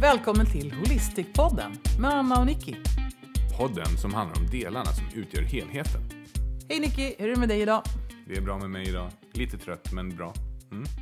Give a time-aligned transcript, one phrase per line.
[0.00, 2.74] Välkommen till Holistic-podden med Anna och Nicky.
[3.58, 6.00] Podden som handlar om delarna som utgör helheten.
[6.68, 7.82] Hej Nicky, hur är det med dig idag?
[8.26, 9.10] Det är bra med mig idag.
[9.32, 10.34] Lite trött, men bra.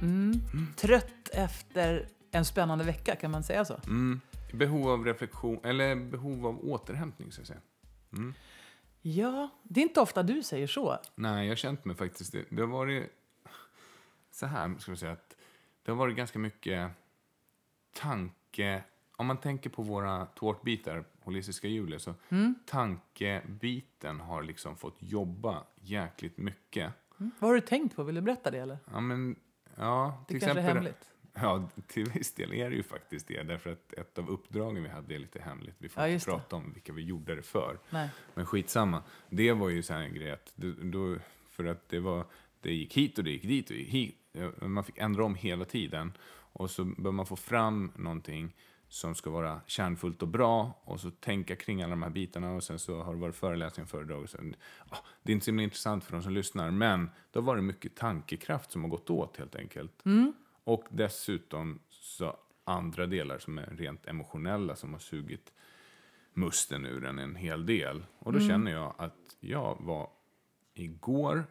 [0.02, 0.32] Mm.
[0.76, 3.80] Trött efter en spännande vecka, kan man säga så?
[3.86, 4.20] Mm.
[4.52, 7.60] Behov av reflektion, eller behov av återhämtning, så att säga.
[9.02, 10.98] Ja, det är inte ofta du säger så.
[11.14, 12.44] Nej, jag har känt mig faktiskt det.
[12.50, 13.10] Det har varit
[14.30, 15.36] så här, ska vi säga, att
[15.84, 16.90] det har varit ganska mycket
[18.56, 18.82] tanke...
[19.16, 22.14] Om man tänker på våra tårtbitar, holistiska hjulet, så
[22.66, 26.92] tankebiten har liksom fått jobba jäkligt mycket.
[27.16, 28.02] Vad har du tänkt på?
[28.02, 28.78] Vill du berätta det eller?
[28.92, 29.36] Ja, men...
[29.76, 31.10] Ja, Det kanske är hemligt.
[31.36, 33.42] Ja, till viss del är det ju faktiskt det.
[33.42, 35.74] Därför att ett av uppdragen vi hade är lite hemligt.
[35.78, 36.32] Vi får Ja, inte just det.
[36.32, 37.78] prata om vilka vi gjorde det för.
[37.90, 38.08] Nej.
[38.34, 39.02] Men skitsamma.
[39.30, 40.52] Det var ju så här en grej att,
[40.82, 41.16] då,
[41.50, 42.24] för att det var,
[42.60, 44.16] det gick hit och det gick dit och gick hit.
[44.60, 46.12] Man fick ändra om hela tiden.
[46.54, 48.54] Och så bör man få fram någonting
[48.88, 52.64] som ska vara kärnfullt och bra och så tänka kring alla de här bitarna och
[52.64, 54.22] sen så har det varit föreläsningar och föredrag.
[54.22, 54.56] Och sen,
[54.90, 57.64] ja, det är inte så himla intressant för de som lyssnar, men det har varit
[57.64, 60.02] mycket tankekraft som har gått åt helt enkelt.
[60.64, 65.52] Och dessutom så andra delar som är rent emotionella som har sugit
[66.32, 68.04] musten ur en en hel del.
[68.18, 70.10] Och då känner jag att jag var
[70.74, 71.46] igår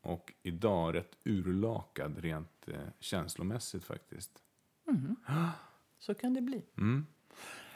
[0.00, 4.42] och idag rätt urlakad rent eh, känslomässigt faktiskt.
[5.98, 6.62] Så kan det bli.
[6.78, 7.06] Mm.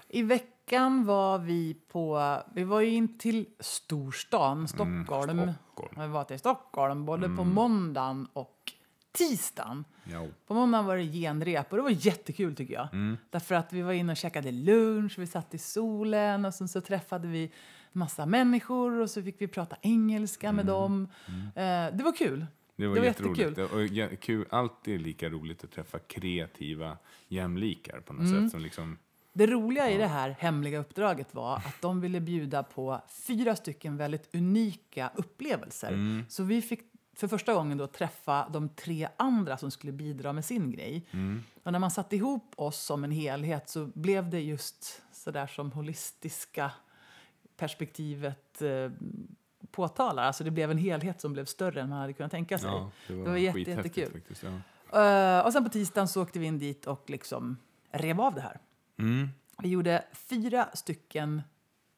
[0.08, 2.36] I veckan var vi på...
[2.54, 5.04] Vi var ju in till storstan, Stockholm.
[5.04, 6.00] Stockholm.
[6.00, 8.72] Vi var till Stockholm både på måndagen och
[9.12, 9.84] tisdagen.
[10.04, 10.26] Ja.
[10.46, 12.88] På måndagen var det genrep och det var jättekul tycker jag.
[13.30, 16.80] Därför att vi var inne och käkade lunch, vi satt i solen och sen så
[16.80, 17.52] träffade vi
[17.92, 21.08] massa människor och så fick vi prata engelska med dem.
[21.54, 22.46] Eh, det var kul.
[22.80, 23.58] Det var, Det var jätteroligt.
[23.58, 24.12] jättekul.
[24.12, 26.98] Och kul, alltid lika roligt att träffa kreativa
[27.28, 28.42] jämlikar på något Mm.
[28.42, 28.50] sätt.
[28.50, 28.98] Som liksom,
[29.32, 33.96] Det roliga i det här hemliga uppdraget var att de ville bjuda på fyra stycken
[33.96, 36.24] väldigt unika upplevelser.
[36.28, 36.80] Så vi fick
[37.16, 41.06] för första gången då träffa de tre andra som skulle bidra med sin grej.
[41.62, 45.72] Och när man satte ihop oss som en helhet så blev det just sådär som
[45.72, 46.72] holistiska
[47.56, 48.90] perspektivet eh,
[49.72, 50.22] påtalar.
[50.22, 52.70] Alltså det blev en helhet som blev större än man hade kunnat tänka sig.
[52.70, 54.12] ja, det var, det var jätte, jättekul.
[54.12, 54.50] Faktiskt, ja.
[55.38, 57.56] Eh, och sen på tisdagen så åkte vi in dit och liksom
[57.92, 58.60] rev av det här.
[58.98, 59.28] Mm.
[59.62, 61.42] Vi gjorde fyra stycken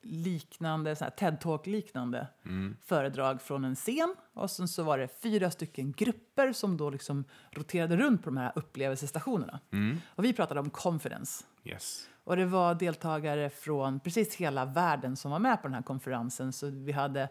[0.04, 2.76] liknande, så här TED-talk-liknande Mm.
[2.84, 4.14] föredrag från en scen.
[4.34, 8.36] Och sen så var det fyra stycken grupper som då liksom roterade runt på de
[8.36, 9.60] här upplevelsestationerna.
[9.72, 10.00] Mm.
[10.06, 11.44] Och vi pratade om confidence.
[11.64, 12.08] Yes.
[12.24, 16.52] Och det var deltagare från precis hela världen som var med på den här konferensen.
[16.52, 17.28] Så vi hade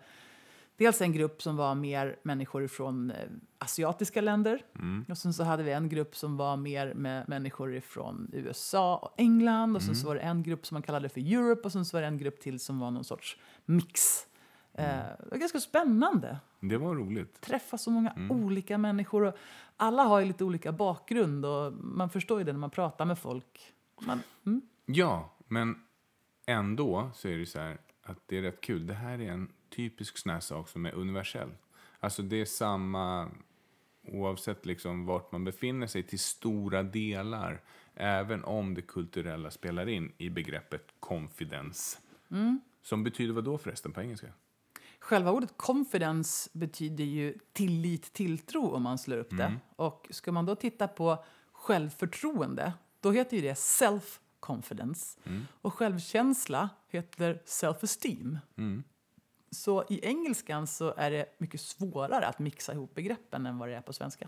[0.77, 3.17] dels en grupp som var mer människor från eh,
[3.57, 4.65] asiatiska länder.
[5.09, 9.13] Och sen så hade vi en grupp som var mer med människor från USA och
[9.17, 9.75] England.
[9.75, 11.61] Och sen så var det en grupp som man kallade för Europe.
[11.61, 14.27] Och sen så var det en grupp till som var någon sorts mix.
[14.73, 14.85] Eh,
[15.19, 17.41] det var ganska spännande Det var roligt.
[17.41, 19.23] träffa så många olika människor.
[19.25, 19.35] Och
[19.77, 23.19] alla har ju lite olika bakgrund och man förstår ju det när man pratar med
[23.19, 23.73] folk.
[23.99, 24.61] Man, mm.
[24.85, 25.75] Ja, men
[26.45, 28.87] ändå så är det så här att det är rätt kul.
[28.87, 31.51] Det här är en typisk sån här sak som är universell.
[31.99, 33.31] Alltså det är samma
[34.07, 37.61] oavsett liksom vart man befinner sig till stora delar.
[37.95, 41.97] Även om det kulturella spelar in i begreppet confidence.
[42.81, 44.27] Som betyder vad då förresten på engelska?
[44.99, 49.59] Själva ordet confidence betyder ju tillit, tilltro om man slår upp det.
[49.75, 55.17] Och ska man då titta på självförtroende, då heter ju det self-confidence.
[55.61, 58.37] Och självkänsla heter self-esteem.
[59.51, 63.75] Så i engelskan så är det mycket svårare att mixa ihop begreppen än vad det
[63.75, 64.27] är på svenska.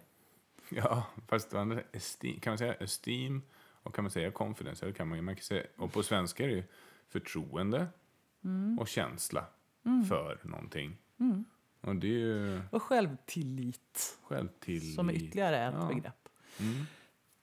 [0.70, 3.42] Ja, fast det andra, esteem, kan man säga esteem
[3.84, 4.86] och kan man säga confidence?
[4.86, 6.64] Eller kan man, man kan säga, och på svenska är det ju
[7.10, 7.88] förtroende
[8.80, 9.46] och känsla
[10.10, 10.98] för någonting.
[11.82, 14.18] Och det är ju Och självtillit.
[14.24, 14.96] självtillit.
[14.96, 15.88] Som är ytterligare ett Ja.
[15.88, 16.30] begrepp.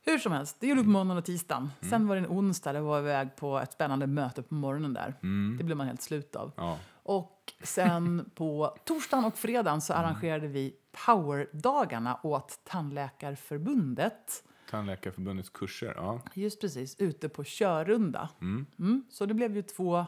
[0.04, 1.62] Hur som helst, det gjorde vi på måndagen och tisdagen.
[1.80, 1.90] Mm.
[1.90, 5.14] Sen var det en onsdag, det var iväg på ett spännande möte på morgonen där.
[5.58, 6.52] Det blev man helt slut av.
[6.56, 6.68] Mm.
[6.68, 6.78] Ja.
[7.02, 9.80] Och sen på torsdagen och fredagen Mm.
[9.80, 10.74] så arrangerade vi
[11.06, 14.44] powerdagarna åt Tandläkarförbundet.
[14.70, 16.20] Tandläkarförbundets kurser, ja.
[16.34, 18.28] Just precis, ute på Körunda.
[18.40, 20.04] Mm, så det blev ju två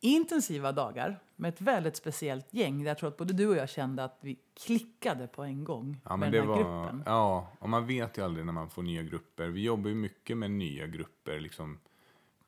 [0.00, 2.78] intensiva dagar med ett väldigt speciellt gäng.
[2.84, 6.00] Där jag tror att både du och jag kände att vi klickade på en gång
[6.04, 7.02] Ja, med den här var, gruppen.
[7.06, 9.48] ja, och man vet ju aldrig när man får nya grupper.
[9.48, 11.40] Vi jobbar ju mycket med nya grupper.
[11.40, 11.78] Liksom,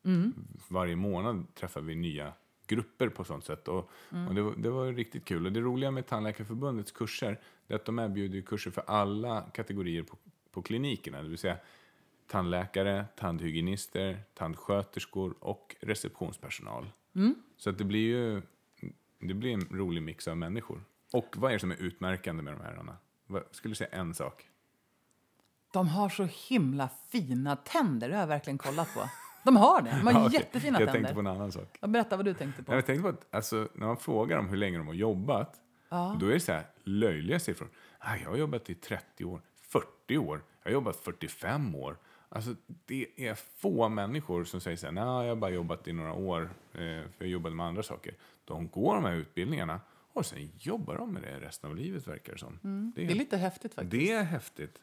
[0.04, 0.32] Mm.
[0.68, 2.32] Varje månad träffar vi nya
[2.68, 3.68] grupper på sånt sätt.
[3.68, 4.28] Och, Mm.
[4.28, 5.46] och det, var, det var riktigt kul.
[5.46, 10.02] Och det roliga med Tandläkarförbundets kurser är att de erbjuder ju kurser för alla kategorier
[10.02, 10.16] på,
[10.50, 11.22] på klinikerna.
[11.22, 11.56] Det vill säga,
[12.26, 16.90] tandläkare, tandhygienister, tandsköterskor och receptionspersonal.
[17.14, 17.34] Mm.
[17.56, 18.42] Så att det blir ju
[19.18, 20.84] det blir en rolig mix av människor.
[21.12, 22.76] Och vad är det som är utmärkande med de här?
[22.80, 22.96] Anna?
[23.26, 24.48] Vad, skulle du säga en sak?
[25.72, 29.00] De har så himla fina tänder, det har jag verkligen kollat på.
[29.44, 30.38] De har det, de har Ja, okej.
[30.40, 30.92] jättefina Jag tänder.
[30.92, 31.78] tänkte på en annan sak.
[31.80, 32.74] Ja, Berätta vad du tänkte på.
[32.74, 35.56] Jag tänkte på att alltså, när man frågar dem hur länge de har jobbat,
[36.20, 37.68] då är det så här löjliga siffror.
[37.98, 41.96] Ah, jag har jobbat i 30 år, 40 år, jag har jobbat 45 år.
[42.28, 42.54] Alltså,
[42.86, 46.12] det är få människor som säger så här, nej, jag har bara jobbat i några
[46.12, 46.42] år,
[46.72, 48.14] eh, för jag jobbade med andra saker.
[48.44, 49.80] De går de här utbildningarna
[50.12, 52.92] och sen jobbar de med det resten av livet, verkar det som.
[52.96, 53.90] Det är lite häftigt faktiskt.
[53.90, 54.78] det är häftigt.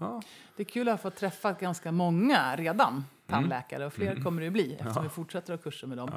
[0.00, 0.22] Ja.
[0.56, 4.50] Det är kul att få träffa ganska många redan tandläkare och fler kommer det ju
[4.50, 6.08] bli eftersom vi fortsätter ha kurser med dem.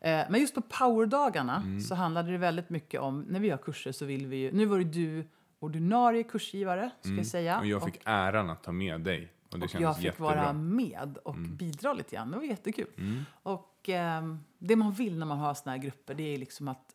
[0.00, 3.92] Eh, Men just på powerdagarna så handlade det väldigt mycket om, när vi har kurser
[3.92, 5.28] så vill vi ju, nu var det du
[5.58, 7.58] ordinarie kursgivare ska jag säga.
[7.58, 9.32] Och jag fick äran att ta med dig.
[9.52, 10.34] Och och jag fick jättebra.
[10.34, 12.30] vara med och bidra lite grann.
[12.30, 12.86] Det var jättekul.
[12.98, 13.24] Mm.
[13.42, 16.94] Och ehm, det man vill när man har såna här grupper det är liksom att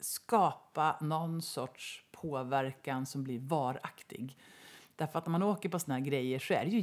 [0.00, 4.38] skapa någon sorts påverkan som blir varaktig.
[4.96, 6.80] Därför att när man åker på såna här grejer så är det ju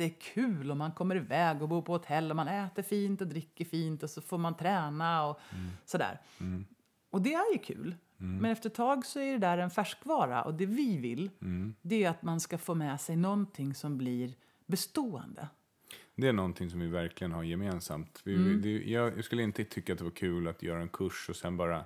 [0.00, 3.64] jättekul och man kommer iväg och bor på hotell och man äter fint och dricker
[3.64, 5.40] fint och så får man träna och
[5.84, 6.20] sådär.
[7.10, 7.94] Och det är ju kul.
[8.16, 11.30] Men efter ett tag så är det där en färskvara och det vi vill
[11.82, 14.34] det är att man ska få med sig någonting som blir
[14.66, 15.48] bestående.
[16.16, 18.20] Det är någonting som vi verkligen har gemensamt.
[18.24, 18.62] Vi, Mm.
[18.62, 21.36] det, jag, jag skulle inte tycka att det var kul att göra en kurs och
[21.36, 21.84] sen bara...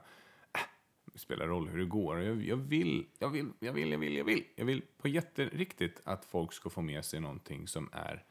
[1.19, 2.21] Spelar roll hur det går.
[2.21, 4.45] Jag, jag, vill, jag vill, jag vill, jag vill, jag vill.
[4.57, 8.25] Jag vill på jätteriktigt att folk ska få med sig någonting som är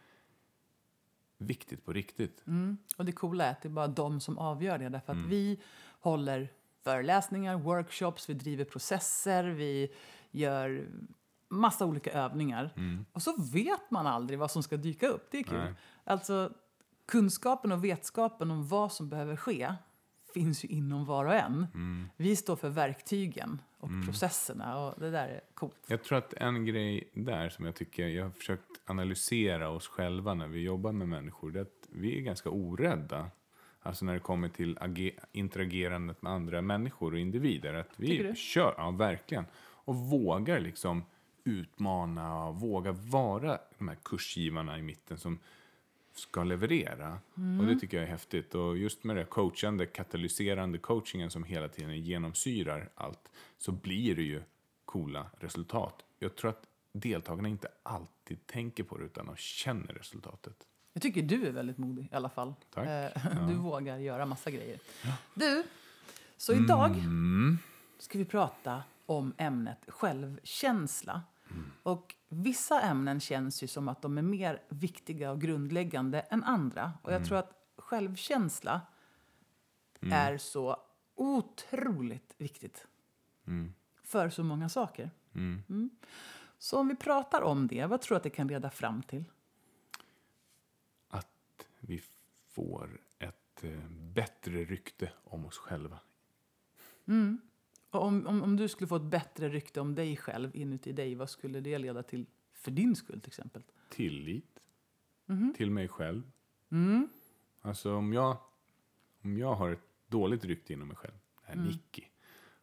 [1.38, 2.44] viktigt på riktigt.
[2.98, 4.90] Och det coola är att det är bara de som avgör det.
[4.90, 5.60] Därför att vi
[6.00, 6.50] håller
[6.84, 9.94] föreläsningar, workshops, vi driver processer, vi
[10.32, 10.88] gör
[11.50, 12.74] massa olika övningar.
[13.12, 15.28] Och så vet man aldrig vad som ska dyka upp.
[15.32, 15.58] Det är kul.
[15.58, 15.74] Nej.
[16.04, 16.54] Alltså,
[17.06, 19.74] kunskapen och vetskapen om vad som behöver ske
[20.34, 21.68] finns ju inom var och en.
[22.18, 25.86] Vi står för verktygen och processerna och det där är coolt.
[25.88, 30.34] Jag tror att en grej där som jag tycker, jag har försökt analysera oss själva
[30.34, 33.32] när vi jobbar med människor, det är att vi är ganska orädda.
[33.82, 37.74] Alltså när det kommer till age- interagerandet med andra människor och individer.
[37.74, 39.46] Att vi kör, ja verkligen.
[39.60, 41.04] Och vågar liksom
[41.44, 45.40] utmana och våga vara de här kursgivarna i mitten som
[46.20, 47.20] ska leverera.
[47.60, 48.56] Och det tycker jag är häftigt.
[48.56, 54.22] Och just med det coachande, katalyserande coachingen som hela tiden genomsyrar allt, så blir det
[54.24, 54.42] ju
[54.86, 56.04] coola resultat.
[56.20, 60.56] Jag tror att deltagarna inte alltid tänker på det, utan de känner resultatet.
[60.94, 62.54] Jag tycker du är väldigt modig i alla fall.
[62.74, 62.88] Tack.
[62.88, 64.80] Eh, Du vågar göra massa grejer.
[65.34, 65.64] Du,
[66.38, 67.58] så idag Mm.
[68.00, 71.22] ska vi prata om ämnet självkänsla.
[71.84, 76.94] Och vissa ämnen känns ju som att de är mer viktiga och grundläggande än andra.
[77.02, 78.82] Och jag tror att självkänsla
[80.02, 80.78] är så
[81.16, 82.88] otroligt viktigt.
[84.04, 85.12] För så många saker.
[85.36, 85.90] Mm.
[86.58, 89.24] Så om vi pratar om det, vad tror du att det kan leda fram till?
[91.08, 92.02] Att vi
[92.48, 96.00] får ett eh, bättre rykte om oss själva.
[97.06, 97.40] Och
[97.90, 101.30] om, om, om du skulle få ett bättre rykte om dig själv inuti dig, vad
[101.30, 103.64] skulle det leda till för din skull till exempel?
[103.90, 104.60] Tillit
[105.30, 105.54] Mhm.
[105.58, 106.24] till mig själv.
[106.72, 107.10] Mm.
[107.62, 108.38] Alltså om jag,
[109.22, 111.14] om jag har ett dåligt rykte inom mig själv.
[111.42, 111.66] Det här Mm.
[111.66, 112.04] Nicky.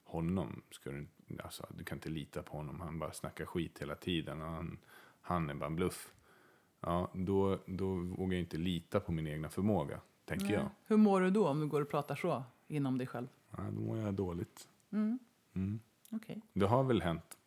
[0.04, 1.06] Honom ska du
[1.44, 2.80] alltså, du kan inte lita på honom.
[2.80, 4.42] Han bara snackar skit hela tiden.
[4.42, 4.78] Och han,
[5.20, 6.12] han är bara en bluff.
[6.80, 10.70] Ja, då, då vågar jag inte lita på min egna förmåga, tänker jag.
[10.86, 13.26] Hur mår du då om du går och pratar så inom dig själv?
[13.50, 14.68] Ja, då mår jag dåligt.
[16.10, 16.42] Okej.
[16.52, 17.38] Det har väl hänt.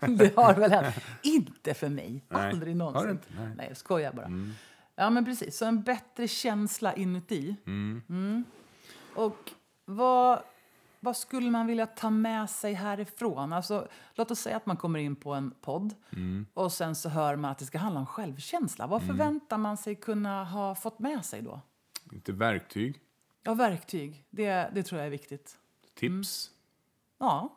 [0.18, 0.94] Det har väl hänt.
[1.22, 2.24] inte för mig.
[2.28, 2.50] Nej.
[2.50, 3.10] Aldrig någonsin.
[3.10, 3.28] inte?
[3.36, 3.54] Nej.
[3.56, 4.30] Nej, jag skojar bara.
[4.94, 5.56] Ja, men precis.
[5.56, 7.56] Så en bättre känsla inuti.
[7.66, 8.44] Mm.
[9.14, 9.52] Och
[9.84, 10.42] vad,
[11.00, 13.52] vad skulle man vilja ta med sig härifrån?
[13.52, 15.94] Alltså, låt oss säga att man kommer in på en podd
[16.54, 18.86] och sen så hör man att det ska handla om självkänsla.
[18.86, 21.60] Vad förväntar man sig kunna ha fått med sig då?
[22.10, 23.00] Lite verktyg,
[23.46, 24.24] Ja, verktyg.
[24.30, 25.58] Det, det tror jag är viktigt.
[25.94, 26.50] tips.
[27.18, 27.56] Ja,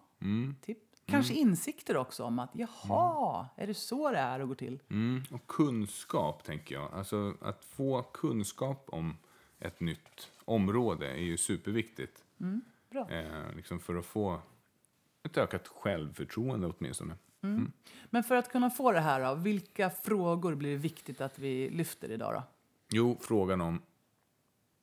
[0.62, 0.82] tips.
[1.06, 4.80] Kanske insikter också om att jaha, är det så det är och går till?
[4.90, 5.24] Mm.
[5.32, 6.94] Och kunskap, tänker jag.
[6.94, 9.18] Alltså att få kunskap om
[9.60, 12.24] ett nytt område är ju superviktigt.
[12.90, 13.10] Bra.
[13.10, 14.42] Eh, liksom för att få
[15.24, 17.16] ett ökat självförtroende åtminstone.
[18.10, 21.70] Men för att kunna få det här, då, vilka frågor blir det viktigt att vi
[21.70, 22.34] lyfter idag?
[22.34, 22.44] Då?
[22.90, 23.82] Jo, frågan om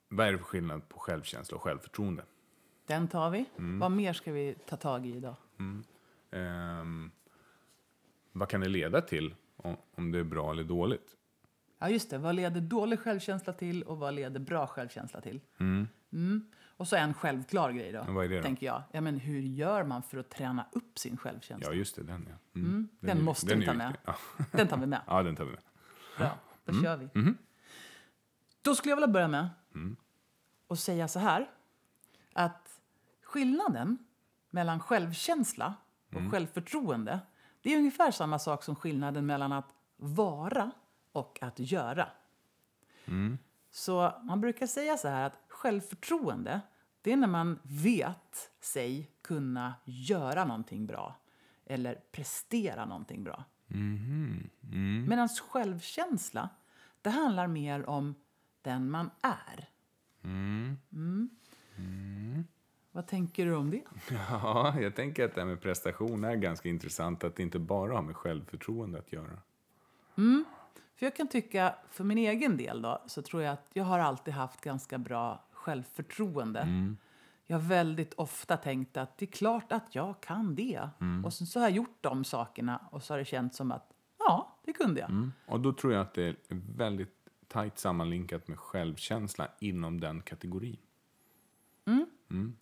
[0.08, 2.24] vad är det för skillnad på självkänsla och självförtroende?
[2.86, 3.44] Den tar vi.
[3.56, 5.34] Vad mer ska vi ta tag i idag?
[6.30, 7.10] Ehm,
[8.32, 11.16] vad kan det leda till om, om det är bra eller dåligt.
[11.78, 12.18] Ja, just det.
[12.18, 15.40] Vad leder dålig självkänsla till och vad leder bra självkänsla till?
[15.58, 16.44] Mm.
[16.78, 18.42] Och så en självklar grej då, vad är det då?
[18.42, 18.82] tänker jag.
[18.92, 21.70] Ja, men hur gör man för att träna upp sin självkänsla?
[21.70, 22.60] Ja, just det, den ja.
[22.60, 22.88] Mm.
[23.00, 23.96] den är- måste den vi ta med.
[24.04, 24.14] Ja.
[24.52, 25.00] Den tar vi med.
[25.06, 25.60] ja, den tar vi med.
[26.18, 26.84] Bra, då Mm.
[26.84, 27.08] kör vi.
[28.66, 29.96] Då skulle jag vilja börja med Mm.
[30.66, 31.50] och säga så här.
[32.32, 32.80] Att
[33.22, 33.98] skillnaden
[34.50, 35.74] mellan självkänsla
[36.08, 36.30] och Mm.
[36.30, 37.20] självförtroende
[37.62, 40.70] det är ungefär samma sak som skillnaden mellan att vara
[41.12, 42.08] och att göra.
[43.04, 43.38] Mm.
[43.70, 46.60] Så man brukar säga så här att självförtroende
[47.02, 51.14] det är när man vet sig kunna göra någonting bra
[51.66, 53.44] eller prestera någonting bra.
[53.66, 54.50] Mhm.
[54.62, 55.06] Mm.
[55.08, 56.48] Medan självkänsla,
[57.02, 58.14] det handlar mer om
[58.66, 59.68] den man är.
[60.24, 60.78] Mm.
[62.92, 63.82] Vad tänker du om det?
[64.30, 67.24] Ja, jag tänker att det här med prestation är ganska intressant.
[67.24, 69.38] Att det inte bara har med självförtroende att göra.
[70.96, 73.98] För jag kan tycka, för min egen del då, så tror jag att jag har
[73.98, 76.68] alltid haft ganska bra självförtroende.
[77.46, 80.88] Jag har väldigt ofta tänkt att det är klart att jag kan det.
[81.24, 83.92] Och sen så har jag gjort de sakerna och så har det känts som att
[84.18, 85.10] ja, det kunde jag.
[85.10, 85.32] Mm.
[85.46, 86.36] Och då tror jag att det är
[86.76, 90.76] väldigt tajt sammanlinkat med självkänsla inom den kategorin.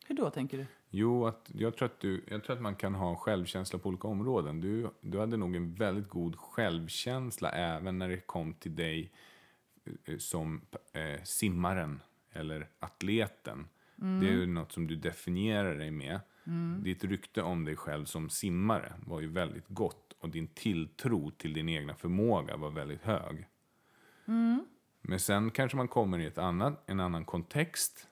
[0.07, 0.67] Hur då tänker du?
[0.91, 4.09] Jo, att jag, tror att du, jag tror att man kan ha självkänsla på olika
[4.09, 4.61] områden.
[4.61, 9.13] Du, du hade nog en väldigt god självkänsla även när det kom till dig
[10.05, 10.61] eh, som
[10.93, 13.69] eh, simmaren eller atleten.
[14.21, 16.21] Det är ju något som du definierar dig med.
[16.83, 21.53] Ditt rykte om dig själv som simmare var ju väldigt gott och din tilltro till
[21.53, 23.47] din egna förmåga var väldigt hög.
[25.09, 28.09] Men sen kanske man kommer i ett annat, en annan kontext.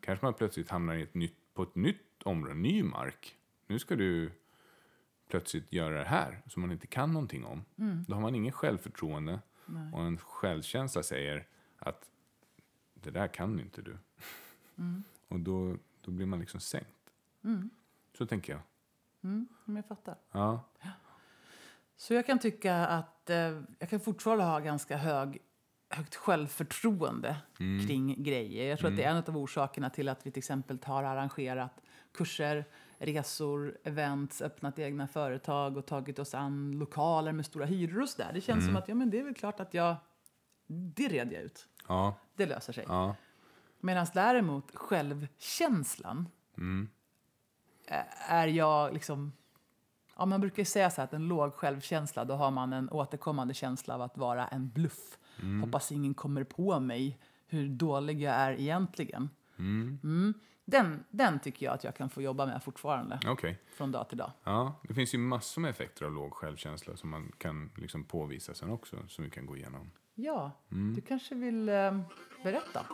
[0.00, 3.36] Kanske man plötsligt hamnar i ett nytt, på ett nytt område, ny mark.
[3.66, 4.30] Nu ska du
[5.28, 7.64] plötsligt göra det här som man inte kan någonting om.
[8.08, 9.40] Då har man ingen självförtroende
[9.92, 11.46] och en självkänsla säger
[11.78, 12.10] att
[12.94, 13.98] det där kan inte du.
[15.28, 17.10] Och då, då blir man liksom sänkt.
[18.18, 18.62] Så tänker jag.
[19.22, 20.16] Mm, jag fattar.
[20.32, 20.64] Ja.
[21.96, 25.42] Så jag kan tycka att eh, jag kan fortfarande ha ganska hög,
[25.94, 28.68] högt självförtroende kring grejer.
[28.68, 31.80] Jag tror att det är en av orsakerna till att vi till exempel har arrangerat
[32.12, 32.64] kurser,
[32.98, 38.22] resor, events, öppnat egna företag och tagit oss an lokaler med stora hyror och så
[38.22, 38.32] där.
[38.32, 39.96] Det känns som att ja, men det är väl klart att jag...
[40.66, 41.68] Det red jag ut.
[41.88, 42.14] Ja.
[42.36, 42.84] Det löser sig.
[42.88, 43.14] Ja.
[43.80, 46.28] Medan däremot självkänslan
[47.86, 49.32] ä- är jag liksom...
[50.16, 52.90] Ja, man brukar ju säga så här att en låg självkänsla, då har man en
[52.90, 55.18] återkommande känsla av att vara en bluff.
[55.62, 59.30] Hoppas ingen kommer på mig hur dålig jag är egentligen.
[59.58, 60.34] Mm.
[60.64, 63.60] Den, den tycker jag att jag kan få jobba med fortfarande, Okej.
[63.76, 64.32] från dag till dag.
[64.44, 68.54] Ja, det finns ju massor med effekter av låg självkänsla som man kan liksom påvisa
[68.54, 69.90] sen också, som vi kan gå igenom.
[70.14, 72.00] Ja, du kanske vill eh,
[72.42, 72.86] berätta?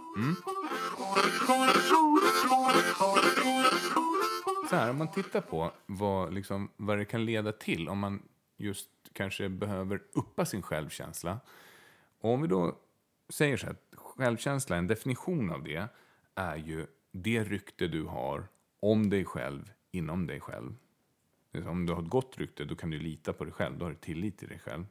[4.70, 8.23] Så här, om man tittar på vad, liksom, vad det kan leda till om man
[8.56, 11.40] just kanske behöver uppa sin självkänsla.
[12.20, 12.78] Och om vi då
[13.28, 15.88] säger så här, att självkänsla, en definition av det,
[16.34, 18.48] är ju det rykte du har
[18.80, 20.74] om dig själv inom dig själv.
[21.52, 23.84] Det Om du har ett gott rykte, då kan du lita på dig själv, då
[23.84, 24.84] har du tillit till dig själv.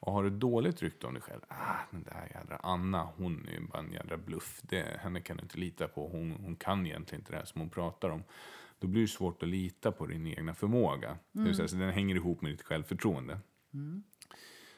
[0.00, 3.60] Och har du dåligt rykte om dig själv, ah, den där jädra Anna, hon är
[3.60, 4.60] bara en jädra bluff.
[4.62, 7.60] Det, henne kan du inte lita på, hon, hon kan egentligen inte det här som
[7.60, 8.22] hon pratar om.
[8.78, 11.18] Då blir det svårt att lita på din egna förmåga.
[11.32, 13.38] Det vill säga, så den hänger ihop med ditt självförtroende.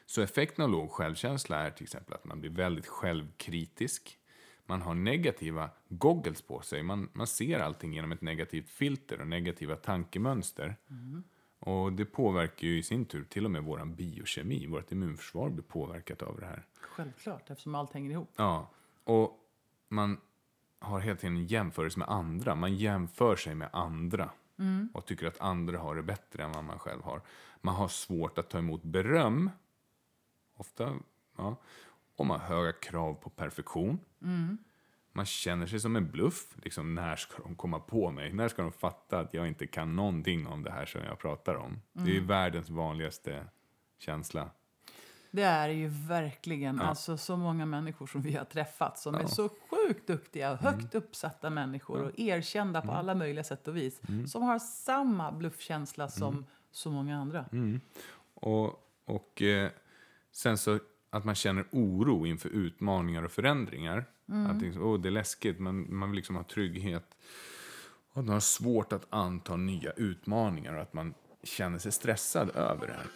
[0.09, 4.17] Så effekten av låg självkänsla är till exempel att man blir väldigt självkritisk.
[4.65, 6.83] Man har negativa goggles på sig.
[6.83, 10.75] Man, man ser allting genom ett negativt filter och negativa tankemönster.
[11.59, 14.67] Och det påverkar ju i sin tur till och med vår biokemi.
[14.67, 16.65] Vårt immunförsvar blir påverkat av det här.
[16.73, 18.33] Självklart, eftersom allt hänger ihop.
[18.35, 18.71] Ja,
[19.03, 19.39] och
[19.87, 20.17] man
[20.79, 22.55] har hela tiden en jämförelse med andra.
[22.55, 24.29] Man jämför sig med andra
[24.93, 27.21] och tycker att andra har det bättre än vad man själv har.
[27.61, 29.49] Man har svårt att ta emot beröm,
[30.59, 30.93] ofta,
[31.37, 31.55] ja,
[32.15, 33.99] och man har höga krav på perfektion.
[35.13, 36.55] Man känner sig som en bluff.
[36.63, 38.33] Liksom, när ska de komma på mig?
[38.33, 41.55] När ska de fatta att jag inte kan någonting om det här som jag pratar
[41.55, 41.81] om?
[41.93, 43.45] Det är ju världens vanligaste
[43.97, 44.49] känsla.
[45.31, 49.49] Det är ju verkligen alltså, så många människor som vi har träffat som är så
[49.49, 54.01] sjukt duktiga och högt uppsatta människor och erkända på alla möjliga sätt och vis.
[54.27, 57.45] Som har samma bluffkänsla som så många andra.
[58.33, 59.71] Och, och eh,
[60.31, 64.05] Sen så att man känner oro inför utmaningar och förändringar.
[64.29, 64.51] Mm.
[64.51, 67.17] Att liksom, oh, det är läskigt, men man vill liksom ha trygghet.
[68.13, 72.87] Och man har svårt att anta nya utmaningar och att man känner sig stressad över
[72.87, 73.07] det här.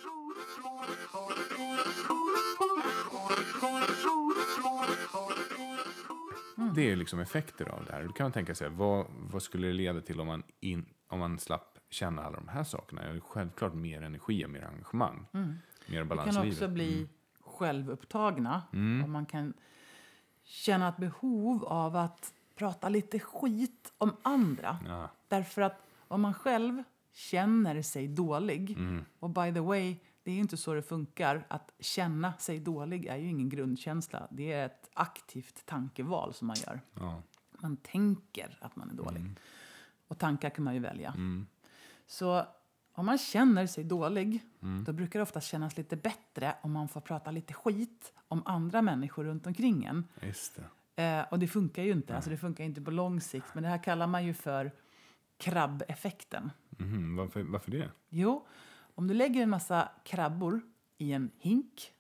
[6.58, 6.74] Mm.
[6.75, 8.03] Det är liksom effekter av det här.
[8.03, 11.39] Då kan tänka sig, vad, vad skulle det leda till om man, in, om man
[11.39, 13.14] slapp känna alla de här sakerna?
[13.16, 15.26] Ja, Självklart mer energi och mer engagemang.
[15.32, 16.74] Mer Det balans kan i också livet.
[16.74, 17.08] bli
[17.42, 18.64] självupptagna.
[19.04, 19.54] Och man kan
[20.44, 24.78] känna ett behov av att prata lite skit om andra.
[24.88, 25.10] Ja.
[25.28, 29.06] Därför att om man själv känner sig dålig, Mm.
[29.20, 31.46] och by the way, det är ju inte så det funkar.
[31.48, 34.28] Att känna sig dålig är ju ingen grundkänsla.
[34.32, 36.82] Det är ett aktivt tankeval som man gör.
[36.94, 37.22] Ja.
[37.52, 39.26] Man tänker att man är dålig.
[40.08, 41.14] Och tankar kan man ju välja.
[42.13, 42.46] Så
[42.93, 44.43] om man känner sig dålig,
[44.86, 48.82] då brukar det ofta kännas lite bättre om man får prata lite skit om andra
[48.82, 50.08] människor runt omkring en.
[50.22, 50.60] Just
[50.96, 51.03] det.
[51.03, 52.15] Eh, och det funkar ju inte.
[52.15, 53.46] Alltså det funkar inte på lång sikt.
[53.53, 54.72] Men det här kallar man ju för
[55.38, 56.51] krabbeffekten.
[56.70, 57.89] Mhm, Varför, varför det?
[58.10, 58.48] Jo,
[58.96, 60.62] om du lägger en massa krabbor
[60.98, 61.91] i en hink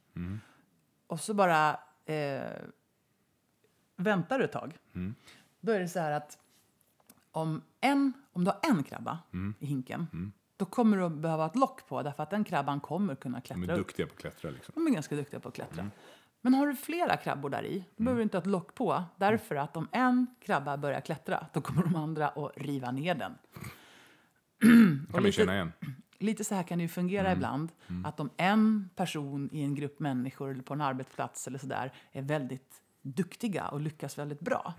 [1.07, 2.61] och så bara eh,
[3.95, 4.77] väntar du ett tag.
[5.59, 6.37] Då är det så här att
[7.33, 9.19] om, en, om du har en krabba
[9.59, 13.15] i hinken då kommer du att behöva ett lock på därför att den krabban kommer
[13.15, 13.87] kunna De klättra är upp.
[13.87, 14.71] duktiga på att klättra liksom.
[14.75, 15.89] De är ganska duktiga på att klättra.
[16.41, 19.03] Men har du flera krabbor där i, då behöver du inte ha ett lock på.
[19.17, 23.31] Därför att om en krabba börjar klättra, då kommer de andra att riva ner den.
[24.61, 25.71] kan man lite- känna igen.
[26.19, 27.71] Lite så här kan det ju fungera ibland.
[28.05, 31.93] Att om en person i en grupp människor eller på en arbetsplats eller så där
[32.11, 34.73] är väldigt duktiga och lyckas väldigt bra.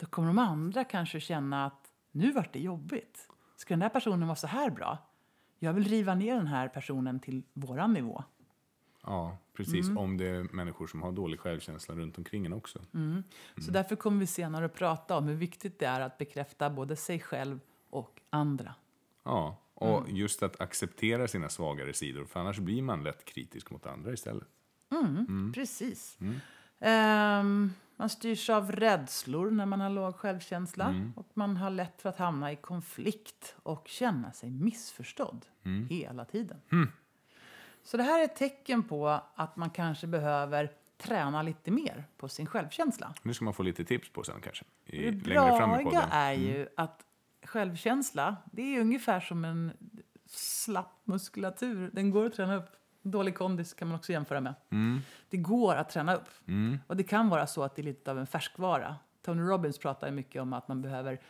[0.00, 3.28] Då kommer de andra kanske känna att nu vart det jobbigt.
[3.56, 4.98] Ska den där personen vara så här bra?
[5.58, 8.24] Jag vill riva ner den här personen till våran nivå.
[9.02, 9.86] Ja, precis.
[9.86, 9.98] Mm.
[9.98, 12.78] Om det är människor som har dålig självkänsla runt omkring en också.
[12.94, 13.22] Mm.
[13.56, 16.96] Så därför kommer vi senare att prata om hur viktigt det är att bekräfta både
[16.96, 17.60] sig själv
[17.90, 18.74] och andra.
[19.22, 20.16] Ja, och Mm.
[20.16, 22.24] just att acceptera sina svagare sidor.
[22.24, 24.48] För annars blir man lätt kritisk mot andra istället.
[25.54, 26.18] Precis.
[26.80, 30.94] Ehm, man styrs av rädslor när man har låg självkänsla.
[31.16, 35.46] Och man har lätt för att hamna i konflikt och känna sig missförstådd
[35.88, 36.60] hela tiden.
[37.82, 42.28] Så det här är ett tecken på att man kanske behöver träna lite mer på
[42.28, 43.14] sin självkänsla.
[43.22, 44.64] Nu ska man få lite tips på sen kanske.
[44.84, 46.02] I, Det längre podden.
[46.10, 47.04] är ju att
[47.42, 49.72] självkänsla, det är ungefär som en
[50.26, 51.90] slapp muskulatur.
[51.92, 52.70] Den går att träna upp.
[53.02, 54.54] Dålig kondis kan man också jämföra med.
[55.30, 56.28] Det går att träna upp.
[56.86, 58.96] Och det kan vara så att det är lite av en färskvara.
[59.22, 61.20] Tony Robbins pratar mycket om att man behöver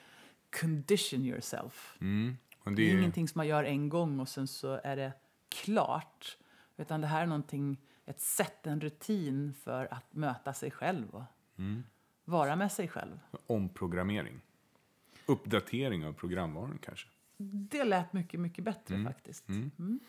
[0.61, 1.97] condition yourself.
[2.01, 2.37] Mm.
[2.65, 5.13] Det det är är, ingenting som man gör en gång och sen så är det
[5.49, 6.39] klart.
[6.77, 11.25] Utan det här är någonting, ett sätt, en rutin för att möta sig själv och
[12.25, 13.21] vara med sig själv.
[13.47, 14.41] omprogrammering.
[15.27, 17.09] Uppdatering av programvaran kanske.
[17.43, 19.49] Det lät mycket, mycket bättre faktiskt.
[19.49, 20.01] Mm.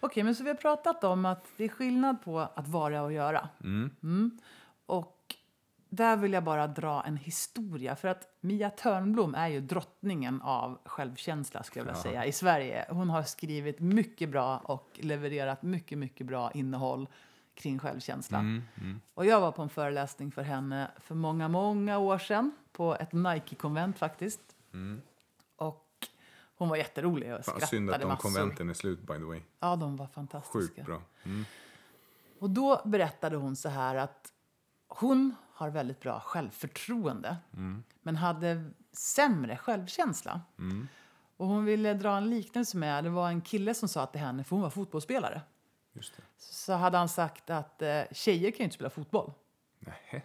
[0.00, 3.12] Okej, men så vi har pratat om att det är skillnad på att vara och
[3.12, 3.48] göra.
[3.64, 4.38] Mm.
[4.86, 5.34] Och
[5.88, 7.96] där vill jag bara dra en historia.
[7.96, 12.86] För att Mia Törnblom är ju drottningen av självkänsla skulle jag vilja säga, i Sverige.
[12.88, 17.08] Hon har skrivit mycket bra och levererat mycket, mycket bra innehåll
[17.54, 18.44] kring självkänsla.
[19.14, 23.12] Och jag var på en föreläsning för henne för många, många år sedan på ett
[23.12, 24.40] Nike-konvent faktiskt.
[24.72, 25.17] Och
[26.58, 28.22] hon var jätterolig och Fan, skrattade synd att de massor.
[28.22, 29.40] konventen är slut by the way.
[29.60, 30.58] Ja, de var fantastiska.
[30.58, 31.02] Sjukt bra.
[31.24, 31.44] Mm.
[32.38, 34.32] Och då berättade hon så här att
[34.88, 37.36] hon har väldigt bra självförtroende
[38.02, 40.40] men hade sämre självkänsla.
[41.36, 44.44] Och hon ville dra en liknelse med, det var en kille som sa till henne,
[44.44, 45.40] för hon var fotbollsspelare,
[46.38, 49.32] så hade han sagt att eh, tjejer kan ju inte spela fotboll.
[49.78, 50.22] Nähä.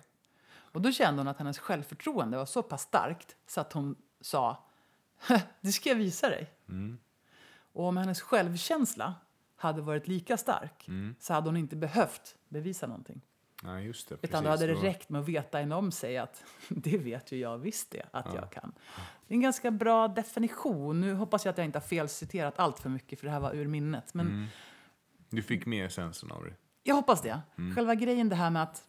[0.56, 4.64] Och då kände hon att hennes självförtroende var så pass starkt så att hon sa
[5.62, 6.50] det ska jag visa dig.
[7.74, 9.14] Och om hennes självkänsla
[9.56, 10.88] hade varit lika stark
[11.20, 13.22] så hade hon inte behövt bevisa någonting.
[13.64, 14.18] Nej, just det.
[14.22, 17.58] Utan då hade det räckt med att veta inom sig att det vet ju jag
[17.58, 18.74] visst det, att jag kan.
[19.28, 21.02] Det är en ganska bra definition.
[21.02, 23.54] Nu hoppas jag att jag inte har felciterat allt för mycket för det här var
[23.54, 24.14] ur minnet.
[24.14, 24.48] Men
[25.30, 26.54] Du fick med essensen av det.
[26.84, 27.42] jag hoppas det.
[27.76, 28.84] Själva grejen det här med att,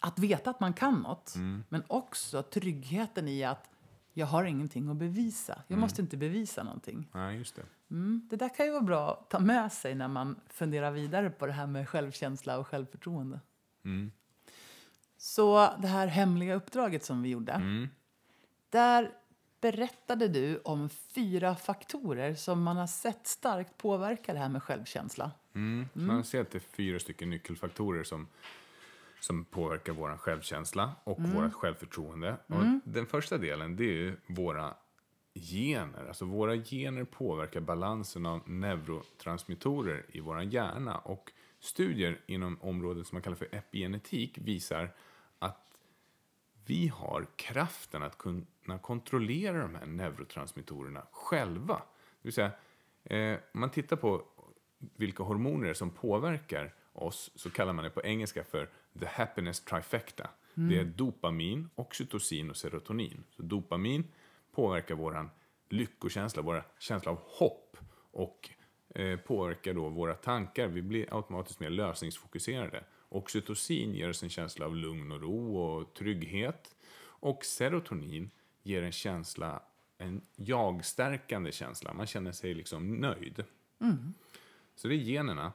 [0.00, 1.34] att veta att man kan något.
[1.68, 3.69] Men också tryggheten i att
[4.12, 5.62] jag har ingenting att bevisa.
[5.66, 7.08] Jag måste inte bevisa någonting.
[7.12, 7.62] Nej, just det.
[7.90, 11.30] Mm, det där kan ju vara bra att ta med sig när man funderar vidare
[11.30, 13.40] på det här med självkänsla och självförtroende.
[15.16, 17.52] Så det här hemliga uppdraget som vi gjorde.
[18.70, 19.10] Där
[19.60, 25.30] berättade du om fyra faktorer som man har sett starkt påverka det här med självkänsla.
[25.54, 25.88] Mm.
[25.92, 28.28] Man ser att det är fyra stycken nyckelfaktorer som,
[29.20, 31.30] som påverkar vår självkänsla och Mm.
[31.34, 32.36] vårt självförtroende.
[32.46, 34.74] Och den första delen det är ju våra
[35.34, 36.06] gener.
[36.08, 40.98] Alltså våra gener påverkar balansen av neurotransmittorer i vår hjärna.
[40.98, 44.94] Och studier inom området som man kallar för epigenetik visar
[45.38, 45.66] att
[46.66, 51.74] vi har kraften att kunna kontrollera de här neurotransmittorerna själva.
[51.74, 52.50] Det vill säga,
[53.04, 54.24] eh, om man tittar på
[54.96, 58.68] vilka hormoner som påverkar oss så kallar man det på engelska för
[59.00, 60.30] the happiness trifecta.
[60.68, 63.24] Det är dopamin, oxytocin och serotonin.
[63.36, 64.04] Så dopamin
[64.52, 65.30] påverkar vår
[65.68, 67.76] lyckokänsla, vår känsla av hopp
[68.10, 68.50] och
[68.94, 70.68] eh, påverkar då våra tankar.
[70.68, 72.84] Vi blir automatiskt mer lösningsfokuserade.
[73.08, 76.74] Oxytocin ger oss en känsla av lugn och ro och trygghet.
[77.02, 78.30] Och serotonin
[78.62, 79.62] ger en känsla,
[79.98, 81.94] en jag-stärkande känsla.
[81.94, 83.44] Man känner sig liksom nöjd.
[84.74, 85.52] Så det är generna.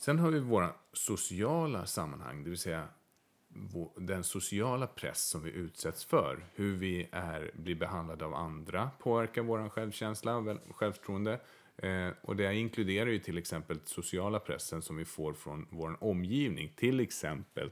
[0.00, 2.88] Sen har vi våra sociala sammanhang, det vill säga
[3.96, 6.44] den sociala press som vi utsätts för.
[6.54, 11.40] Hur vi är, blir behandlade av andra påverkar vår självkänsla och självförtroende.
[11.76, 16.72] Eh, och det inkluderar ju till exempel sociala pressen som vi får från vår omgivning.
[16.76, 17.70] Till exempel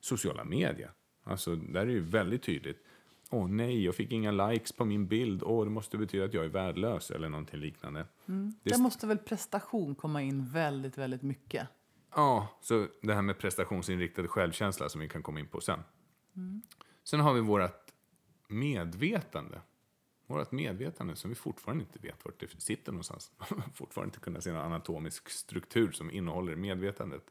[0.00, 0.90] sociala medier.
[1.24, 2.83] Alltså, där är det ju väldigt tydligt.
[3.30, 5.42] Åh nej, jag fick inga likes på min bild.
[5.42, 8.06] Åh, det måste betyda att jag är värdelös eller någonting liknande.
[8.26, 11.68] Det Där måste väl prestation komma in väldigt, väldigt mycket.
[12.14, 15.80] Ja, så det här med prestationsinriktad självkänsla som vi kan komma in på sen.
[17.04, 17.92] Sen har vi vårt
[18.48, 19.60] medvetande.
[20.26, 23.32] Vårt medvetande som vi fortfarande inte vet vart det sitter någonstans.
[23.74, 27.30] fortfarande inte kunnat se någon anatomisk struktur som innehåller medvetandet.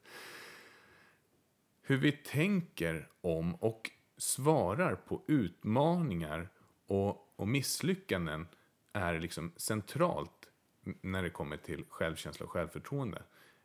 [1.81, 3.91] Hur vi tänker om och
[4.23, 6.49] svarar på utmaningar
[6.87, 8.47] och, och misslyckanden
[8.93, 10.49] är liksom centralt
[11.01, 13.23] när det kommer till självkänsla och självförtroende.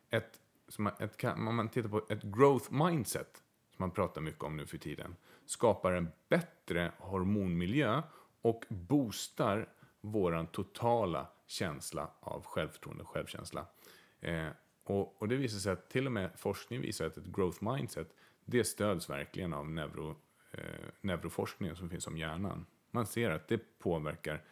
[0.09, 4.57] Ett, som ett, om man tittar på ett growth mindset, som man pratar mycket om
[4.57, 8.01] nu för tiden, skapar en bättre hormonmiljö
[8.41, 9.69] och boostar
[10.01, 13.65] våran totala känsla av självförtroende och självkänsla.
[14.19, 14.47] Eh,
[14.83, 18.15] och, och det visar sig att till och med forskning visar att ett growth mindset,
[18.45, 20.15] det stöds verkligen av neuro,
[21.01, 22.65] neuroforskningen som finns om hjärnan.
[22.91, 24.43] Man ser att det påverkar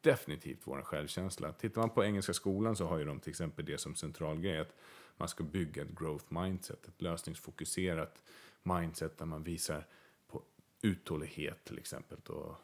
[0.00, 1.52] definitivt vår självkänsla.
[1.52, 4.58] Tittar man på Engelska skolan så har ju de till exempel det som central grej
[4.60, 4.74] att
[5.16, 8.22] man ska bygga ett growth mindset, ett lösningsfokuserat
[8.62, 9.86] mindset där man visar
[10.28, 10.42] på
[10.82, 12.56] uthållighet till exempel och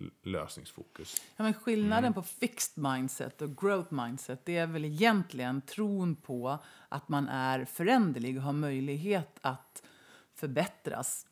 [0.00, 1.22] l- lösningsfokus.
[1.36, 6.58] Ja, men skillnaden på fixed mindset och growth mindset det är väl egentligen tron på
[6.88, 9.82] att man är föränderlig och har möjlighet att
[10.34, 11.26] förbättras.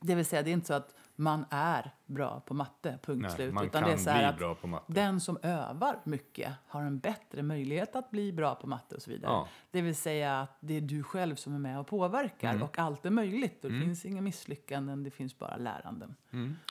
[0.00, 3.30] Det vill säga, det är inte så att man är bra på matte, punkt Nej,
[3.30, 3.54] slut.
[3.54, 4.92] man utan kan det är så bli att bra på matte.
[4.92, 9.10] Den som övar mycket har en bättre möjlighet att bli bra på matte och så
[9.10, 9.30] vidare.
[9.32, 9.48] Ja.
[9.70, 12.62] Det vill säga att det är du själv som är med och påverkar Mm.
[12.62, 13.64] och allt är möjligt.
[13.64, 16.14] Och det finns inga misslyckanden, det finns bara läranden.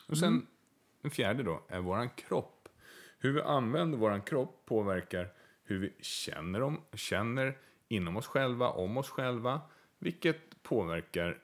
[0.09, 0.47] Och sen
[1.01, 2.69] den fjärde då är våran kropp.
[3.19, 5.31] Hur vi använder våran kropp påverkar
[5.63, 7.57] hur vi känner, om, känner
[7.87, 9.61] inom oss själva, om oss själva,
[9.99, 11.37] vilket påverkar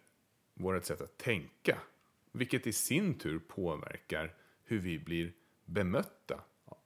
[0.54, 1.78] vårt sätt att tänka.
[2.32, 5.34] Vilket i sin tur påverkar hur vi blir
[5.66, 6.40] bemötta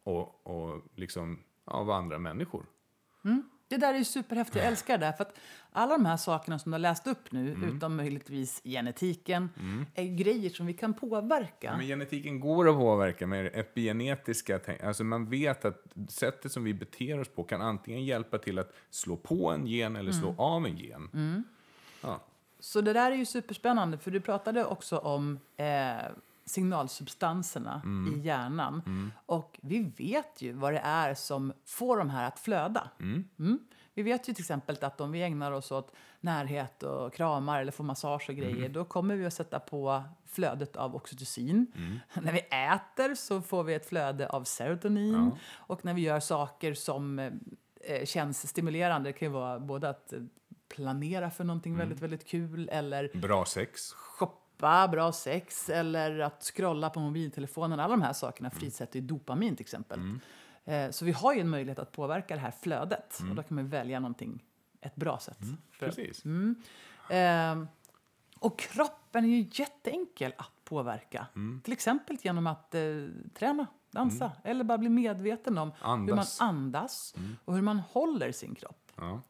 [0.04, 2.66] och, och liksom av andra människor.
[3.70, 4.56] Det där är superhäftigt.
[4.58, 5.06] Jag älskar det.
[5.06, 5.40] där, För att
[5.72, 7.76] alla de här sakerna som du har läst upp nu, Mm.
[7.78, 9.50] utom möjligtvis genetiken,
[9.96, 11.78] är grejer som vi kan påverka.
[11.78, 14.60] Men genetiken går att påverka med epigenetiska.
[14.84, 18.74] Alltså man vet att sättet som vi beter oss på kan antingen hjälpa till att
[18.90, 21.44] slå på en gen eller slå av en gen.
[22.02, 22.20] Ja.
[22.60, 25.96] Så det där är ju superspännande, för du pratade också om eh,
[26.46, 28.14] signalsubstanserna Mm.
[28.16, 29.12] i hjärnan.
[29.26, 32.90] Och vi vet ju vad det är som får de här att flöda.
[33.00, 33.60] Mm.
[33.94, 35.92] Vi vet ju till exempel att om vi ägnar oss åt
[36.22, 38.44] närhet och kramar eller får massage och Mm.
[38.54, 41.68] grejer, då kommer vi att sätta på flödet av oxytocin.
[41.76, 42.00] Mm.
[42.26, 45.32] När vi äter så får vi ett flöde av serotonin.
[45.56, 50.14] Och när vi gör saker som eh, känns stimulerande, det kan ju vara både att
[50.14, 50.20] eh,
[50.70, 51.80] planera för någonting Mm.
[51.88, 53.92] väldigt, väldigt kul eller Bra sex.
[53.94, 57.80] shoppa, bra sex eller att scrolla på mobiltelefonen.
[57.80, 60.00] Alla de här sakerna frisätter ju dopamin till exempel.
[60.66, 63.56] Eh, Så vi har ju en möjlighet att påverka det här flödet och då kan
[63.56, 64.44] man välja någonting,
[64.82, 65.38] ett bra sätt.
[65.72, 66.24] för- Precis.
[67.10, 67.68] Ehm,
[68.40, 71.28] och kroppen är ju jätteenkel att påverka.
[71.36, 71.62] Mm.
[71.64, 72.82] Till exempel genom att eh,
[73.34, 76.42] träna, dansa eller bara bli medveten om hur man Andas.
[76.42, 76.56] Mm.
[76.56, 78.92] andas och hur man håller sin kropp.
[78.96, 79.22] Ja.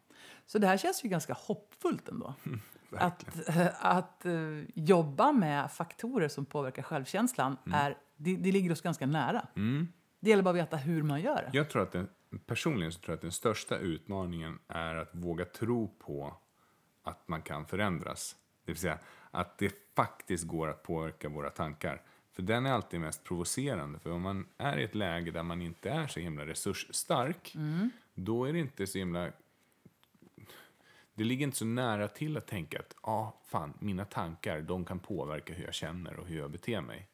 [0.48, 2.34] Så det här känns ju ganska hoppfullt ändå.
[2.92, 4.34] att eh, att eh,
[4.74, 9.48] jobba med faktorer som påverkar självkänslan, är, det, det ligger oss ganska nära.
[10.20, 11.58] Det gäller bara att veta hur man gör det.
[11.58, 12.10] Jag tror att den,
[12.46, 16.38] personligen så tror jag att den största utmaningen är att våga tro på
[17.04, 18.36] att man kan förändras.
[18.66, 19.00] Det vill säga
[19.32, 22.02] att det faktiskt går att påverka våra tankar.
[22.34, 24.00] För den är alltid mest provocerande.
[24.00, 27.56] För om man är i ett läge där man inte är så himla resursstark,
[28.14, 29.32] då är det inte så himla...
[31.18, 35.00] det ligger inte så nära till att tänka att ah, fan, mina tankar de kan
[35.00, 37.08] påverka hur jag känner och hur jag beter mig.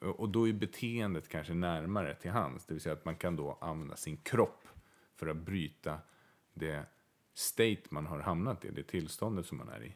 [0.00, 2.66] Och och då är beteendet kanske närmare till hands.
[2.66, 4.68] Det vill säga att man kan då använda sin kropp
[5.16, 5.98] för att bryta
[6.54, 6.84] det
[7.34, 9.94] state man har hamnat i, det tillståndet som man är i.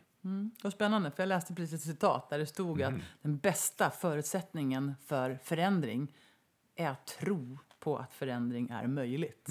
[0.64, 4.94] Och spännande, för jag läste precis ett citat där det stod att den bästa förutsättningen
[5.06, 6.14] för förändring
[6.74, 9.48] är att tro på att förändring är möjligt.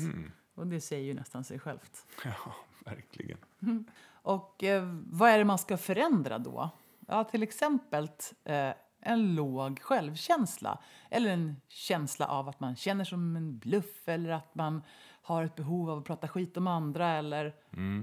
[0.54, 2.06] Och det säger ju nästan sig självt.
[2.24, 3.38] Ja, verkligen.
[4.22, 6.70] Och eh, vad är det man ska förändra då?
[7.08, 8.10] Ja, till exempel
[8.44, 10.80] eh, en låg självkänsla.
[11.10, 14.82] Eller en känsla av att man känner som en bluff eller att man
[15.22, 17.56] har ett behov av att prata skit om andra eller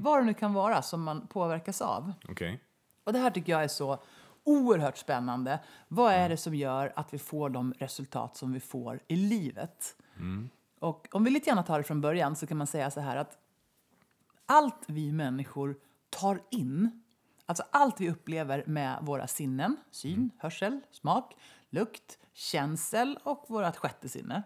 [0.02, 2.12] vad det nu kan vara som man påverkas av.
[2.28, 2.60] Okej.
[3.04, 3.98] Och det här tycker jag är så
[4.44, 5.60] oerhört spännande.
[5.88, 9.96] Vad är det som gör att vi får de resultat som vi får i livet?
[10.80, 13.16] Och om vi lite grann tar det från början så kan man säga så här
[13.16, 13.38] att
[14.46, 15.76] allt vi människor
[16.10, 17.02] tar in,
[17.46, 21.36] alltså allt vi upplever med våra sinnen, syn, hörsel, smak,
[21.70, 24.42] lukt, känsel och vårt sjätte sinne,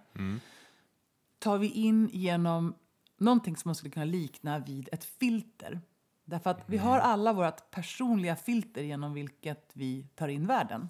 [1.38, 2.74] tar vi in genom
[3.18, 5.80] någonting som man skulle kunna likna vid ett filter.
[6.24, 10.88] Därför att vi har alla vårt personliga filter genom vilket vi tar in världen.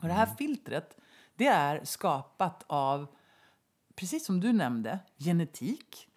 [0.00, 0.96] Och det här filtret,
[1.36, 3.06] det är skapat av,
[3.94, 6.08] precis som du nämnde, genetik,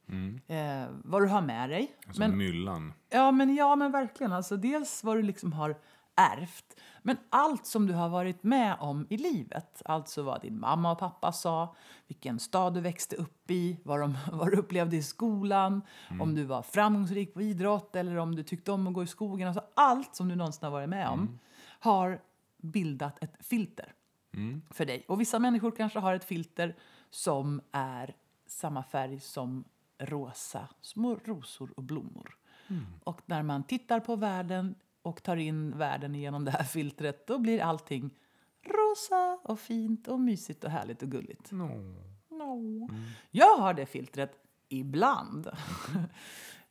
[0.48, 1.96] eh, vad du har med dig.
[2.08, 2.94] Alltså Men- myllan.
[3.10, 4.34] Ja, men, ja, men verkligen.
[4.34, 5.78] Alltså, dels vad du liksom har
[6.18, 9.82] ärvt, men allt som du har varit med om i livet.
[9.86, 11.76] Alltså vad din mamma och pappa sa,
[12.08, 15.82] vilken stad du växte upp i, vad, de, vad du upplevde i skolan,
[16.22, 19.48] om du var framgångsrik på idrott eller om du tyckte om att gå i skogen.
[19.48, 21.40] Alltså, allt som du någonsin har varit med om
[21.80, 22.22] har
[22.58, 23.94] bildat ett filter
[24.72, 25.06] för dig.
[25.08, 26.76] Och vissa människor kanske har ett filter
[27.10, 28.16] som är
[28.48, 29.64] samma färg som
[29.98, 32.38] rosa små rosor och blommor.
[33.04, 37.40] Och när man tittar på världen och tar in världen genom det här filtret då
[37.40, 38.10] blir allting
[38.64, 41.52] rosa och fint och mysigt och härligt och gulligt.
[41.52, 42.88] No.
[43.32, 45.50] Jag har det filtret ibland.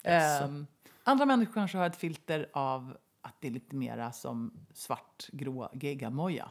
[0.02, 0.66] Ehm,
[1.04, 5.70] andra människor kanske har ett filter av att det är lite mera som svart, grå
[5.74, 6.50] geggamoja.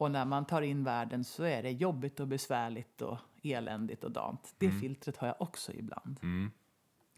[0.00, 4.10] Och när man tar in världen så är det jobbigt och besvärligt och eländigt och
[4.10, 4.54] dant.
[4.58, 6.20] Det filtret har jag också ibland.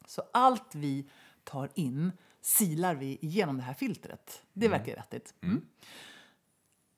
[0.07, 1.09] Så allt vi
[1.45, 4.43] tar in silar vi genom det här filtret.
[4.53, 5.35] Det verkar vettigt.
[5.41, 5.67] Mm.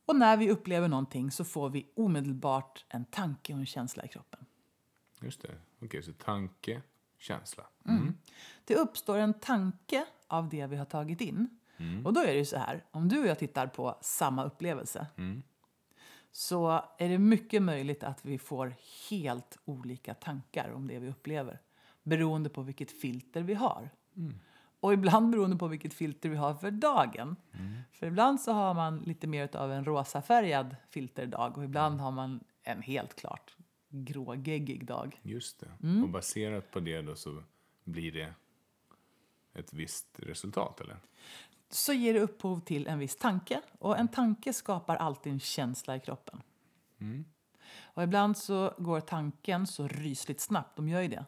[0.06, 4.08] Och när vi upplever någonting så får vi omedelbart en tanke och en känsla i
[4.08, 4.46] kroppen.
[5.20, 5.54] Just det.
[5.80, 6.82] Okej, så tanke,
[7.18, 7.66] känsla.
[8.64, 11.58] Det uppstår en tanke av det vi har tagit in.
[12.04, 15.06] Och då är det ju så här, om du och jag tittar på samma upplevelse
[16.36, 18.74] så är det mycket möjligt att vi får
[19.10, 21.60] helt olika tankar om det vi upplever
[22.02, 23.90] beroende på vilket filter vi har.
[24.80, 27.36] Och ibland beroende på vilket filter vi har för dagen.
[27.92, 32.44] För ibland så har man lite mer av en rosafärgad filterdag och ibland har man
[32.62, 33.56] en helt klart
[33.88, 35.20] grågeggig dag.
[35.22, 35.70] Just det.
[35.82, 36.02] Mm.
[36.02, 37.42] Och baserat på det då så
[37.84, 38.34] blir det
[39.54, 40.96] ett visst resultat, eller?
[41.74, 43.60] Så ger det upphov till en viss tanke.
[43.78, 46.42] Och en tanke skapar alltid en känsla i kroppen.
[47.82, 51.24] Och ibland så går tanken så rysligt snabbt, de gör ju det.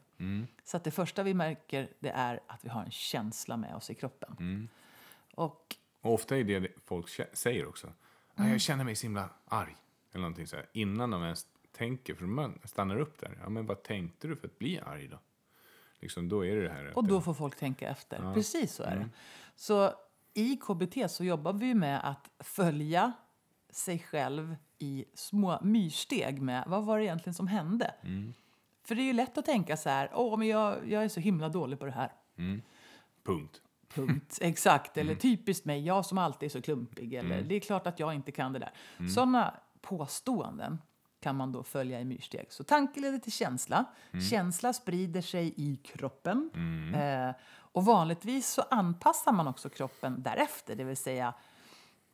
[0.64, 3.90] Så att det första vi märker det är att vi har en känsla med oss
[3.90, 4.68] i kroppen.
[5.34, 7.86] Och Och ofta är det folk säger också.
[7.86, 7.92] "Ah,
[8.40, 8.52] Mm.
[8.52, 9.76] Jag känner mig så himla arg.
[10.12, 10.66] Eller någonting så här.
[10.72, 13.38] Innan de ens tänker, för man stannar upp där.
[13.42, 15.18] Ja, men vad tänkte du för att bli arg då?
[16.00, 16.96] Liksom, då är det det här.
[16.98, 18.32] Och då får folk tänka efter.
[18.34, 19.08] Precis så är det.
[19.56, 19.94] Så
[20.36, 23.12] i KBT så jobbar vi med att följa
[23.70, 27.94] sig själv i små myrsteg med vad var det egentligen som hände.
[28.84, 31.20] För det är ju lätt att tänka så här, åh men jag, jag är så
[31.20, 32.12] himla dålig på det här.
[33.24, 33.60] Punkt.
[33.94, 34.38] Punkt.
[34.42, 34.96] Exakt.
[34.96, 37.14] Eller typiskt mig, jag som alltid är så klumpig.
[37.14, 38.72] Eller det är klart att jag inte kan det där.
[39.08, 40.78] Sådana påståenden
[41.20, 42.46] kan man då följa i myrsteg.
[42.52, 43.84] Så tanke leder till känsla.
[44.30, 46.50] Känsla sprider sig i kroppen.
[46.94, 47.34] Eh,
[47.76, 50.76] och vanligtvis så anpassar man också kroppen därefter.
[50.76, 51.34] Det vill säga,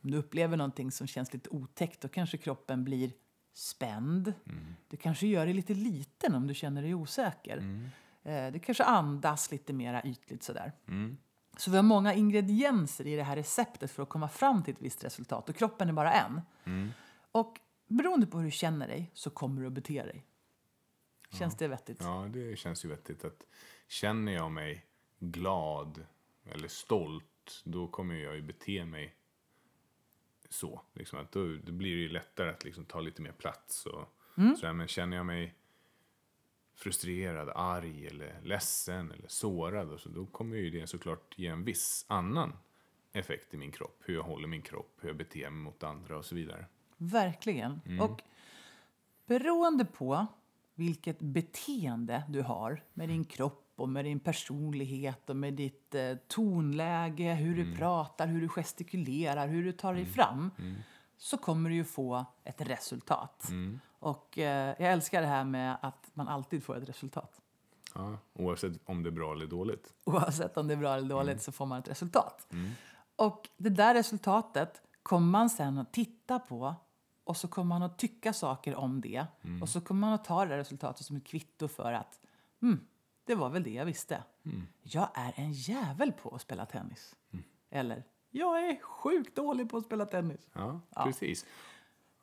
[0.03, 3.12] om du upplever någonting som känns lite otäckt då kanske kroppen blir
[3.55, 4.35] spänd.
[4.88, 7.57] Du kanske gör dig lite liten om du känner dig osäker.
[8.22, 10.72] Eh, du kanske andas lite mera ytligt sådär.
[11.57, 14.83] Så vi har många ingredienser i det här receptet för att komma fram till ett
[14.83, 15.48] visst resultat.
[15.48, 16.40] Och kroppen är bara en.
[17.33, 20.25] Och beroende på hur du känner dig så kommer du att bete dig.
[21.31, 21.98] Känns det vettigt?
[22.01, 23.25] Ja, det känns ju vettigt.
[23.25, 23.42] att
[23.88, 24.87] Känner jag mig
[25.23, 26.05] glad
[26.45, 29.15] eller stolt, då kommer jag ju bete mig
[30.49, 30.81] så.
[30.93, 33.87] Liksom att då, då blir det ju lättare att liksom ta lite mer plats.
[33.87, 34.73] Och, sådär.
[34.73, 35.55] Men känner jag mig
[36.75, 39.91] frustrerad, arg eller ledsen eller sårad.
[39.91, 42.53] Och så, då kommer ju det såklart ge en viss annan
[43.13, 44.03] effekt i min kropp.
[44.05, 46.67] Hur jag håller min kropp, hur jag beter mig mot andra och så vidare.
[46.97, 47.81] Verkligen.
[47.87, 48.01] Mm.
[48.01, 48.23] Och
[49.27, 50.27] beroende på
[50.75, 56.15] vilket beteende du har med din kropp och med din personlighet och med ditt eh,
[56.29, 57.71] tonläge, hur Mm.
[57.71, 60.75] du pratar, hur du gestikulerar, hur du tar dig fram Mm.
[61.17, 63.49] så kommer du ju få ett resultat.
[63.51, 63.81] Mm.
[63.99, 67.41] Och eh, jag älskar det här med att man alltid får ett resultat.
[67.95, 69.95] Ja, oavsett om det är bra eller dåligt.
[70.05, 71.39] Oavsett om det är bra eller dåligt Mm.
[71.41, 72.47] så får man ett resultat.
[73.17, 76.75] Och det där resultatet kommer man sen att titta på
[77.25, 79.27] och så kommer man att tycka saker om det.
[79.63, 82.21] Och så kommer man att ta det resultatet som ett kvitto för att
[82.63, 82.81] mm,
[83.25, 84.25] det var väl det jag visste.
[84.83, 87.17] Jag är en jävel på att spela tennis.
[87.71, 90.51] Eller, jag är sjukt dålig på att spela tennis.
[90.53, 91.47] Ja, precis.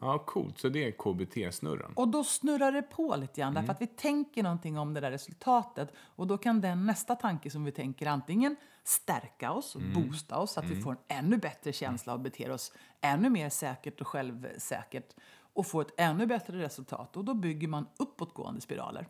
[0.02, 0.60] Ja, coolt.
[0.60, 1.94] Så det är KBT-snurran.
[1.96, 5.12] Och då snurrar det på lite grann, därför att vi tänker någonting om det där
[5.12, 5.94] resultatet.
[5.98, 10.52] Och då kan den nästa tanke som vi tänker antingen stärka oss och boosta oss
[10.52, 14.08] så att vi får en ännu bättre känsla och beter oss ännu mer säkert och
[14.08, 15.16] självsäkert
[15.54, 17.18] och får ett ännu bättre resultat.
[17.18, 19.08] Och då bygger man uppåtgående spiraler.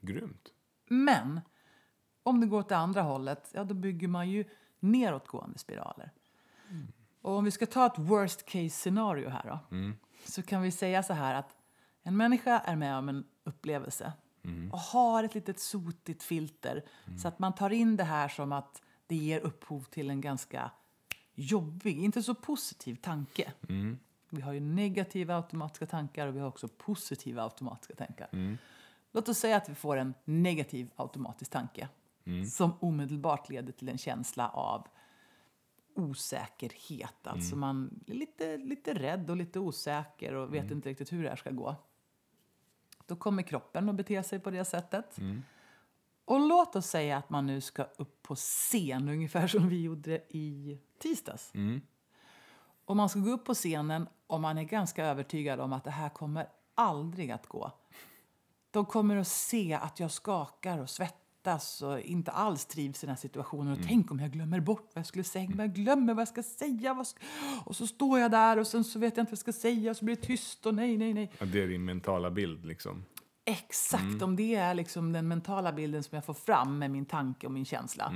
[0.00, 0.52] Grymt.
[0.92, 1.40] Men
[2.22, 4.44] om det går åt det andra hållet, ja då bygger man ju
[4.80, 6.10] neråtgående spiraler.
[7.22, 9.58] Och om vi ska ta ett worst case scenario här då,
[10.24, 11.56] så kan vi säga så här att
[12.02, 14.12] en människa är med om en upplevelse
[14.72, 16.84] och har ett litet sotigt filter
[17.22, 20.70] så att man tar in det här som att det ger upphov till en ganska
[21.34, 23.52] jobbig, inte så positiv tanke.
[24.30, 28.28] Vi har ju negativa automatiska tankar och vi har också positiva automatiska tankar.
[29.12, 31.88] Låt oss säga att vi får en negativ automatisk tanke
[32.52, 34.88] som omedelbart leder till en känsla av
[35.94, 37.26] osäkerhet.
[37.26, 41.28] Alltså man är lite, lite rädd och lite osäker och vet inte riktigt hur det
[41.28, 41.76] här ska gå.
[43.06, 45.18] Då kommer kroppen att bete sig på det sättet.
[46.24, 50.22] Och låt oss säga att man nu ska upp på scen, ungefär som vi gjorde
[50.28, 51.52] i tisdags.
[52.84, 55.90] Och man ska gå upp på scenen och man är ganska övertygad om att det
[55.90, 57.72] här kommer aldrig att gå.
[58.70, 63.14] De kommer att se att jag skakar och svettas och inte alls trivs i den
[63.14, 63.72] här situationen.
[63.72, 65.48] Och tänk om jag glömmer bort vad jag skulle säga.
[65.52, 66.94] Om jag glömmer vad jag ska säga.
[66.94, 67.20] Vad ska...
[67.64, 69.90] Och så står jag där och sen så vet jag inte vad jag ska säga.
[69.90, 71.32] Och så blir det tyst och nej, nej, nej.
[71.38, 73.04] Ja, det är din mentala bild liksom.
[73.44, 77.46] Exakt, om det är liksom den mentala bilden som jag får fram med min tanke
[77.46, 78.12] och min känsla.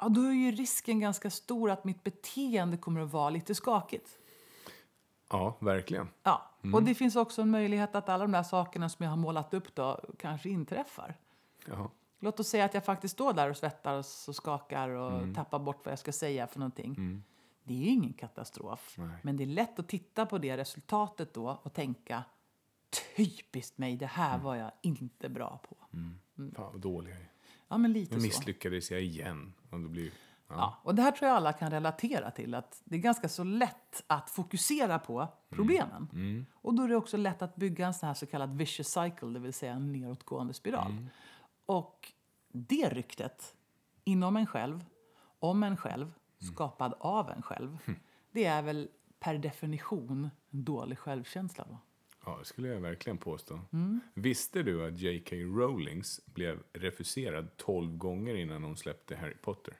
[0.00, 4.18] Ja, då är ju risken ganska stor att mitt beteende kommer att vara lite skakigt.
[5.30, 6.08] Ja, verkligen.
[6.22, 9.16] Ja, och det finns också en möjlighet att alla de där sakerna som jag har
[9.16, 11.16] målat upp då kanske inträffar.
[11.66, 11.90] Ja.
[12.18, 15.84] Låt oss säga att jag faktiskt står där och svettas och skakar och tappar bort
[15.84, 17.22] vad jag ska säga för någonting.
[17.64, 18.94] Det är ju ingen katastrof.
[18.98, 19.08] Nej.
[19.22, 22.24] Men det är lätt att titta på det resultatet då och tänka
[23.16, 25.76] typiskt mig, det här var jag inte bra på.
[26.56, 27.30] Fan vad dålig jag är.
[27.68, 29.52] Ja, men lite Nu misslyckades jag igen.
[29.70, 30.10] Och då blir...
[30.50, 30.56] Ja.
[30.56, 32.54] Ja, och det här tror jag alla kan relatera till.
[32.54, 36.46] Att Det är ganska så lätt att fokusera på problemen.
[36.54, 39.28] Och då är det också lätt att bygga en sån här så kallad vicious cycle,
[39.28, 41.08] det vill säga en nedåtgående spiral.
[41.66, 42.12] Och
[42.52, 43.56] det ryktet
[44.04, 44.84] inom en själv,
[45.38, 47.78] om en själv, skapad av en själv,
[48.32, 48.88] det är väl
[49.20, 51.64] per definition en dålig självkänsla.
[51.70, 51.78] Va?
[52.24, 53.60] Ja, det skulle jag verkligen påstå.
[54.14, 55.36] Visste du att J.K.
[55.36, 59.74] Rowlings blev refuserad 12 gånger innan hon släppte Harry Potter?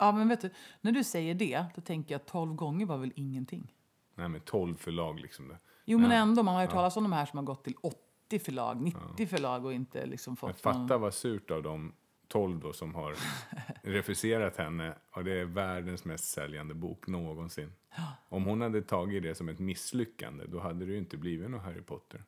[0.00, 2.98] Ja, men vet du, när du säger det, då tänker jag att 12 gånger var
[2.98, 3.74] väl ingenting.
[4.14, 5.48] Nej, men 12 förlag liksom.
[5.48, 5.58] Det.
[5.84, 8.38] Jo, men ändå, man har hört talas om de här som har gått till 80
[8.38, 10.88] förlag, 90 förlag och inte liksom Men fått någon...
[10.88, 11.92] fatta vad surt av de
[12.28, 13.14] 12 då som har
[13.82, 14.94] refuserat henne.
[15.16, 17.72] Och det är världens mest säljande bok någonsin.
[18.28, 21.62] Om hon hade tagit det som ett misslyckande, då hade det ju inte blivit något
[21.62, 22.24] Harry Potter.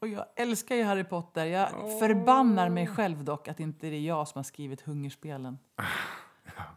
[0.00, 1.46] Och jag älskar ju Harry Potter.
[1.46, 5.58] Jag förbannar mig själv dock att inte det är jag som har skrivit Hungerspelen.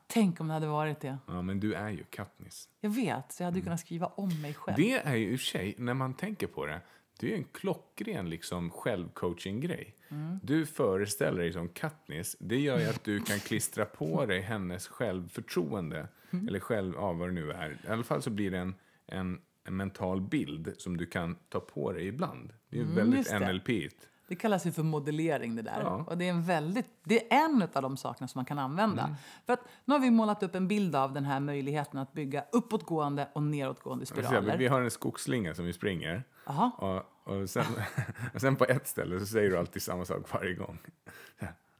[0.07, 1.17] Tänk om det hade varit det.
[1.27, 2.69] Ja, men du är ju Katniss.
[2.79, 4.77] Jag vet, så jag hade ju kunnat skriva om mig själv.
[4.77, 6.81] Det är ju i och för sig, när man tänker på det,
[7.19, 9.95] det är ju en klockren liksom självcoaching-grej.
[10.41, 14.88] Du föreställer dig som Katniss, det gör ju att du kan klistra på dig hennes
[14.88, 16.07] självförtroende.
[16.47, 17.77] Eller själv, ja vad det nu är.
[17.86, 18.75] I alla fall så blir det en,
[19.07, 22.53] en, en mental bild som du kan ta på dig ibland.
[22.69, 23.53] Det är ju väldigt just det.
[23.53, 23.67] NLP.
[23.67, 24.07] -igt.
[24.28, 25.82] Det kallas ju för modellering det där.
[25.82, 26.05] Ja.
[26.07, 29.15] Och det är, en väldigt, det är en av de sakerna som man kan använda.
[29.45, 32.45] För att nu har vi målat upp en bild av den här möjligheten att bygga
[32.51, 34.57] uppåtgående och nedåtgående spiraler.
[34.57, 36.24] Vi har en skogsslinga som vi springer.
[36.45, 36.71] Jaha.
[36.78, 37.65] Och, och, sen,
[38.34, 40.80] och sen på ett ställe så säger du alltid samma sak varje gång.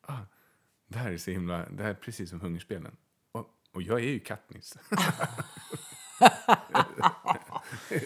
[0.06, 0.18] Ah,
[0.88, 2.96] det här är så himla, det här är precis som hungerspelen.
[3.32, 4.78] Och, och jag är ju Katniss.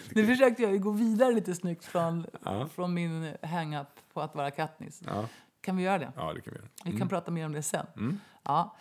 [0.09, 2.67] Nu försökte jag ju gå vidare lite snyggt från, Ja.
[2.67, 3.87] från min hang-up
[4.17, 5.01] på att vara Katniss.
[5.05, 5.25] Ja.
[5.61, 6.11] Kan vi göra det?
[6.15, 6.69] Ja, det kan vi göra.
[6.83, 8.19] Vi kan prata mer om det sen.
[8.43, 8.75] Ja.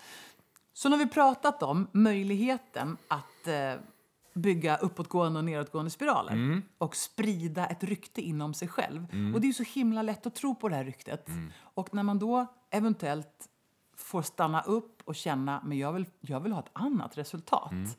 [0.73, 3.75] Så nu har vi pratat om möjligheten att eh,
[4.35, 9.07] bygga uppåtgående och nedåtgående spiraler och sprida ett rykte inom sig själv.
[9.35, 11.29] Och det är ju så himla lätt att tro på det här ryktet.
[11.59, 13.49] Och när man då eventuellt
[13.97, 17.99] får stanna upp och känna men jag vill, jag vill ha ett annat resultat.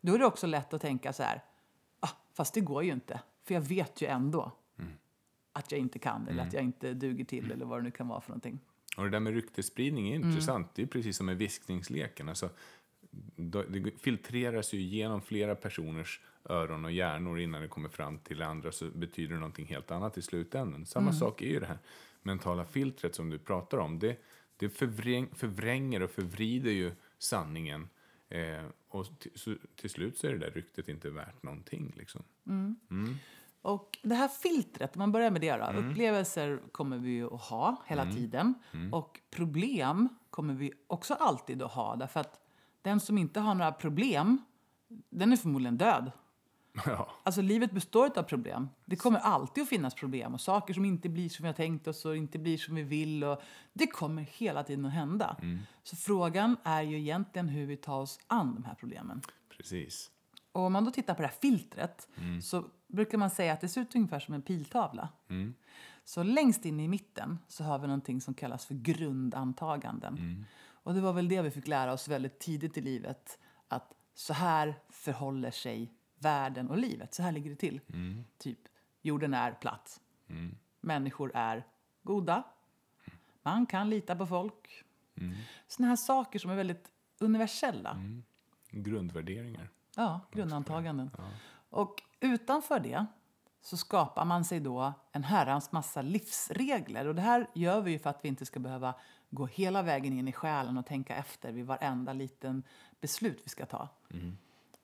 [0.00, 1.42] Då är det också lätt att tänka så här,
[2.00, 4.52] ah, fast det går ju inte, för jag vet ju ändå
[5.52, 8.08] att jag inte kan eller att jag inte duger till eller vad det nu kan
[8.08, 8.58] vara för någonting.
[8.96, 10.74] Och det där med ryktesspridning är intressant.
[10.74, 12.28] Det är precis som med viskningsleken.
[12.28, 12.50] Alltså,
[13.36, 18.72] det filtreras ju genom flera personers öron och hjärnor innan det kommer fram till andra
[18.72, 20.86] så betyder det någonting helt annat i slutändan.
[20.86, 21.78] Samma sak är ju det här
[22.22, 23.98] mentala filtret som du pratar om.
[23.98, 24.16] Det,
[24.56, 27.88] det förvräng, förvränger och förvrider ju sanningen.
[28.28, 29.06] Eh, och
[29.76, 31.92] till, slut så är det där ryktet inte värt någonting.
[31.96, 32.22] Liksom.
[33.62, 35.64] Och det här filtret, man börjar med det då.
[35.78, 38.54] Upplevelser kommer vi ju att ha hela tiden.
[38.92, 41.96] Och problem kommer vi också alltid att ha.
[41.96, 42.40] Därför att
[42.82, 44.38] den som inte har några problem,
[45.10, 46.12] den är förmodligen död.
[46.86, 47.08] ja.
[47.22, 48.68] Alltså livet består av problem.
[48.84, 51.88] Det kommer alltid att finnas problem och saker som inte blir som vi har tänkt
[51.88, 53.24] oss och inte blir som vi vill.
[53.24, 53.42] Och
[53.72, 55.36] det kommer hela tiden att hända.
[55.82, 59.20] Så frågan är ju egentligen hur vi tar oss an de här problemen.
[59.56, 60.10] Precis.
[60.52, 62.08] Och om man då tittar på det här filtret
[62.42, 65.08] så brukar man säga att det ser ut ungefär som en piltavla.
[66.04, 70.46] Så längst in i mitten så har vi någonting som kallas för grundantaganden.
[70.84, 73.38] Och det var väl det vi fick lära oss väldigt tidigt i livet.
[73.68, 77.14] Att så här förhåller sig världen och livet.
[77.14, 77.80] Så här ligger det till.
[78.38, 78.58] Typ,
[79.02, 80.00] jorden är platt.
[80.80, 81.66] Människor är
[82.02, 82.42] goda.
[83.42, 84.84] Man kan lita på folk.
[85.66, 87.96] Såna här saker som är väldigt universella.
[88.70, 89.68] Grundvärderingar.
[89.96, 91.10] Ja, grundantaganden.
[91.70, 93.06] Och utanför det
[93.62, 97.06] så skapar man sig då en herrans massa livsregler.
[97.08, 98.94] Och det här gör vi ju för att vi inte ska behöva
[99.30, 102.62] gå hela vägen in i själen och tänka efter vid varenda liten
[103.00, 103.88] beslut vi ska ta.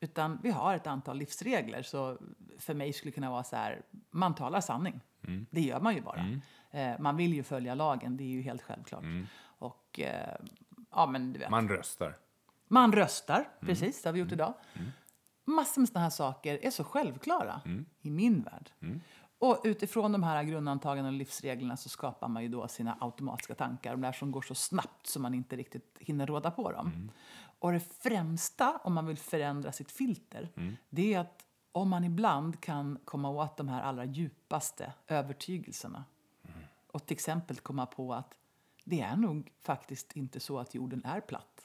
[0.01, 1.83] Utan vi har ett antal livsregler.
[1.83, 2.19] Så
[2.59, 5.01] för mig skulle det kunna vara så här, man talar sanning.
[5.51, 6.39] Det gör man ju bara.
[6.71, 9.05] Eh, man vill ju följa lagen, det är ju helt självklart.
[9.45, 10.37] Och eh,
[10.91, 11.51] ja, men du vet.
[11.51, 12.17] Man röstar.
[12.69, 14.55] Man röstar, precis, det har vi gjort idag.
[15.49, 17.61] Massor med sådana här saker är så självklara
[18.03, 18.71] i min värld.
[19.39, 23.91] Och utifrån de här grundantagandena och livsreglerna så skapar man ju då sina automatiska tankar.
[23.91, 27.11] De där som går så snabbt så man inte riktigt hinner råda på dem.
[27.59, 30.49] Och det främsta om man vill förändra sitt filter,
[30.91, 36.05] det är att om man ibland kan komma åt de här allra djupaste övertygelserna.
[36.93, 38.35] Och till exempel komma på att
[38.85, 41.58] det är nog faktiskt inte så att jorden är platt.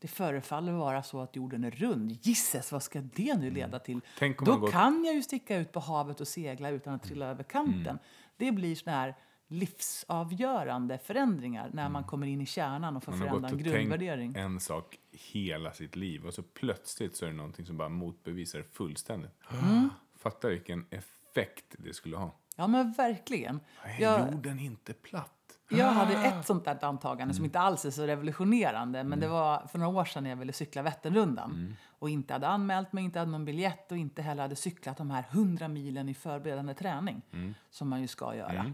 [0.00, 2.12] Det förefaller vara så att jorden är rund.
[2.22, 3.92] Gisses, vad ska det nu leda till?
[3.94, 4.02] Mm.
[4.18, 7.02] Tänk om Då gått- kan jag ju sticka ut på havet och segla utan att
[7.02, 7.34] trilla Mm.
[7.34, 7.98] över kanten.
[8.36, 9.14] Det blir såna här
[9.48, 13.20] livsavgörande förändringar när man kommer in i kärnan och får Mm.
[13.28, 14.34] Man förändra en grundvärdering.
[14.36, 18.62] en sak hela sitt liv och så plötsligt så är det någonting som bara motbevisar
[18.62, 19.30] fullständigt.
[19.62, 19.90] Mm.
[20.18, 22.38] Fatta vilken effekt det skulle ha.
[22.56, 23.60] Ja, men verkligen.
[23.82, 25.34] Är Jag, jorden inte platt?
[25.68, 29.04] Jag hade ett sånt där antagande som inte alls är så revolutionerande.
[29.04, 31.76] Men det var för några år sedan när jag ville cykla Vätternrundan.
[31.98, 35.10] Och inte hade anmält mig, inte hade någon biljett och inte heller hade cyklat de
[35.10, 37.22] här 100 milen i förberedande träning.
[37.70, 38.72] Som man ju ska göra.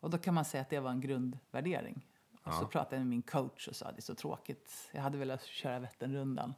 [0.00, 2.06] Och då kan man säga att det var en grundvärdering.
[2.44, 4.90] Och så pratade jag med min coach och sa det är så tråkigt.
[4.92, 6.54] Jag hade velat köra Vätternrundan.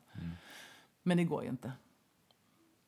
[1.03, 1.73] Men det går ju inte.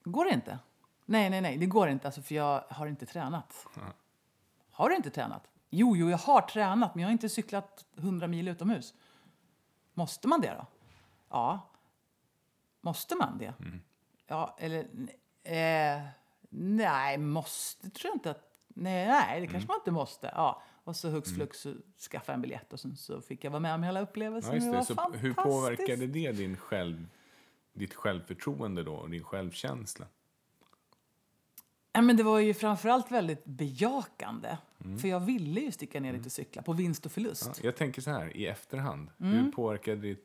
[0.04, 0.58] Går det inte?
[1.04, 3.66] Nej, nej, nej, det går inte alltså för jag har inte tränat.
[4.70, 5.48] Har du inte tränat?
[5.78, 8.94] Jo, jo, jag har tränat, men jag har inte cyklat 100 mil utomhus.
[9.94, 10.66] Måste man det då?
[11.30, 11.70] Ja.
[12.80, 13.54] Måste man det?
[14.26, 14.78] Ja, eller...
[15.42, 16.02] Eh,
[16.50, 18.42] nej, måste tror jag inte att...
[18.68, 20.30] Nej, nej det kanske man inte måste.
[20.34, 20.62] Ja.
[20.84, 21.74] Och så hux flux så
[22.10, 24.54] skaffade jag en biljett och sen så fick jag vara med om hela upplevelsen.
[24.54, 24.76] Ja, det det.
[24.76, 27.06] var Så hur påverkade det din själv,
[27.72, 30.06] ditt självförtroende då och din självkänsla?
[31.96, 34.56] Ja, men det var ju framförallt väldigt bejakande.
[35.00, 37.46] För jag ville ju sticka ner lite och cykla på vinst och förlust.
[37.46, 39.10] Ja, jag tänker så här, i efterhand.
[39.20, 39.32] Mm.
[39.32, 40.24] Hur påverkade ditt,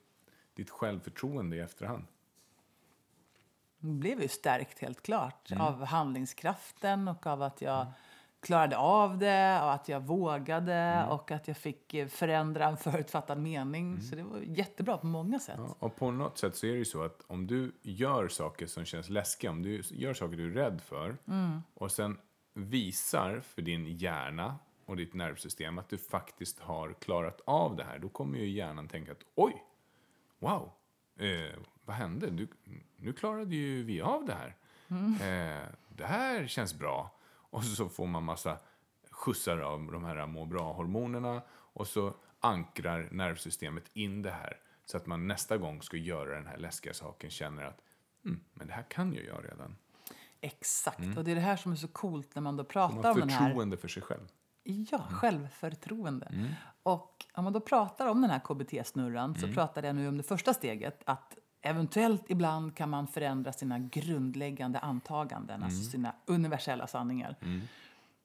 [0.53, 2.03] ditt självförtroende i efterhand?
[3.79, 5.61] Jag blev ju stärkt helt klart Mm.
[5.63, 7.87] av handlingskraften och av att jag
[8.41, 11.09] klarade av det och att jag vågade Mm.
[11.09, 14.01] och att jag fick eh, förändra en förutfattad mening.
[14.01, 15.55] Så det var jättebra på många sätt.
[15.57, 18.65] Ja, och på något sätt så är det ju så att om du gör saker
[18.67, 21.17] som känns läskiga, om du gör saker du är rädd för
[21.73, 22.17] och sen
[22.53, 27.99] visar för din hjärna och ditt nervsystem att du faktiskt har klarat av det här,
[27.99, 29.63] då kommer ju hjärnan tänka att oj,
[30.39, 30.71] wow,
[31.19, 32.29] eh, vad hände?
[32.29, 32.47] Du,
[32.97, 34.55] nu klarade ju vi av det här.
[35.21, 37.11] Eh, det här känns bra.
[37.51, 38.57] Och så får man massa
[39.11, 45.05] skjutsar av de här må bra-hormonerna Och så ankrar nervsystemet in det här så att
[45.05, 47.81] man nästa gång ska göra den här läskiga saken känner att
[48.25, 49.75] mm, men det här kan ju jag redan.
[50.41, 51.17] Exakt.
[51.17, 53.11] Och det är det här som är så coolt när man då Man pratar har
[53.11, 53.47] om den här...
[53.47, 54.27] förtroende för sig själv.
[54.63, 56.55] Ja, självförtroende.
[56.83, 60.23] Och om man då pratar om den här KBT-snurran så pratar jag nu om det
[60.23, 61.03] första steget.
[61.05, 67.35] Att eventuellt ibland kan man förändra sina grundläggande antaganden, alltså sina universella sanningar.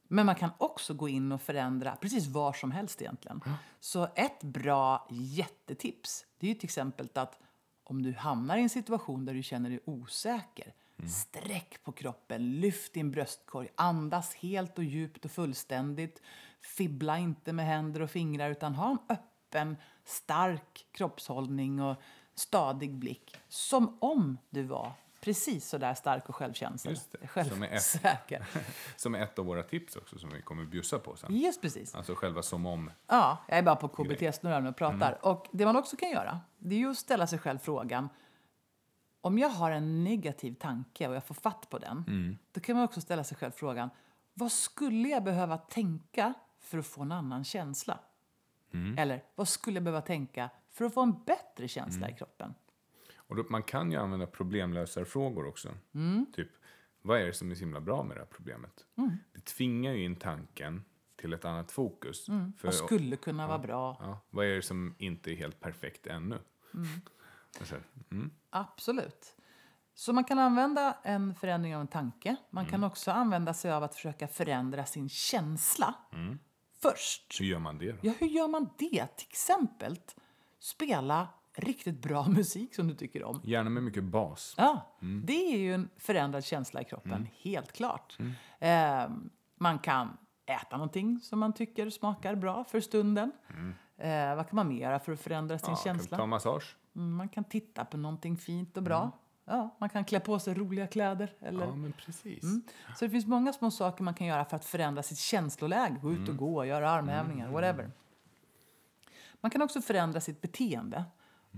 [0.09, 3.41] Men man kan också gå in och förändra precis var som helst egentligen.
[3.80, 7.39] Så ett bra jättetips, det är ju till exempel att
[7.84, 10.74] om du hamnar i en situation där du känner dig osäker,
[11.09, 16.22] sträck på kroppen, lyft din bröstkorg, andas helt och djupt och fullständigt.
[16.61, 21.97] Fibbla inte med händer och fingrar utan ha en öppen, stark kroppshållning och
[22.39, 23.37] stadig blick.
[23.49, 26.91] Som om du var precis så där stark och självkänslig.
[26.91, 27.72] Just det, som är ett.
[27.72, 28.47] Självsäker.
[28.97, 31.37] Som är ett av våra tips också som vi kommer bjussa på sen.
[31.37, 31.95] Just precis.
[31.95, 32.91] Alltså själva som om.
[33.07, 35.18] Ja, jag är bara på KBT-snurran och pratar.
[35.26, 38.09] Och det man också kan göra, det är ju att ställa sig själv frågan
[39.20, 42.05] om jag har en negativ tanke och jag får fatt på den,
[42.53, 43.91] då kan man också ställa sig själv frågan
[44.34, 47.99] vad skulle jag behöva tänka för att få en annan känsla?
[48.99, 52.55] Eller vad skulle jag behöva tänka för att få en bättre känsla i kroppen?
[53.17, 55.69] Och då, man kan ju använda problemlösarfrågor också.
[55.95, 56.27] Mm.
[56.33, 56.49] Typ,
[57.03, 58.85] vad är det som är så himla bra med det här problemet?
[58.97, 59.17] Mm.
[59.33, 60.85] Det tvingar ju in tanken
[61.17, 62.27] till ett annat fokus.
[62.27, 62.53] För, Mm.
[62.62, 63.97] Vad skulle kunna vara bra?
[64.01, 66.39] ja, vad är det som inte är helt perfekt ännu?
[66.75, 66.87] Mm.
[67.61, 67.77] Alltså,
[68.11, 68.31] mm.
[68.51, 69.37] Absolut.
[69.95, 72.37] Så man kan använda en förändring av en tanke.
[72.51, 75.95] Man kan också använda sig av att försöka förändra sin känsla
[76.83, 77.37] först.
[77.41, 77.99] Hur gör man det då?
[78.03, 79.07] Ja, hur gör man det?
[79.16, 79.99] Till exempel
[80.59, 83.41] spela riktigt bra musik som du tycker om.
[83.45, 84.55] Gärna med mycket bas.
[84.59, 88.18] Ja, det är ju en förändrad känsla i kroppen, helt klart.
[88.59, 89.09] Eh,
[89.59, 90.16] man kan
[90.47, 93.33] äta någonting som man tycker smakar bra för stunden.
[93.99, 96.16] Eh, vad kan man mer göra för att förändra sin Ja, kan känsla?
[96.16, 96.77] ta massage.
[96.97, 99.11] Mm, Man kan titta på någonting fint och bra.
[99.49, 101.33] Ja, man kan klä på sig roliga kläder.
[101.41, 101.67] Eller...
[101.67, 102.43] Ja, men precis.
[102.43, 102.63] Mm.
[102.97, 105.99] Så det finns många små saker man kan göra för att förändra sitt känsloläge.
[106.03, 107.91] Gå ut och gå, göra armhävningar, whatever.
[109.41, 111.05] Man kan också förändra sitt beteende.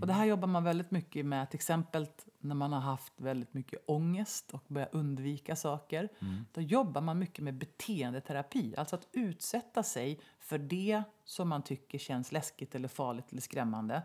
[0.01, 2.07] Och det här jobbar man väldigt mycket med, till exempel
[2.39, 6.09] när man har haft väldigt mycket ångest och börjar undvika saker.
[6.53, 11.99] Då jobbar man mycket med beteendeterapi, alltså att utsätta sig för det som man tycker
[11.99, 14.03] känns läskigt eller farligt eller skrämmande.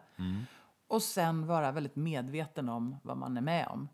[0.94, 3.89] Och sen vara väldigt medveten om vad man är med om.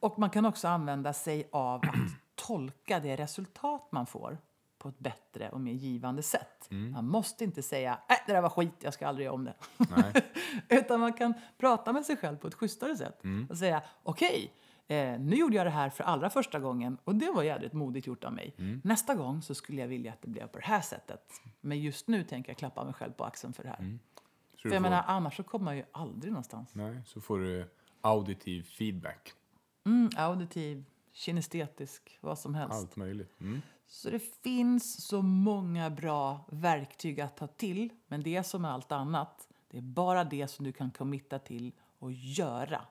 [0.00, 1.94] Och man kan också använda sig av att
[2.34, 4.38] tolka det resultat man får
[4.78, 6.66] på ett bättre och mer givande sätt.
[6.92, 9.54] Man måste inte säga äh, det där var skit, jag ska aldrig göra om det.
[10.68, 14.52] Utan man kan prata med sig själv på ett schysstare sätt och säga okej,
[14.86, 18.06] eh, nu gjorde jag det här för allra första gången och det var jädrigt modigt
[18.06, 18.54] gjort av mig.
[18.84, 21.22] Nästa gång så skulle jag vilja att det blev på det här sättet.
[21.60, 23.98] Men just nu tänker jag klappa mig själv på axeln för det här.
[24.62, 26.74] För jag får, menar, annars så kommer man ju aldrig någonstans.
[26.74, 29.32] nej, så får du auditiv feedback.
[29.84, 32.74] Mm, auditiv, kinestetisk, vad som helst.
[32.76, 33.40] Allt möjligt.
[33.40, 33.62] Mm.
[33.86, 37.88] Så det finns så många bra verktyg att ta till.
[38.06, 39.48] Men det är som med allt annat.
[39.68, 42.82] Det är bara det som du kan committa till och göra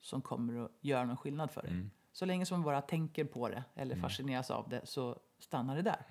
[0.00, 1.86] som kommer att göra någon skillnad för dig.
[2.12, 5.82] Så länge som du bara tänker på det eller fascineras av det så stannar det
[5.82, 6.04] där.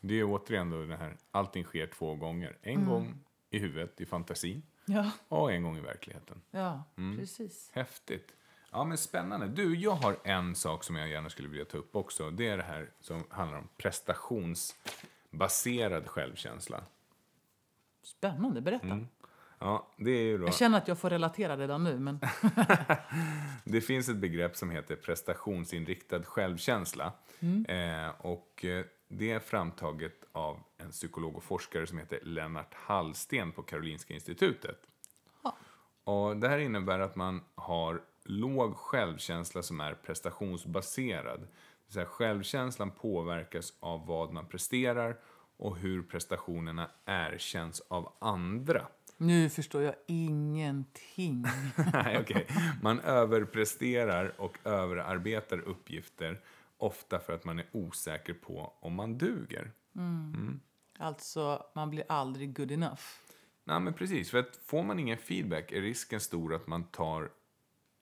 [0.00, 2.58] Det är återigen då det här, allting sker två gånger.
[2.62, 2.88] En Mm.
[2.88, 6.40] gång i huvudet, i fantasin, Ja, och en gång i verkligheten.
[6.50, 6.84] ja
[7.18, 7.70] precis.
[7.72, 8.32] Häftigt.
[8.70, 9.46] Ja, men spännande.
[9.48, 12.30] Du, jag har en sak som jag gärna skulle vilja ta upp också.
[12.30, 16.84] Det är det här som handlar om prestationsbaserad självkänsla.
[18.02, 19.06] Spännande, berätta.
[19.58, 20.46] Ja, det är ju då...
[20.46, 21.98] Jag känner att jag får relatera redan nu.
[21.98, 22.20] Men...
[23.64, 27.12] Det finns ett begrepp som heter prestationsinriktad självkänsla.
[27.68, 28.84] Eh, och eh,
[29.18, 34.78] det är framtaget av en psykolog och forskare som heter Lennart Hallsten på Karolinska institutet.
[36.04, 41.40] Och det här innebär att man har låg självkänsla som är prestationsbaserad.
[41.40, 41.46] Det
[41.86, 45.16] vill säga, självkänslan påverkas av vad man presterar
[45.56, 48.86] och hur prestationerna erkänns av andra.
[49.16, 51.44] Nu förstår jag ingenting.
[51.92, 52.46] Nej, okej.
[52.82, 56.40] Man överpresterar och överarbetar uppgifter
[56.82, 59.72] ofta för att man är osäker på om man duger.
[60.98, 63.02] Alltså, man blir aldrig good enough.
[63.64, 64.30] Nej, men precis.
[64.30, 67.30] För att får man ingen feedback är risken stor att man tar,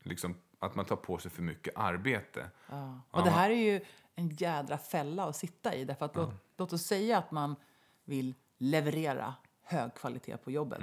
[0.02, 2.50] liksom, att man tar på sig för mycket arbete.
[2.68, 3.00] Ja.
[3.10, 5.84] Och det här är ju en jädra fälla att sitta i.
[5.84, 7.56] Därför att låt, låt oss säga att man
[8.04, 10.80] vill leverera hög kvalitet på jobbet.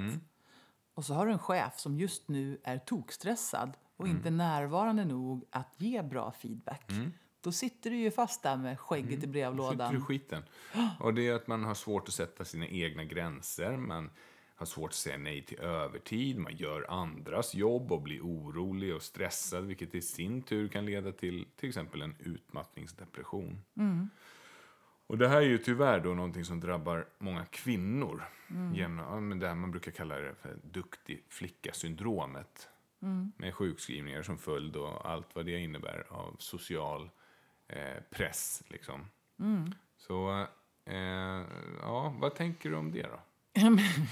[0.94, 5.44] Och så har du en chef som just nu är tokstressad och inte närvarande nog
[5.50, 6.92] att ge bra feedback.
[7.40, 9.96] Då sitter du ju fast där med skägget i Sitter brevlådan.
[9.96, 10.42] i skiten.
[11.00, 13.76] Och det är att man har svårt att sätta sina egna gränser.
[13.76, 14.10] Man
[14.54, 16.38] har svårt att säga nej till övertid.
[16.38, 19.64] Man gör andras jobb och blir orolig och stressad.
[19.64, 23.62] Vilket i sin tur kan leda till till exempel en utmattningsdepression.
[25.06, 28.24] Och det här är ju tyvärr då någonting som drabbar många kvinnor.
[28.74, 32.68] Genom ja, men det här man brukar kalla det för duktig flicka-syndromet.
[33.36, 37.10] Med sjukskrivningar som följd och allt vad det innebär av social
[37.68, 38.62] eh, press.
[38.68, 39.06] Liksom.
[39.96, 40.46] Så,
[40.84, 40.96] eh,
[41.82, 43.20] ja, vad tänker du om det då?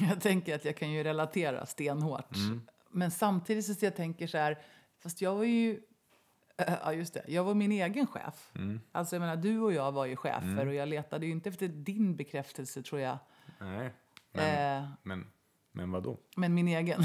[0.08, 2.36] jag tänker att jag kan ju relatera stenhårt.
[2.90, 4.58] Men samtidigt så jag tänker så här,
[4.98, 5.80] fast jag var ju
[6.56, 7.24] Ja, just det.
[7.28, 8.52] Jag var min egen chef.
[8.92, 11.68] Alltså, jag menar, du och jag var ju chefer och jag letade ju inte efter
[11.68, 13.18] din bekräftelse, tror jag.
[13.58, 13.92] Nej,
[14.32, 15.26] men, Eh, men,
[15.72, 16.18] men vad då?
[16.36, 17.04] men min egen.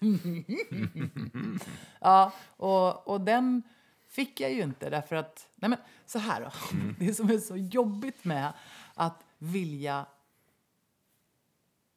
[2.00, 3.62] ja, och, och den
[4.10, 5.48] fick jag ju inte därför att...
[5.54, 6.50] Nej men så här då.
[6.98, 8.52] Det som är så jobbigt med
[8.94, 10.06] att vilja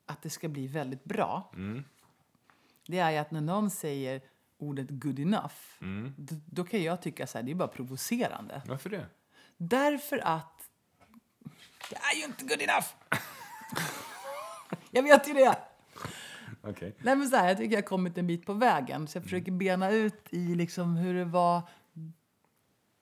[0.06, 1.52] att det ska bli väldigt bra
[2.88, 4.22] det är ju att när någon säger
[4.58, 5.56] ordet good enough
[6.18, 8.62] då, då kan jag tycka så här, det är bara provocerande.
[8.66, 9.06] Varför det?
[9.58, 10.70] Därför att
[11.90, 12.88] det är ju inte good enough.
[14.92, 15.58] jag vet ju det.
[16.62, 16.96] Okej.
[17.00, 19.08] Nej, men så här, jag tycker jag har kommit en bit på vägen.
[19.08, 21.62] Så jag försöker bena ut i liksom hur det var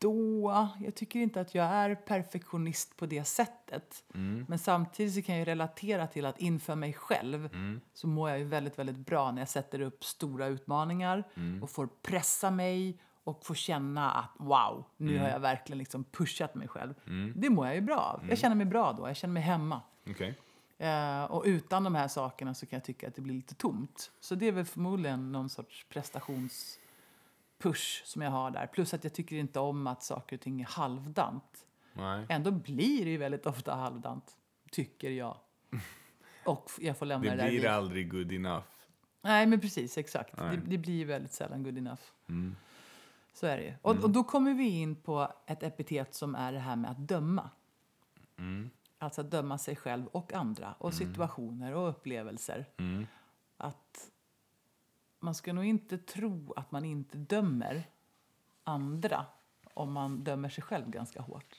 [0.02, 0.68] då.
[0.80, 4.04] Jag tycker inte att jag är perfektionist på det sättet.
[4.47, 7.49] Men samtidigt så kan jag relatera till att inför mig själv
[7.93, 11.24] så mår jag ju väldigt, väldigt bra när jag sätter upp stora utmaningar
[11.62, 16.56] och får pressa mig och får känna att wow, nu har jag verkligen liksom pushat
[16.56, 16.93] mig själv.
[17.36, 18.30] Det mår jag ju bra av.
[18.30, 19.08] Jag känner mig bra då.
[19.08, 19.82] Jag känner mig hemma.
[20.10, 20.36] Okej.
[20.78, 24.12] Eh, och utan de här sakerna så kan jag tycka att det blir lite tomt.
[24.20, 25.86] Så det är väl förmodligen någon sorts
[27.62, 28.68] prestationspush som jag har där.
[28.68, 31.66] Plus att jag tycker inte om att saker och ting är halvdant.
[31.93, 32.26] Nej.
[32.30, 34.38] Ändå blir det ju väldigt ofta halvdant,
[34.72, 35.38] tycker jag.
[36.45, 37.70] Och jag får lämna Det det, där blir vid.
[37.70, 38.64] aldrig good enough.
[39.22, 40.38] Nej, men precis, exakt.
[40.38, 42.01] Det, det blir väldigt sällan good enough.
[42.30, 42.55] Mm.
[43.34, 43.74] Så är det ju.
[43.82, 46.97] Och, och då kommer vi in på ett epitet som är det här med att
[46.97, 47.49] döma.
[48.38, 48.70] Mm.
[48.99, 52.66] Alltså att döma sig själv och andra och situationer och upplevelser.
[52.78, 53.07] Mm.
[53.57, 54.09] Att
[55.22, 57.84] man ska nog inte tro att man inte dömer
[58.64, 59.26] andra
[59.74, 61.56] om man dömer sig själv ganska hårt.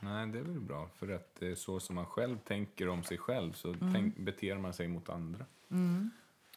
[0.00, 0.88] Nej, det är väl bra.
[0.94, 3.92] För att det är så som man själv tänker om sig själv så Mm.
[3.94, 5.46] tänk, beter man sig mot andra.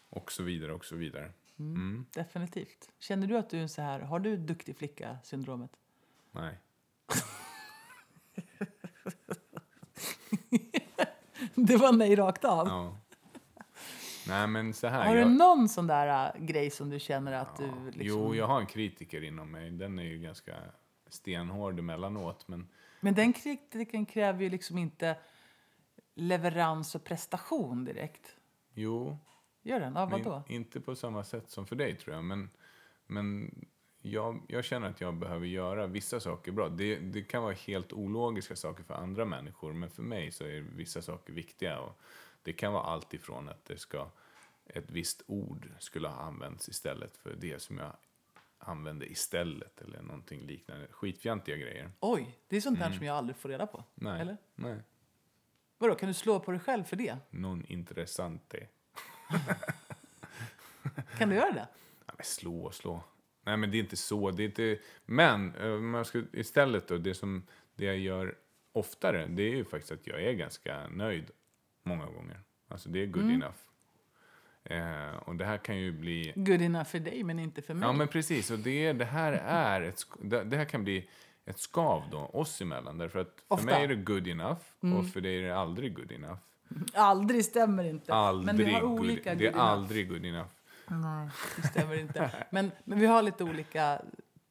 [0.09, 1.31] Och så vidare, och så vidare.
[1.59, 2.05] Mm.
[2.13, 2.89] Definitivt.
[2.99, 5.71] Känner du att du är så här, har du duktig flicka-syndromet?
[6.31, 6.57] Nej.
[11.55, 12.67] Det var nej rakt av.
[12.67, 12.97] Ja.
[14.29, 15.05] Nej, men så här.
[15.05, 18.01] Har du jag, någon sån där äh, grej som du känner att du liksom...
[18.01, 19.71] Jo, jag har en kritiker inom mig.
[19.71, 20.55] Den är ju ganska
[21.07, 22.47] stenhård emellanåt.
[22.47, 22.67] Men
[22.99, 25.17] Men den kritiken kräver ju liksom inte
[26.15, 28.35] leverans och prestation direkt.
[28.73, 29.17] jo,
[29.61, 29.93] Gör den?
[29.95, 30.43] Ja, men vadå?
[30.47, 32.23] inte på samma sätt som för dig tror jag.
[32.23, 32.49] Men,
[33.07, 33.51] men
[34.01, 36.69] jag, jag känner att jag behöver göra vissa saker bra.
[36.69, 39.73] Det, det kan vara helt ologiska saker för andra människor.
[39.73, 41.79] Men för mig så är vissa saker viktiga.
[41.79, 42.01] Och
[42.43, 44.09] det kan vara allt ifrån att det ska,
[44.65, 47.95] ett visst ord skulle ha använts istället för det som jag
[48.57, 49.81] använde istället.
[49.81, 50.87] Eller någonting liknande.
[50.91, 51.91] Skitfjantiga grejer.
[51.99, 53.77] Oj, det är sånt där som jag aldrig får reda på.
[53.77, 54.13] Mm.
[54.13, 54.21] Nej.
[54.21, 54.37] Eller?
[54.55, 54.77] Nej.
[55.77, 57.17] Vadå, kan du slå på dig själv för det?
[57.29, 58.67] Non intressante.
[61.17, 61.67] Kan du göra det?
[62.05, 63.03] Ja, men slå och slå.
[63.41, 64.31] Nej, men det är inte så.
[64.31, 64.79] Det är inte...
[65.05, 68.37] Men eh, om ska, istället då, det som det jag gör
[68.71, 71.31] oftare, det är ju faktiskt att jag är ganska nöjd
[71.83, 72.39] många gånger.
[72.67, 73.55] Alltså det är good enough.
[74.63, 76.33] Eh, och det här kan ju bli...
[76.35, 77.87] Good enough för dig, men inte för mig.
[77.87, 78.51] Ja, men precis.
[78.51, 80.03] Och det, det här är ett...
[80.21, 81.09] Det, här kan bli
[81.45, 82.97] ett skav då, oss emellan.
[82.97, 83.65] Därför att för Ofta.
[83.65, 84.61] mig är det good enough
[84.97, 86.37] och för dig är det aldrig good enough.
[86.93, 88.13] Aldrig stämmer inte.
[88.13, 89.71] Aldrig men vi har good, olika Det är good enough.
[89.71, 90.49] aldrig good enough.
[90.87, 92.31] Nej, det stämmer inte.
[92.51, 94.01] Men, men vi har lite olika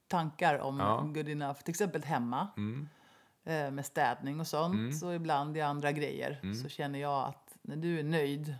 [0.08, 1.00] tankar om Ja.
[1.14, 1.60] good enough.
[1.60, 2.88] Till exempel hemma Mm.
[3.48, 4.98] Eh, med städning och sånt.
[4.98, 6.54] Så ibland i andra grejer Mm.
[6.54, 8.54] så känner jag att när du är nöjd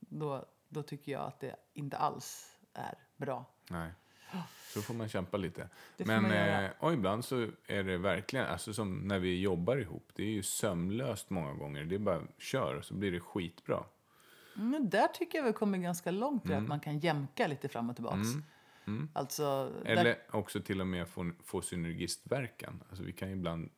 [0.00, 3.44] då, då tycker jag att det inte alls är bra.
[3.70, 3.90] Nej.
[4.74, 5.68] Så får man kämpa lite.
[5.96, 10.08] Det Men eh, och ibland så är det verkligen, alltså som när vi jobbar ihop,
[10.14, 11.84] det är ju sömlöst många gånger.
[11.84, 13.84] Det är bara kör och så blir det skitbra.
[14.54, 16.62] Men där tycker jag vi kommer ganska långt Mm.
[16.62, 18.28] att man kan jämka lite fram och tillbaks.
[19.12, 22.82] Alltså, där, Eller också till och med få, få synergistverkan.
[22.88, 23.70] Alltså vi kan ibland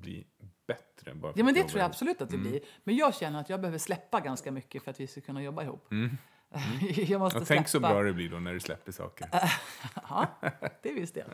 [0.00, 0.26] bli
[0.66, 1.90] bättre bara Ja, men det tror jag ihop.
[1.90, 2.60] absolut att det blir.
[2.84, 5.62] Men jag känner att jag behöver släppa ganska mycket för att vi ska kunna jobba
[5.62, 5.86] ihop.
[6.96, 9.28] jag måste Och tänk så bra det blir då när du släpper saker.
[10.08, 10.26] Ja,
[10.82, 11.30] till viss del.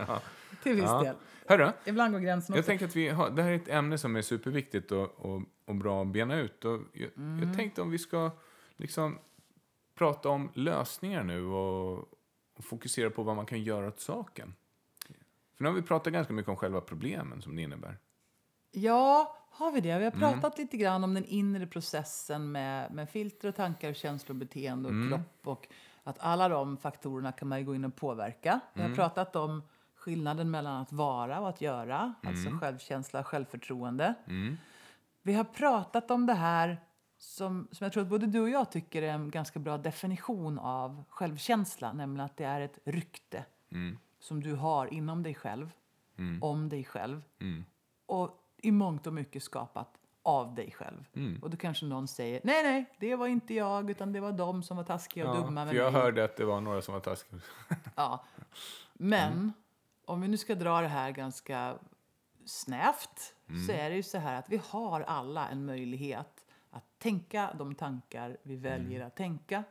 [0.62, 1.02] Till viss Ja.
[1.02, 1.16] del.
[1.48, 2.66] Hörru, Ibland går gränsen jag också.
[2.68, 5.74] tänker att vi har, det här är ett ämne som är superviktigt och, och, och
[5.74, 6.64] bra att bena ut.
[6.64, 7.48] Och jag, Mm.
[7.48, 8.30] jag tänkte om vi ska
[8.76, 9.18] liksom
[9.94, 11.98] prata om lösningar nu och,
[12.54, 14.54] och fokusera på vad man kan göra åt saken.
[15.56, 17.98] För nu har vi pratat ganska mycket om själva problemen som det innebär.
[18.70, 19.98] Ja, har vi det?
[19.98, 20.20] Vi har Mm.
[20.32, 24.94] pratat lite grann om den inre processen med, med filter och tankar, känslor, beteende och
[24.94, 25.08] Mm.
[25.08, 25.46] kropp.
[25.46, 25.68] Och
[26.02, 28.60] att alla de faktorerna kan man gå in och påverka.
[28.74, 28.90] Vi Mm.
[28.92, 29.62] har pratat om
[29.94, 31.98] skillnaden mellan att vara och att göra.
[31.98, 32.14] Mm.
[32.24, 34.14] Alltså självkänsla och självförtroende.
[35.22, 36.80] Vi har pratat om det här
[37.18, 40.58] som, som jag tror att både du och jag tycker är en ganska bra definition
[40.58, 41.92] av självkänsla.
[41.92, 43.44] Nämligen att det är ett rykte
[44.20, 45.70] som du har inom dig själv,
[46.42, 47.22] om dig själv.
[48.06, 49.88] Och i mångt och mycket skapat
[50.22, 51.04] av dig själv.
[51.42, 54.62] Och då kanske någon säger, nej, nej, det var inte jag, utan det var de
[54.62, 56.02] som var taskiga och dumma med för jag mig.
[56.02, 57.40] hörde att det var några som var taskiga.
[57.94, 58.24] Ja.
[58.94, 59.52] Men
[60.04, 61.74] om vi nu ska dra det här ganska
[62.44, 63.34] snävt
[63.66, 67.74] så är det ju så här att vi har alla en möjlighet att tänka de
[67.74, 69.64] tankar vi väljer att tänka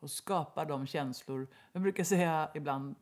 [0.00, 1.46] och skapa de känslor.
[1.72, 2.94] Jag brukar säga ibland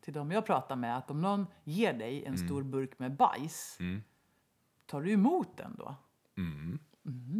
[0.00, 3.78] till dem jag pratar med att om någon ger dig en stor burk med bajs,
[4.88, 5.94] tar du emot den då?
[6.36, 6.78] Mm,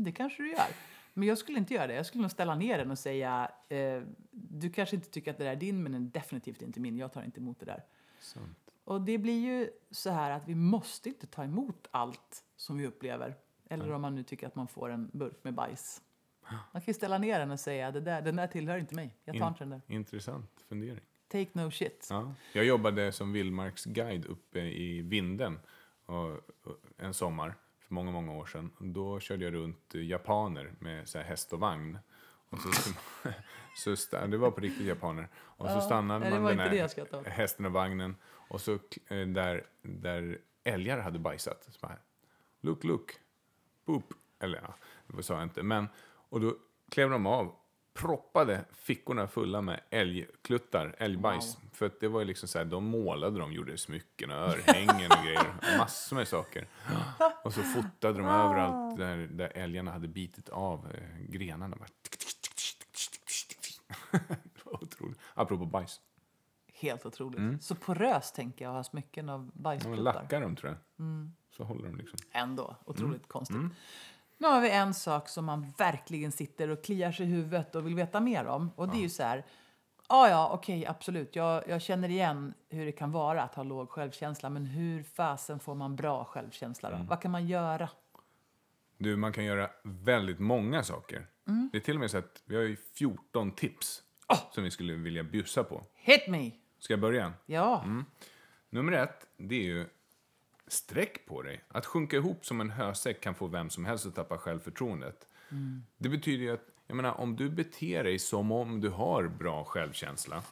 [0.04, 0.66] det kanske du gör.
[1.14, 1.94] Men jag skulle inte göra det.
[1.94, 5.44] Jag skulle nog ställa ner den och säga eh, du kanske inte tycker att det
[5.44, 6.98] där är din, men den är definitivt inte min.
[6.98, 7.82] Jag tar inte emot det där.
[8.20, 8.58] Sant.
[8.84, 12.86] Och det blir ju så här att vi måste inte ta emot allt som vi
[12.86, 13.34] upplever.
[13.70, 16.02] Eller om man nu tycker att man får en burk med bajs.
[16.50, 19.16] Man kan ju ställa ner den och säga det där, den där tillhör inte mig.
[19.24, 19.80] Jag tar In- inte den där.
[19.86, 21.00] Intressant fundering.
[21.28, 22.06] Take no shit.
[22.10, 22.34] Ja.
[22.52, 25.58] Jag jobbade som vildmarksguide uppe i Vinden
[26.96, 28.70] en sommar för många, många år sedan.
[28.78, 31.98] Då körde jag runt japaner med så här häst och vagn.
[32.50, 32.68] Och så,
[33.76, 35.28] så sta- det var på riktigt japaner.
[35.36, 38.16] Och så stannade nej, man den här hästen och vagnen.
[38.24, 41.68] Och så eh, där, där älgar hade bajsat.
[41.70, 41.96] Så bara,
[42.60, 43.12] look, look,
[43.84, 44.14] poop.
[44.38, 44.74] Eller ja,
[45.06, 45.62] det sa jag inte.
[45.62, 45.88] Men,
[46.28, 46.56] och då
[46.90, 47.54] klev de av,
[47.98, 51.56] proppade fickorna fulla med älgkluttar, älgbajs.
[51.72, 55.10] För att det var ju liksom så här, de målade dem, gjorde smycken och örhängen
[55.18, 55.78] och grejer.
[55.78, 56.66] Massor med saker.
[57.44, 61.76] Och så fotade de överallt där, där älgarna hade bitit av eh, grenarna.
[61.76, 61.88] Bara.
[64.10, 65.18] det var otroligt.
[65.34, 66.00] Apropå bajs.
[66.74, 67.62] Helt otroligt.
[67.62, 69.50] Så poröst tänker jag att ha smycken av Mm.
[69.54, 69.94] Ja, bajspluttar.
[69.96, 71.06] men lackar dem tror jag.
[71.56, 72.18] Så håller de liksom.
[72.32, 73.28] Ändå otroligt Mm.
[73.28, 73.56] konstigt.
[74.38, 77.86] Nu har vi en sak som man verkligen sitter och kliar sig i huvudet och
[77.86, 78.70] vill veta mer om.
[78.76, 79.44] Och det är ju så här.
[80.08, 81.36] Ja, ja, okej, absolut.
[81.36, 84.50] Jag, jag känner igen hur det kan vara att ha låg självkänsla.
[84.50, 86.96] Men hur fasen får man bra självkänsla då?
[86.96, 87.06] Mm.
[87.06, 87.88] Vad kan man göra?
[88.98, 91.26] Du, man kan göra väldigt många saker.
[91.72, 94.02] Det är till och med så att vi har ju 14 tips
[94.54, 95.84] som vi skulle vilja bjussa på.
[95.94, 96.50] Hit me!
[96.78, 97.32] Ska jag börja?
[97.46, 98.04] Ja, Mm.
[98.70, 99.86] Nummer ett, det är ju
[100.72, 101.64] sträck på dig.
[101.68, 105.26] Att sjunka ihop som en hösäck kan få vem som helst att tappa självförtroendet.
[105.98, 109.64] Det betyder ju att, jag menar, om du beter dig som om du har bra
[109.64, 110.42] självkänsla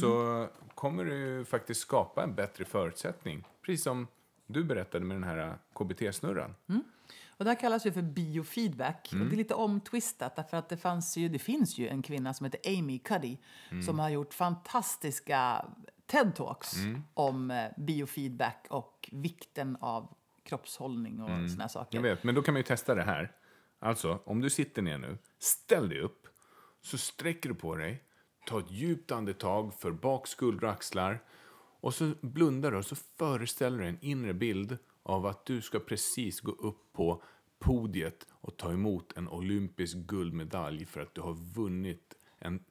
[0.00, 3.44] så kommer du faktiskt skapa en bättre förutsättning.
[3.62, 4.06] Precis som
[4.46, 6.54] du berättade med den här KBT-snurran.
[7.28, 9.08] och det här kallas ju för biofeedback.
[9.12, 12.34] Och det är lite omtwistat därför att det, fanns ju, det finns ju en kvinna
[12.34, 13.36] som heter Amy Cuddy
[13.86, 15.64] som har gjort fantastiska
[16.12, 16.76] TED-talks
[17.14, 21.98] om eh, biofeedback och vikten av kroppshållning och såna här saker.
[21.98, 23.32] Jag vet, men då kan man ju testa det här.
[23.78, 26.26] Alltså, om du sitter ner nu, ställ dig upp,
[26.80, 28.02] så sträcker du på dig,
[28.46, 31.22] ta ett djupt andetag för bak skuldror och axlar
[31.80, 35.80] och så blundar du och så föreställer du en inre bild av att du ska
[35.80, 37.22] precis gå upp på
[37.58, 42.64] podiet och ta emot en olympisk guldmedalj för att du har vunnit en,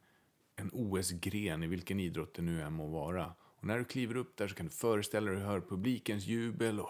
[0.58, 3.34] en OS-gren i vilken idrott det nu än må vara.
[3.40, 6.26] Och när du kliver upp där så kan du föreställa dig hur du hör publikens
[6.26, 6.90] jubel och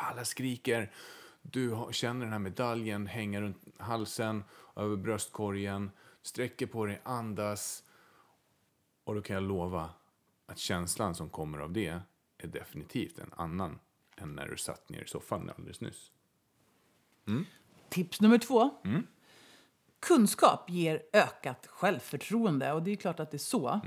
[0.00, 0.92] alla skriker.
[1.42, 4.44] Du känner den här medaljen hänga runt halsen,
[4.76, 5.90] över bröstkorgen,
[6.22, 7.84] sträcker på dig, andas.
[9.04, 9.90] Och då kan jag lova
[10.46, 12.00] att känslan som kommer av det
[12.38, 13.78] är definitivt en annan
[14.16, 16.12] än när du satt ner i soffan alldeles nyss.
[17.88, 18.70] Tips nummer två.
[20.00, 22.72] Kunskap ger ökat självförtroende.
[22.72, 23.80] Och det är klart att det är så.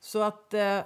[0.00, 0.80] Så att eh,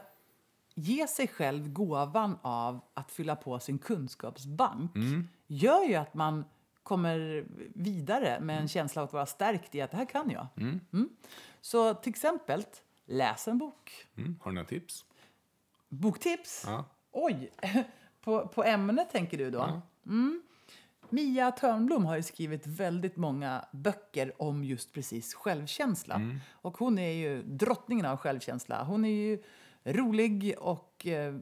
[0.75, 4.93] ge sig själv gåvan av att fylla på sin kunskapsbank
[5.47, 6.45] gör ju att man
[6.83, 7.45] kommer
[7.75, 10.47] vidare med en känsla av att vara stärkt i att det här kan jag.
[10.57, 11.09] Mm.
[11.61, 12.65] Så till exempel,
[13.05, 14.07] läs en bok.
[14.17, 14.39] Mm.
[14.43, 15.05] Har du några tips?
[15.89, 16.65] Boktips?
[16.67, 16.85] Ja.
[17.13, 17.53] Oj!
[18.21, 19.83] På, på ämnet tänker du då?
[20.07, 20.43] Mm.
[21.11, 26.15] Mia Törnblom har ju skrivit väldigt många böcker om just precis självkänsla.
[26.51, 28.85] Och hon är ju drottningen av självkänsla.
[28.85, 29.43] Hon är ju
[29.85, 31.35] rolig och eh,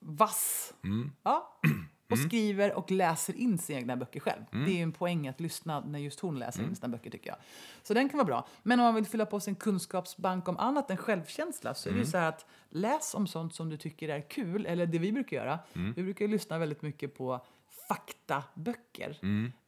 [0.00, 0.74] vass.
[1.22, 1.60] Ja.
[2.10, 4.42] Och skriver och läser in sina egna böcker själv.
[4.50, 7.30] Det är ju en poäng att lyssna när just hon läser in sina böcker tycker
[7.30, 7.36] jag.
[7.82, 8.48] Så den kan vara bra.
[8.62, 11.98] Men om man vill fylla på sin kunskapsbank om annat än självkänsla så är det
[11.98, 14.66] ju så här att läs om sånt som du tycker är kul.
[14.66, 15.58] Eller det vi brukar göra.
[15.96, 17.44] Vi brukar ju lyssna väldigt mycket på
[17.88, 19.18] faktaböcker,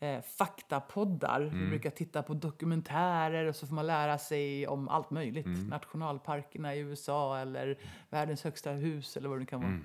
[0.00, 1.40] eh, faktapoddar.
[1.40, 5.46] Vi brukar titta på dokumentärer och så får man lära sig om allt möjligt.
[5.68, 7.78] Nationalparkerna i USA eller
[8.10, 9.80] världens högsta hus eller vad det kan vara.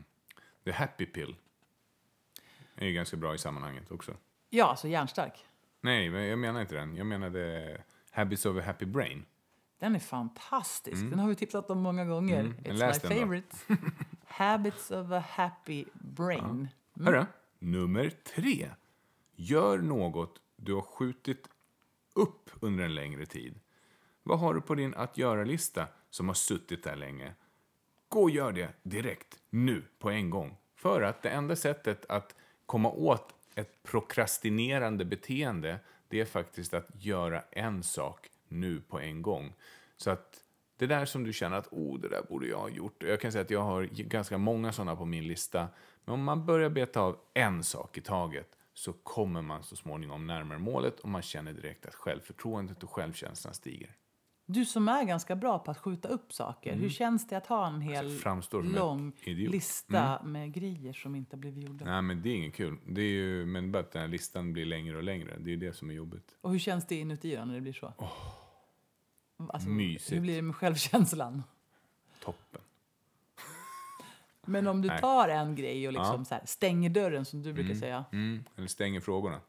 [0.63, 1.35] The Happy Pill
[2.75, 4.13] är ju ganska bra i sammanhanget också.
[4.49, 5.45] Ja, alltså hjärnstark.
[5.81, 6.95] Nej, men jag menar inte den.
[6.95, 7.77] Jag menade
[8.11, 9.25] Habits of a Happy Brain.
[9.79, 11.09] Den är fantastisk.
[11.09, 12.39] Den har vi tipsat om många gånger.
[12.39, 12.53] Mm.
[12.53, 13.57] It's my favorite.
[14.25, 16.69] Habits of a happy brain.
[16.99, 17.25] Hörru,
[17.63, 18.69] nummer tre.
[19.35, 21.47] Gör något du har skjutit
[22.13, 23.59] upp under en längre tid.
[24.23, 27.33] Vad har du på din att göra-lista som har suttit där länge?
[28.07, 30.57] Gå och gör det direkt, nu, på en gång.
[30.75, 32.35] För att det enda sättet att
[32.65, 39.21] komma åt ett prokrastinerande beteende, det är faktiskt att göra en sak nu på en
[39.21, 39.53] gång.
[39.97, 40.43] Så att
[40.77, 43.03] det där som du känner att oh, det där borde jag ha gjort.
[43.03, 45.67] Jag kan säga att jag har ganska många sådana på min lista.
[46.05, 50.27] Men om man börjar beta av en sak i taget så kommer man så småningom
[50.27, 53.95] närmare målet och man känner direkt att självförtroendet och självkänslan stiger.
[54.45, 56.75] Du som är ganska bra på att skjuta upp saker.
[56.75, 59.39] Hur känns det att ha en hel Alltså, lång idiot.
[59.39, 59.51] Mm.
[59.51, 61.85] lista med grejer som inte blivit gjorda?
[61.85, 62.77] Nej, men det är inget kul.
[62.87, 65.37] Det är ju, men bara att den här listan blir längre och längre.
[65.39, 66.37] Det är det som är jobbigt.
[66.41, 67.93] Och hur känns det inuti då när det blir så?
[69.49, 70.11] Alltså, mysigt.
[70.11, 71.43] Hur blir det med självkänslan?
[74.45, 75.01] Men om du Nej.
[75.01, 78.05] tar en grej och liksom så här, stänger dörren som du brukar säga.
[78.11, 79.41] Mm, eller stänger frågorna.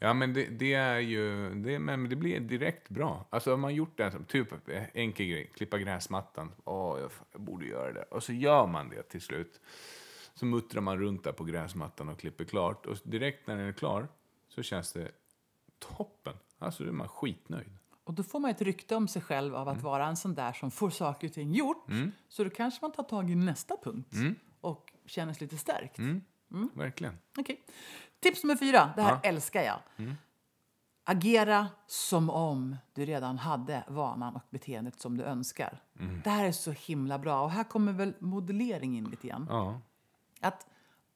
[0.00, 1.54] Ja, men det, det är ju...
[1.54, 3.26] Det, men det blir direkt bra.
[3.30, 4.48] Alltså om man gjort det, typ
[4.94, 6.52] enkel grej, klippa gräsmattan.
[6.64, 8.02] Åh, jag, jag borde göra det.
[8.02, 9.60] Och så gör man det till slut.
[10.34, 12.86] Så muttrar man runt där på gräsmattan och klipper klart.
[12.86, 14.08] Och direkt när den är klar
[14.48, 15.08] så känns det
[15.78, 16.34] toppen.
[16.58, 17.72] Alltså då är man skitnöjd.
[18.06, 19.84] Och då får man ett rykte om sig själv av att Mm.
[19.84, 21.86] vara en sån där som får saker och ting gjort.
[22.28, 24.34] Så då kanske man tar tag i nästa punkt Mm.
[24.60, 25.98] och känner sig lite stärkt.
[26.74, 27.18] Verkligen.
[27.38, 27.62] Okej.
[28.20, 29.20] Tips nummer fyra, det här Ja.
[29.28, 29.78] älskar jag.
[31.04, 35.82] Agera som om du redan hade vanan och beteendet som du önskar.
[36.24, 37.40] Det här är så himla bra.
[37.42, 39.46] Och här kommer väl modellering in lite grann.
[39.50, 39.80] Ja.
[40.40, 40.66] Att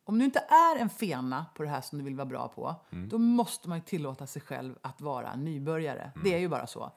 [0.05, 2.75] om du inte är en fena på det här som du vill vara bra på,
[2.91, 6.13] då måste man tillåta sig själv att vara nybörjare.
[6.25, 6.91] Det är ju bara så.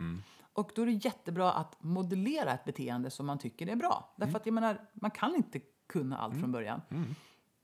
[0.53, 4.13] Och då är det jättebra att modellera ett beteende som man tycker är bra.
[4.15, 6.81] Därför att jag menar, man kan inte kunna allt från början.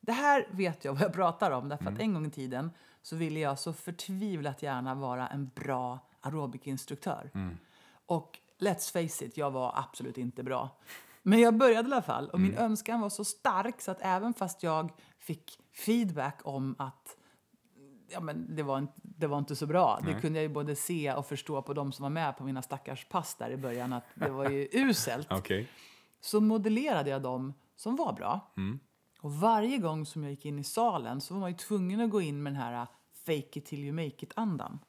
[0.02, 2.72] Det här vet jag vad jag pratar om, därför att en gång i tiden
[3.02, 7.32] så ville jag så förtvivlat gärna vara en bra aerobikinstruktör.
[8.06, 10.70] Och let's face it, jag var absolut inte bra.
[11.24, 14.34] Men jag började i alla fall och min önskan var så stark så att även
[14.34, 17.18] fast jag fick feedback om att
[18.12, 20.00] ja, men det, var inte, det var inte så bra.
[20.06, 22.62] Det kunde jag ju både se och förstå på de som var med på mina
[22.62, 25.68] stackars pass där i början att det var ju uselt Okej.
[26.22, 28.54] så modellerade jag dem som var bra.
[29.22, 32.10] Och varje gång som jag gick in i salen så var man ju tvungen att
[32.10, 32.88] gå in med den här uh,
[33.26, 34.80] fake it till you make it-andan.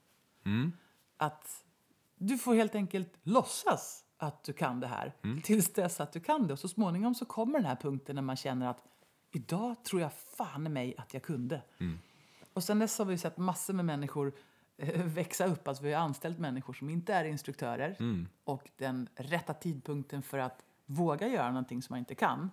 [1.17, 1.65] Att
[2.17, 5.13] du får helt enkelt låtsas att du kan det här
[5.43, 6.53] tills dess att du kan det.
[6.53, 8.85] Och så småningom så kommer den här punkten när man känner att
[9.33, 11.63] idag tror jag fan mig att jag kunde.
[12.53, 14.33] Och sen dess har vi sett massor med människor
[14.77, 15.69] eh, växa upp.
[15.69, 17.97] Alltså vi har anställt människor som inte är instruktörer.
[18.45, 22.51] Och den rätta tidpunkten för att våga göra någonting som man inte kan,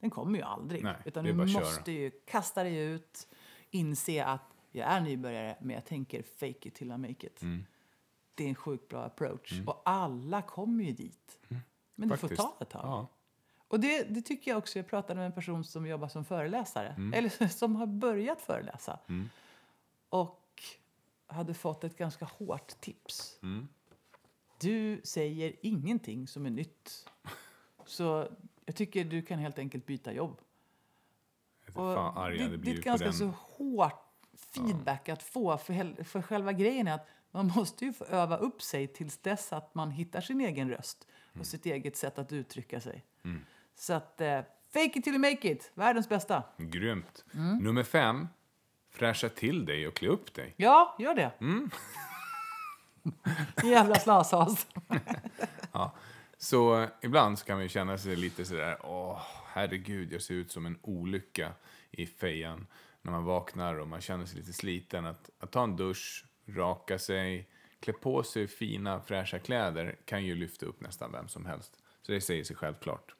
[0.00, 0.84] den kommer ju aldrig.
[0.84, 3.28] Nej, Utan du måste ju kasta dig ut,
[3.70, 4.42] inse att
[4.72, 7.42] jag är nybörjare, men jag tänker fake it till I make it.
[7.42, 7.64] Mm.
[8.36, 9.52] Det är en sjukt bra approach.
[9.66, 11.38] Och alla kommer ju dit.
[11.94, 12.36] Men det får Mm.
[12.36, 12.40] Faktiskt.
[12.40, 12.80] ta ett tag.
[12.84, 13.06] Ja.
[13.68, 14.78] Och det, det tycker jag också.
[14.78, 16.88] Jag pratade med en person som jobbar som föreläsare.
[16.88, 17.12] Mm.
[17.14, 18.98] Eller som har börjat föreläsa.
[20.08, 20.62] Och
[21.26, 23.38] hade fått ett ganska hårt tips.
[23.42, 23.68] Mm.
[24.60, 27.08] Du säger ingenting som är nytt.
[27.86, 28.28] Så
[28.64, 30.40] jag tycker du kan helt enkelt byta jobb.
[31.60, 33.14] Inte fan arg det, det är ganska den.
[33.14, 34.02] så hårt
[34.36, 35.58] feedback att få.
[35.58, 37.06] För, för själva grejen är att
[37.36, 41.06] man måste ju få öva upp sig tills dess att man hittar sin egen röst
[41.32, 41.40] Mm.
[41.40, 43.04] och sitt eget sätt att uttrycka sig.
[43.74, 44.40] Så att, eh,
[44.72, 46.42] fake it till you make it, världens bästa.
[46.58, 47.24] Grymt.
[47.34, 47.58] Mm.
[47.58, 48.28] Nummer fem.
[48.90, 50.54] Fräscha till dig och klä upp dig.
[50.56, 51.30] Ja, gör det.
[51.40, 51.70] Mm.
[53.64, 54.66] Jävla slashas.
[56.38, 60.34] Så eh, ibland så kan man ju känna sig lite sådär, åh herregud, jag ser
[60.34, 61.52] ut som en olycka
[61.90, 62.66] i fejan.
[63.02, 65.06] när man vaknar och man känner sig lite sliten.
[65.06, 67.48] Att, att ta en dusch, raka sig,
[67.80, 71.82] klä på sig fina fräscha kläder kan ju lyfta upp nästan vem som helst.
[72.02, 73.14] Så det säger sig självklart.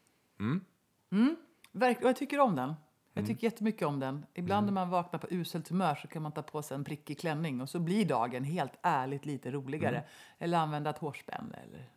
[1.72, 2.74] Verk- och jag tycker om den.
[3.12, 4.26] Jag tycker jättemycket om den.
[4.34, 7.18] Ibland när man vaknar på uselt humör så kan man ta på sig en prickig
[7.18, 10.04] klänning och så blir dagen helt ärligt lite roligare.
[10.38, 11.90] Eller använda ett hårspänne eller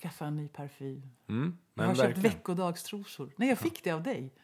[0.00, 1.10] skaffa en ny parfym.
[1.28, 2.22] Mm, Jag har köpt verkligen.
[2.32, 3.32] veckodagstrosor.
[3.36, 4.34] Nej, jag fick det av dig.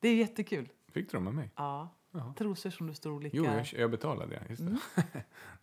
[0.00, 0.68] Det är jättekul.
[0.92, 1.50] Fick du dem av mig?
[1.56, 1.88] Ja.
[2.38, 3.36] Trosor som det står olika...
[3.36, 4.42] Jo, jag, jag betalade det.
[4.48, 4.78] Just det.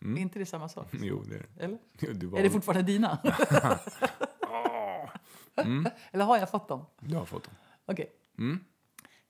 [0.00, 0.88] Är inte det samma sak?
[0.92, 1.64] Jo, det är det.
[1.64, 1.78] Eller?
[1.98, 3.18] Jo, du, var, Är det fortfarande dina?
[6.12, 6.86] Eller har jag fått dem?
[7.00, 7.54] du har fått dem.
[7.86, 8.12] Okej.
[8.38, 8.64] Mm.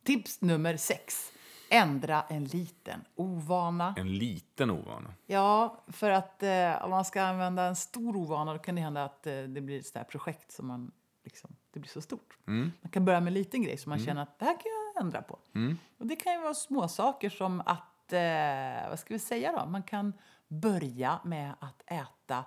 [0.05, 1.33] Tips nummer sex.
[1.71, 3.95] Ändra en liten ovana.
[3.97, 5.15] En liten ovana.
[5.27, 9.05] Ja, för att eh, om man ska använda en stor ovana då kan det hända
[9.05, 10.93] att eh, det blir ett projekt som man
[11.25, 12.39] liksom, det blir så stort.
[12.47, 12.73] Mm.
[12.81, 14.82] Man kan börja med en liten grej som man känner att det här kan jag
[15.03, 15.39] ändra på.
[15.55, 15.79] Mm.
[15.99, 19.67] Och det kan ju vara små saker som att, eh, vad ska vi säga då?
[19.67, 20.13] Man kan
[20.49, 22.45] börja med att äta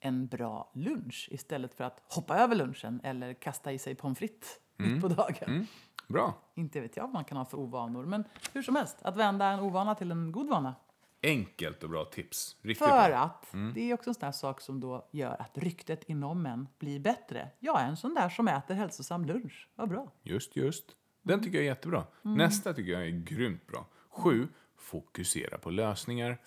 [0.00, 4.48] en bra lunch istället för att hoppa över lunchen eller kasta i sig pommes frites
[4.76, 5.48] mitt på dagen.
[5.48, 5.66] Mm.
[6.08, 6.34] Bra.
[6.54, 9.46] Inte vet jag vad man kan ha för ovanor, men hur som helst, att vända
[9.46, 10.74] en ovana till en god vana.
[11.22, 12.56] Enkelt och bra tips.
[12.62, 13.18] Riktigt För bra.
[13.18, 17.00] att det är också en sån sak som då gör att ryktet inom en blir
[17.00, 17.48] bättre.
[17.58, 19.68] Jag är en sån där som äter hälsosam lunch.
[19.74, 20.12] Vad bra.
[20.22, 20.84] Just, just.
[21.28, 22.04] Den tycker jag är jättebra.
[22.22, 23.86] Nästa tycker jag är grymt bra.
[24.10, 26.38] Sju, fokusera på lösningar.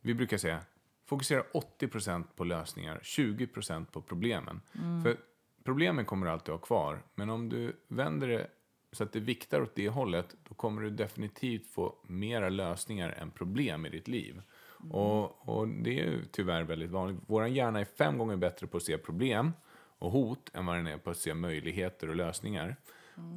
[0.00, 0.60] Vi brukar säga,
[1.06, 1.42] fokusera
[1.78, 4.60] 80% på lösningar, 20% på problemen.
[5.02, 5.16] För
[5.64, 8.46] problemen kommer du alltid ha kvar, men om du vänder det
[8.92, 13.30] så att det viktar åt det hållet, då kommer du definitivt få mera lösningar än
[13.30, 14.42] problem i ditt liv.
[14.90, 17.20] Och, och det är ju tyvärr väldigt vanligt.
[17.26, 19.52] Vår hjärna är fem gånger bättre på att se problem
[19.98, 22.76] och hot än vad den är på att se möjligheter och lösningar.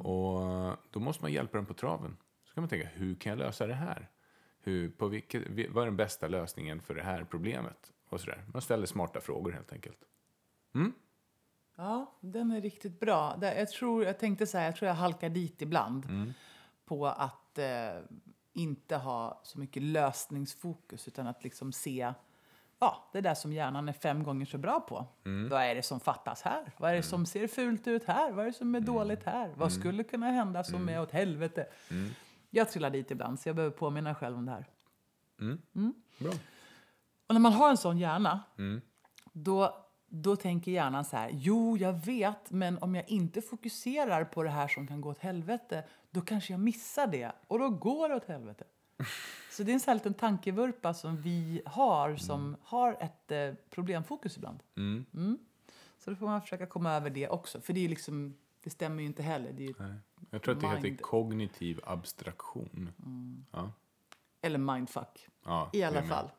[0.02, 2.16] Och då måste man hjälpa den på traven.
[2.44, 4.10] Så kan man tänka, hur kan jag lösa det här?
[4.60, 7.92] Hur, på vilket, vad är den bästa lösningen för det här problemet?
[8.08, 8.44] Och sådär.
[8.52, 9.98] Man ställer smarta frågor helt enkelt.
[11.76, 13.38] Ja, den är riktigt bra.
[13.40, 16.06] Jag, tror, jag tänkte så här, jag tror jag halkar dit ibland
[16.84, 17.98] på att eh,
[18.52, 22.12] inte ha så mycket lösningsfokus utan att liksom se
[22.84, 25.06] ja, det där som hjärnan är fem gånger så bra på.
[25.50, 26.72] Vad är det som fattas här?
[26.76, 28.32] Vad är det som ser fult ut här?
[28.32, 29.52] Vad är det som är dåligt här?
[29.56, 31.66] Vad skulle kunna hända som är åt helvete?
[32.50, 34.66] Jag trillar dit ibland så jag behöver påminna själv om det här.
[36.18, 36.32] Bra.
[37.26, 38.40] Och när man har en sån hjärna,
[39.32, 44.42] då, då tänker hjärnan så här, jo, jag vet, men om jag inte fokuserar på
[44.42, 48.08] det här som kan gå åt helvete, då kanske jag missar det, och då går
[48.08, 48.64] det åt helvete.
[49.56, 53.54] Så det är en sån här liten tankevurpa som vi har, som har ett eh,
[53.70, 54.62] problemfokus ibland.
[54.76, 55.38] Mm.
[55.98, 59.00] Så då får man försöka komma över det också, för det är liksom, det stämmer
[59.00, 59.52] ju inte heller.
[59.52, 59.94] Det är Nej.
[60.30, 61.00] Jag tror att det heter Mind.
[61.00, 62.92] kognitiv abstraktion.
[63.52, 63.72] Ja.
[64.40, 65.28] eller mindfuck.
[65.44, 66.30] Ja, I alla fall.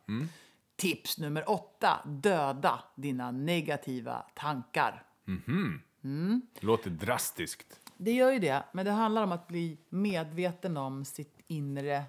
[0.76, 1.99] Tips nummer åtta.
[2.05, 5.03] Döda dina negativa tankar.
[6.59, 7.80] Låter drastiskt.
[7.97, 12.03] Det gör ju det, men det handlar om att bli medveten om sitt inre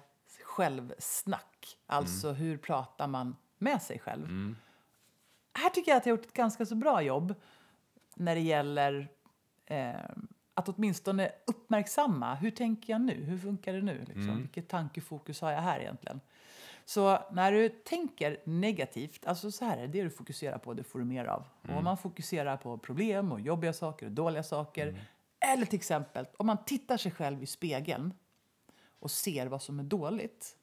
[0.57, 1.77] självsnack.
[1.85, 4.55] Alltså hur pratar man med sig själv.
[5.53, 7.35] Här tycker jag att jag har gjort ett ganska så bra jobb
[8.15, 9.09] när det gäller
[9.65, 9.93] eh,
[10.53, 13.23] att åtminstone uppmärksamma hur tänker jag nu?
[13.23, 14.05] Hur funkar det nu?
[14.07, 14.41] Liksom?
[14.41, 16.21] Vilket tankefokus har jag här egentligen?
[16.85, 20.99] Så när du tänker negativt, alltså så här är det, du fokuserar på, det får
[20.99, 21.43] du mer av.
[21.61, 24.99] Och om man fokuserar på problem och jobbiga saker och dåliga saker,
[25.53, 28.13] eller till exempel om man tittar sig själv i spegeln
[28.99, 30.55] och ser vad som är dåligt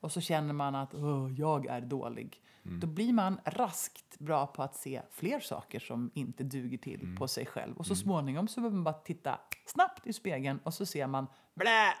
[0.00, 2.40] och så känner man att "Åh, jag är dålig.
[2.62, 7.28] Då blir man raskt bra på att se fler saker som inte duger till på
[7.28, 7.76] sig själv.
[7.76, 11.26] Och så småningom så behöver man bara titta snabbt i spegeln och så ser man
[11.54, 11.94] blä!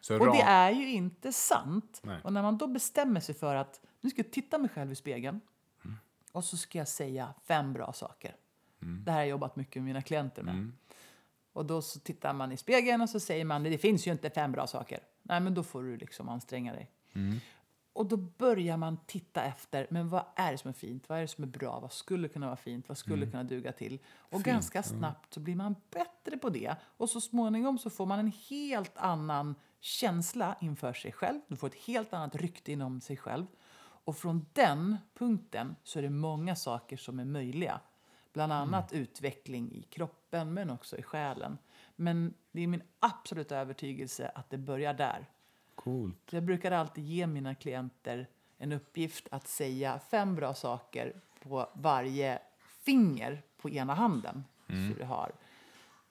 [0.00, 2.00] Så Och det är ju inte sant.
[2.04, 2.20] Nej.
[2.24, 4.94] Och när man då bestämmer sig för att nu ska jag titta mig själv i
[4.94, 5.40] spegeln
[6.32, 8.36] och så ska jag säga fem bra saker.
[9.04, 10.54] Det här har jag jobbat mycket med mina klienter med.
[11.56, 14.30] Och då så tittar man i spegeln och så säger man det finns ju inte
[14.30, 15.00] fem bra saker.
[15.22, 16.90] Nej, men då får du liksom anstränga dig.
[17.92, 21.08] Och då börjar man titta efter, men vad är det som är fint?
[21.08, 21.80] Vad är det som är bra?
[21.80, 22.88] Vad skulle kunna vara fint?
[22.88, 23.98] Vad skulle kunna duga till?
[24.06, 26.76] Och ganska snabbt så blir man bättre på det.
[26.82, 31.40] Och så småningom så får man en helt annan känsla inför sig själv.
[31.48, 33.46] Du får ett helt annat rykte inom sig själv.
[33.78, 37.80] Och från den punkten så är det många saker som är möjliga.
[38.36, 41.58] Bland annat utveckling i kroppen men också i själen.
[41.96, 45.26] Men det är min absoluta övertygelse att det börjar där.
[45.74, 46.32] Coolt.
[46.32, 48.28] Jag brukar alltid ge mina klienter
[48.58, 52.38] en uppgift att säga fem bra saker på varje
[52.84, 54.44] finger på ena handen.
[54.66, 55.32] Så du har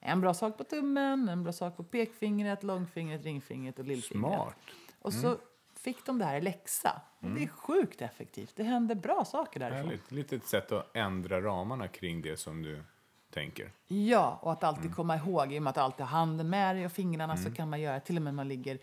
[0.00, 4.34] En bra sak på tummen, en bra sak på pekfingret, långfingret, ringfingret och lillfingret.
[4.34, 4.56] Smart.
[4.98, 5.38] Och så
[5.86, 7.00] fick de det här i läxa.
[7.20, 8.52] Och det är sjukt effektivt.
[8.56, 9.84] Det händer bra saker därifrån.
[9.84, 10.10] Härligt.
[10.12, 12.82] Lite ett sätt att ändra ramarna kring det som du
[13.30, 13.72] tänker.
[13.86, 16.86] Ja, och att alltid komma ihåg, i och med att alltid ha handen med dig
[16.86, 18.78] och fingrarna så kan man göra, till och med när man ligger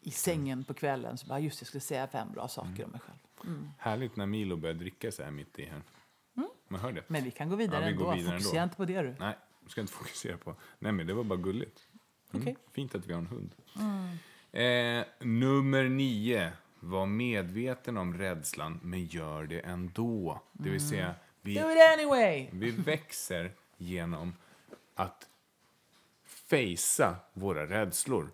[0.00, 3.00] i sängen på kvällen, så bara just jag skulle säga fem bra saker om mig
[3.00, 3.68] själv.
[3.78, 5.82] Härligt när Milo börjar dricka så här mitt i här.
[6.68, 7.04] Man hör det.
[7.08, 8.16] Men vi kan gå vidare Ja, vi går ändå.
[8.16, 8.64] vidare Fokusera ändå.
[8.64, 9.16] inte på det du.
[9.18, 9.34] Nej,
[9.66, 10.54] ska inte fokusera på.
[10.78, 11.88] Nej, men det var bara gulligt.
[12.32, 12.42] Mm.
[12.42, 12.56] Okej.
[12.72, 13.54] Fint att vi har en hund.
[14.54, 16.52] Eh, nummer nio.
[16.80, 20.42] Var medveten om rädslan, men gör det ändå.
[20.52, 22.48] Det vill säga, vi, Do it anyway!
[22.52, 24.32] vi växer genom
[24.94, 25.28] att
[26.24, 28.30] fejsa våra rädslor.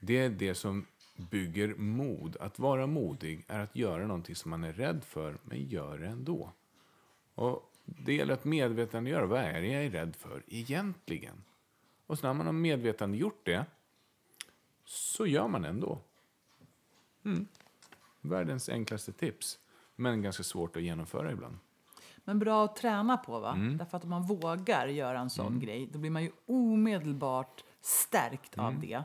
[0.00, 0.86] Det är det som
[1.16, 2.36] bygger mod.
[2.40, 6.06] Att vara modig är att göra någonting som man är rädd för, men gör det
[6.06, 6.52] ändå.
[7.34, 11.44] Och det gäller att medvetandegöra vad är jag är rädd för egentligen.
[12.06, 13.64] Och så när man har medvetandegjort det
[14.86, 15.98] så gör man ändå.
[17.24, 17.46] Mm.
[18.20, 19.58] Världens enklaste tips,
[19.96, 21.58] men ganska svårt att genomföra ibland.
[22.24, 23.52] Men bra att träna på, va?
[23.52, 23.76] Mm.
[23.76, 28.54] Därför att om man vågar göra en sån grej, då blir man ju omedelbart stärkt
[28.56, 28.66] Mm.
[28.66, 29.02] av det.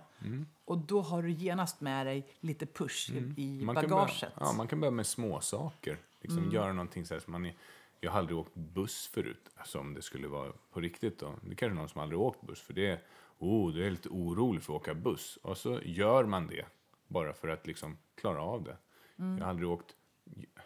[0.66, 3.66] Och då har du genast med dig lite push i- Mm.
[3.66, 4.20] Man kan bagaget.
[4.22, 5.98] börja, ja, man kan börja med små saker.
[6.22, 7.56] Liksom Göra någonting så här som man är,
[8.04, 11.34] Jag har aldrig åkt buss förut, alltså om det skulle vara på riktigt då.
[11.42, 13.02] Det är kanske någon som aldrig åkt buss, för det
[13.42, 15.38] oh, det är lite orolig för att åka buss.
[15.42, 16.66] Och så gör man det,
[17.08, 18.78] bara för att liksom klara av det.
[19.16, 19.96] Jag har aldrig åkt,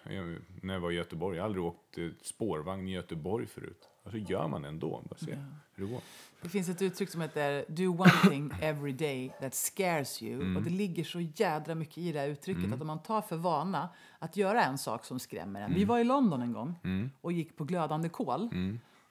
[0.03, 3.89] jag, när jag var i Göteborg, jag har aldrig åkt eh, spårvagn i Göteborg förut.
[4.03, 5.37] Och så gör man det ändå, bara se
[5.73, 6.01] hur det går.
[6.41, 10.41] Det finns ett uttryck som heter do one thing every day that scares you.
[10.41, 10.57] Mm.
[10.57, 13.37] Och det ligger så jädra mycket i det här uttrycket att om man tar för
[13.37, 15.65] vana att göra en sak som skrämmer en.
[15.65, 15.79] Mm.
[15.79, 16.75] Vi var i London en gång
[17.21, 18.49] och gick på glödande kol.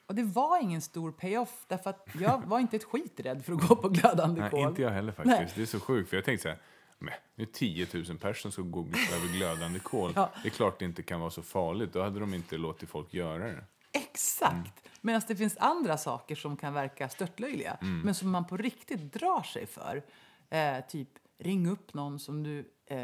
[0.07, 3.53] Och det var ingen stor payoff därför att jag var inte ett skit rädd för
[3.53, 4.67] att gå på glödande Nej, kol.
[4.69, 5.37] inte jag heller faktiskt.
[5.39, 5.51] Nej.
[5.55, 6.57] Det är så sjukt, för jag tänkte så här,
[6.99, 8.79] men, nu är 10 000 personer som ska gå
[9.15, 10.11] över glödande kol.
[10.15, 10.29] Ja.
[10.43, 11.93] Det är klart det inte kan vara så farligt.
[11.93, 13.63] Då hade de inte låtit folk göra det.
[13.91, 14.53] Exakt!
[14.53, 14.67] Mm.
[15.01, 17.99] Medan det finns andra saker som kan verka störtlöjliga Mm.
[18.01, 20.03] men som man på riktigt drar sig för.
[20.49, 22.97] Eh, typ ring upp någon som du eh,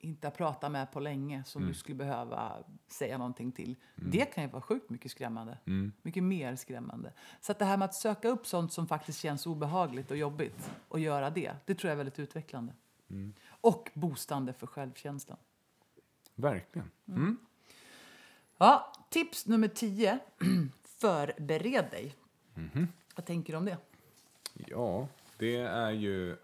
[0.00, 1.72] inte har pratat med på länge som Mm.
[1.72, 2.56] du skulle behöva
[2.88, 3.76] säga någonting till.
[3.94, 5.58] Det kan ju vara sjukt mycket skrämmande.
[5.66, 5.92] Mm.
[6.02, 7.12] Mycket mer skrämmande.
[7.40, 10.70] Så att det här med att söka upp sånt som faktiskt känns obehagligt och jobbigt
[10.88, 12.72] och göra det, det tror jag är väldigt utvecklande.
[13.10, 13.34] Mm.
[13.48, 15.38] Och boostande för självkänslan.
[16.34, 16.90] Verkligen.
[17.08, 17.36] Mm.
[18.58, 20.18] Ja, tips nummer 10.
[20.84, 22.14] Förbered dig.
[22.54, 22.88] Mhm.
[23.16, 23.76] Vad tänker du om det?
[24.54, 26.36] Ja, det är ju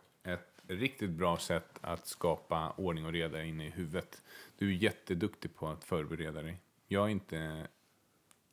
[0.68, 4.22] riktigt bra sätt att skapa ordning och reda inne i huvudet.
[4.58, 6.60] Du är jätteduktig på att förbereda dig.
[6.88, 7.66] Jag är inte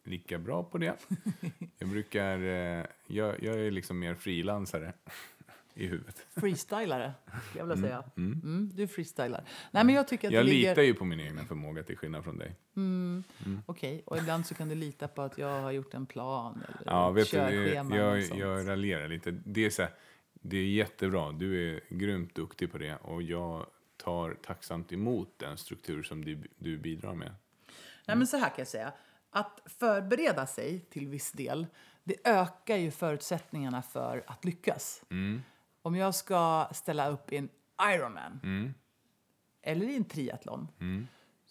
[0.04, 0.96] lika bra på det.
[1.78, 2.40] Jag brukar...
[2.40, 4.94] eh, Jag, jag är liksom mer frilansare
[5.74, 6.28] i huvudet.
[6.36, 7.14] Freestylare,
[7.50, 8.04] skulle jag vilja säga.
[8.18, 9.44] Mm, du freestylar.
[9.72, 10.70] Nej, men jag tycker att Jag ligger...
[10.70, 12.56] litar ju på min egna förmåga till skillnad från dig.
[13.66, 16.92] Okej, och ibland så kan du lita på att jag har gjort en plan eller
[16.92, 17.38] Ja, ett vet du,
[17.74, 19.32] jag, jag, jag raljerar lite.
[19.32, 19.92] Det är, så här,
[20.46, 21.32] det är jättebra.
[21.32, 23.66] Du är grymt duktig på det och jag
[23.98, 27.36] tar tacksamt emot den struktur som du, du bidrar med.
[28.06, 28.94] Nej, men så här kan jag säga.
[29.30, 31.68] Att förbereda sig till viss del,
[32.04, 35.04] det ökar ju förutsättningarna för att lyckas.
[35.82, 37.50] Om jag ska ställa upp i en
[37.96, 38.40] Ironman
[39.62, 40.68] eller i en triathlon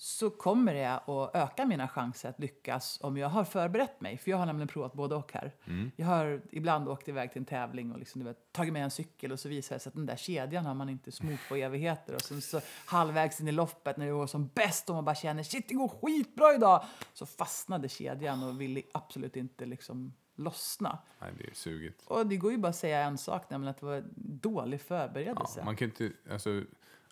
[0.03, 4.19] så kommer det att öka mina chanser att lyckas om jag har förberett mig.
[4.19, 5.53] För jag har nämligen provat både och här.
[5.97, 8.91] Jag har ibland åkt iväg till en tävling och liksom, du vet, tagit med en
[8.91, 11.57] cykel och så visar det sig att den där kedjan har man inte smort på
[11.57, 12.15] evigheter.
[12.15, 15.15] Och sen så halvvägs in i loppet när det går som bäst och man bara
[15.15, 16.85] känner shit det går skitbra idag.
[17.13, 20.99] Så fastnade kedjan och ville absolut inte liksom lossna.
[21.21, 22.03] Nej, det är sugigt.
[22.07, 25.61] Och det går ju bara att säga en sak, nämligen att det var dålig förberedelse.
[25.61, 26.63] Ja, man kan inte, alltså,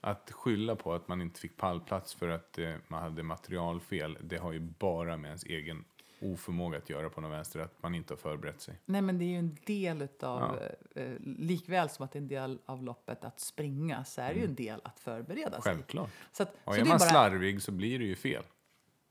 [0.01, 4.37] att skylla på att man inte fick pallplats för att eh, man hade materialfel, det
[4.37, 5.85] har ju bara med ens egen
[6.21, 8.79] oförmåga att göra på något vänster, att man inte har förberett sig.
[8.85, 10.59] Nej, men det är ju en del utav,
[10.95, 14.41] eh, likväl som att det är en del av loppet att springa, så är det
[14.41, 15.73] ju en del att förbereda sig.
[15.73, 16.11] Självklart.
[16.33, 18.45] Så, att, Och så, är man bara, slarvig så blir det ju fel.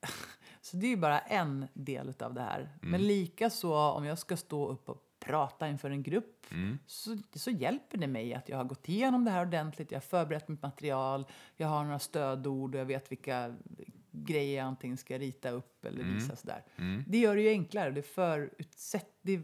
[0.61, 2.60] så det är ju bara en del utav det här.
[2.60, 2.91] Mm.
[2.91, 6.79] Men lika så om jag ska stå upp och prata inför en grupp Mm.
[6.85, 10.01] så, så hjälper det mig att jag har gått igenom det här ordentligt, jag har
[10.01, 11.25] förberett mitt material,
[11.57, 13.55] jag har några stödord och jag vet vilka
[14.11, 16.13] grejer jag antingen ska rita upp eller Mm.
[16.15, 16.63] visa sådär.
[17.07, 19.41] Det gör det ju enklare, det, förutsätt, det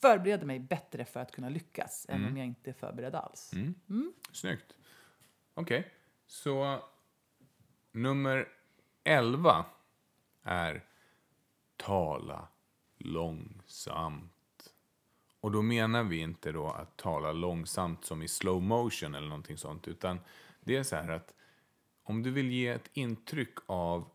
[0.00, 3.52] förbereder mig bättre för att kunna lyckas än om jag inte är förberedd alls.
[3.52, 4.12] Mm.
[4.32, 4.76] Snyggt.
[5.54, 5.92] Okej,
[6.26, 6.82] så
[7.92, 8.48] nummer
[9.04, 9.64] 11
[10.42, 10.84] är
[11.76, 12.48] tala
[12.98, 14.32] långsamt.
[15.42, 19.58] Och då menar vi inte då att tala långsamt som i slow motion eller någonting
[19.58, 20.20] sånt, utan
[20.60, 21.34] det är så här att
[22.02, 24.08] om du vill ge ett intryck av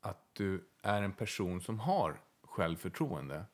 [0.00, 3.44] att du är en person som har självförtroende,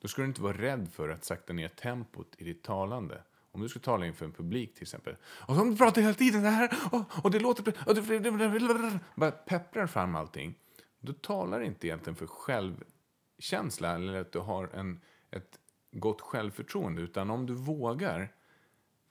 [0.00, 3.22] då ska du inte vara rädd för att sakta ner tempot i ditt talande.
[3.52, 5.16] Om du ska tala inför en publik till exempel.
[5.24, 6.78] Och de pratar hela tiden det här.
[6.92, 7.74] Och, och det låter...
[7.86, 10.54] Och det, bara pepprar fram allting.
[11.00, 15.00] Då talar det inte egentligen för självkänsla eller att du har en,
[15.30, 15.59] ett
[15.90, 17.02] gott självförtroende.
[17.02, 18.32] Utan om du vågar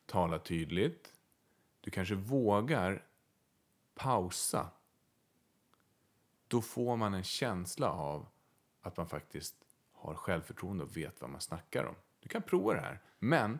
[0.05, 1.13] tala tydligt.
[1.81, 3.05] Du kanske vågar
[3.95, 4.69] pausa.
[6.47, 8.27] Då får man en känsla av
[8.81, 9.55] att man faktiskt
[9.93, 11.95] har självförtroende och vet vad man snackar om.
[12.19, 13.01] Du kan prova det här.
[13.19, 13.59] Men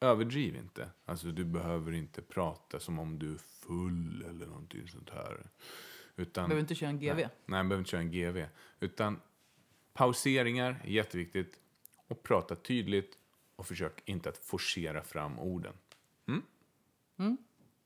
[0.00, 0.90] överdriv inte.
[1.04, 5.46] Alltså du behöver inte prata som om du är full eller någonting sånt här.
[6.16, 7.16] Utan, Behöver inte köra en GV.
[7.16, 8.44] Nej, nej, behöver inte köra en GV.
[8.80, 9.20] Utan
[9.92, 11.60] pauseringar är jätteviktigt.
[12.08, 13.18] Och prata tydligt
[13.56, 15.72] och försök inte att forcera fram orden.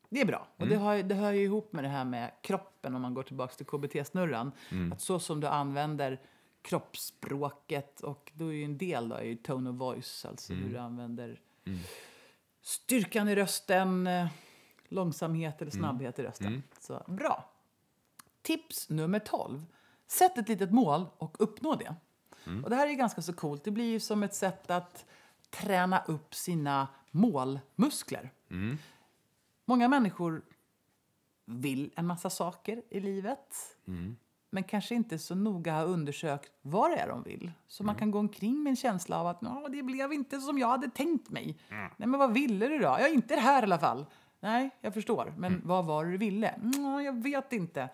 [0.09, 0.49] Det är bra.
[0.57, 3.23] Och det, har, det hör ju ihop med det här med kroppen om man går
[3.23, 4.53] tillbaka till KBT-snurran.
[4.93, 6.21] Att så som du använder
[6.63, 10.69] kroppsspråket och då är ju en del då, är ju tone of voice, alltså hur
[10.73, 11.41] du använder
[12.63, 14.27] styrkan i rösten, eh,
[14.89, 16.63] långsamhet eller snabbhet i rösten.
[16.81, 17.51] Så bra.
[18.43, 19.65] Tips nummer 12.
[20.07, 21.95] Sätt ett litet mål och uppnå det.
[22.65, 23.65] Och det här är ganska så coolt.
[23.65, 25.05] Det blir ju som ett sätt att
[25.51, 28.31] träna upp sina målmuskler.
[29.65, 30.43] Många människor
[31.47, 33.77] vill en massa saker i livet
[34.51, 37.53] men kanske inte så noga har undersökt vad det är de vill.
[37.67, 40.59] Så man kan gå omkring med en känsla av att "Nå, det blev inte som
[40.59, 41.59] jag hade tänkt mig.
[41.97, 42.85] Nej, men vad ville du då?
[42.85, 44.07] Ja, inte det här i alla fall.
[44.41, 45.35] Nej, jag förstår.
[45.39, 46.55] Men vad var det du ville?
[47.05, 47.89] Jag vet inte.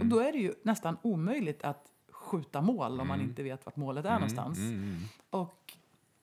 [0.00, 1.92] Och då är det ju nästan omöjligt att
[2.28, 4.58] skjuta mål om man inte vet vart målet är någonstans.
[5.30, 5.72] Och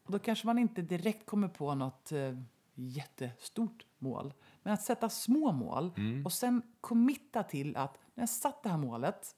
[0.07, 2.37] då kanske man inte direkt kommer på något eh,
[2.75, 4.33] jättestort mål.
[4.63, 5.91] Men att sätta små mål
[6.25, 9.35] och sen committa till att när jag satt det här målet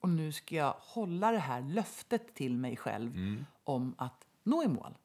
[0.00, 3.12] och nu ska jag hålla det här löftet till mig själv
[3.64, 4.98] om att nå i mål.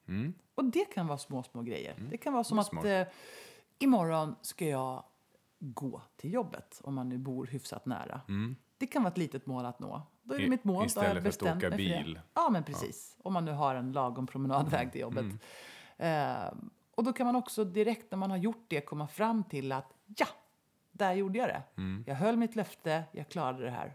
[0.56, 1.96] Och det kan vara små, små grejer.
[2.12, 2.86] Det kan vara som att smart.
[2.86, 3.08] eh,
[3.80, 5.04] imorgon ska jag
[5.60, 8.22] gå till jobbet om man nu bor hyfsat nära.
[8.78, 10.02] Det kan vara ett litet mål att nå.
[10.24, 10.88] Då är det I- mitt mål.
[10.96, 12.20] Då har jag istället för att åka bil.
[12.34, 13.18] Ja, men precis.
[13.24, 15.26] Om man nu har en lagom promenadväg till jobbet.
[15.98, 16.54] Eh,
[16.96, 19.94] och då kan man också direkt när man har gjort det komma fram till att
[20.18, 20.28] ja,
[20.92, 21.64] där gjorde jag det.
[22.08, 23.94] Jag höll mitt löfte, jag klarade det här.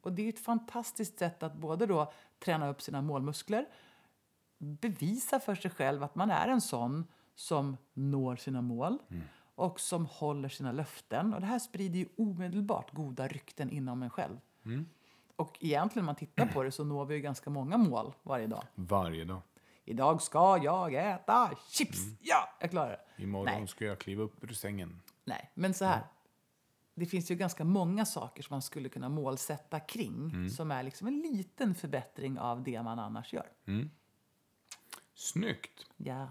[0.00, 3.66] Och det är ett fantastiskt sätt att både då träna upp sina målmuskler,
[4.58, 8.98] bevisa för sig själv att man är en sån som når sina mål
[9.60, 11.34] och som håller sina löften.
[11.34, 14.36] Och det här sprider ju omedelbart goda rykten inom en själv.
[15.36, 18.46] Och egentligen om man tittar på det så når vi ju ganska många mål varje
[18.46, 18.64] dag.
[18.74, 19.42] Varje dag.
[19.84, 21.98] Idag ska jag äta chips.
[22.20, 23.22] Ja, jag klarar det.
[23.22, 23.68] Imorgon Nej.
[23.68, 25.02] ska jag kliva upp ur sängen.
[25.24, 26.02] Nej, men så här.
[26.94, 31.06] Det finns ju ganska många saker som man skulle kunna målsätta kring som är liksom
[31.06, 33.46] en liten förbättring av det man annars gör.
[35.14, 35.86] Snyggt!
[35.96, 36.28] Ja.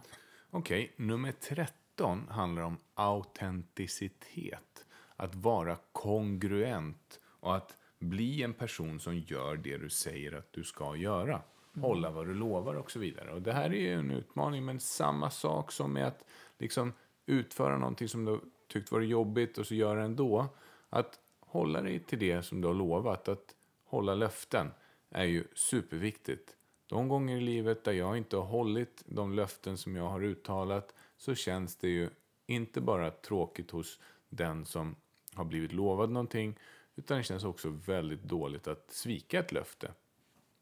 [0.50, 1.76] Okej, nummer 13
[2.08, 4.86] handlar om autenticitet.
[5.16, 10.64] Att vara kongruent och att bli en person som gör det du säger att du
[10.64, 11.42] ska göra.
[11.82, 13.32] Hålla vad du lovar och så vidare.
[13.32, 16.26] Och det här är ju en utmaning, men samma sak som med att
[16.58, 16.94] liksom
[17.26, 20.48] utföra någonting som du tyckt var jobbigt och så göra det ändå.
[20.90, 24.72] Att hålla dig till det som du har lovat, att hålla löften,
[25.10, 26.56] är ju superviktigt.
[26.88, 30.94] De gånger i livet där jag inte har hållit de löften som jag har uttalat
[31.20, 32.10] så känns det ju
[32.46, 34.96] inte bara tråkigt hos den som
[35.34, 36.60] har blivit lovad någonting
[36.96, 39.94] utan det känns också väldigt dåligt att svika ett löfte.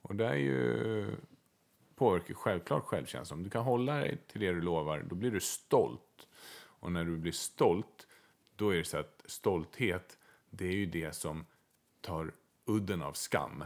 [0.01, 1.05] Och det är ju
[1.95, 3.39] påverkar självklart självkänslan.
[3.39, 6.27] Om du kan hålla dig till det du lovar, då blir du stolt.
[6.57, 8.07] Och när du blir stolt,
[8.55, 10.17] då är det så att stolthet,
[10.49, 11.45] det är ju det som
[12.01, 12.33] tar
[12.65, 13.63] udden av skam.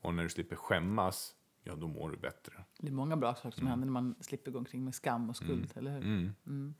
[0.00, 1.35] Och när du slipper skämmas,
[1.66, 2.52] ja då mår du bättre.
[2.78, 5.36] Det är många bra saker som händer när man slipper gå omkring med skam och
[5.36, 6.02] skuld, eller hur?
[6.02, 6.74] Mm.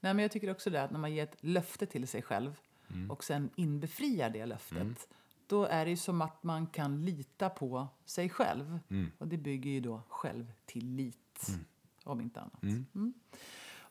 [0.00, 2.60] Nej, men jag tycker också det att när man ger ett löfte till sig själv
[3.10, 5.08] och sen inbefriar det löftet,
[5.46, 8.78] då är det ju som att man kan lita på sig själv.
[9.18, 11.46] Och det bygger ju då självtillit,
[12.04, 12.62] om inte annat.
[12.62, 13.14] Mm.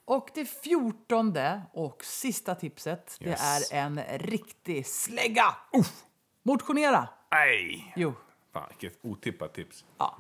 [0.05, 3.69] Och det fjortonde och sista tipset, Yes.
[3.69, 5.43] det är en riktig slägga!
[5.73, 6.03] Uff.
[6.43, 7.09] Motionera!
[7.31, 7.93] Nej!
[7.95, 8.13] Jo,
[8.51, 9.85] Fan, vilket otippat tips.
[9.97, 10.17] Ja.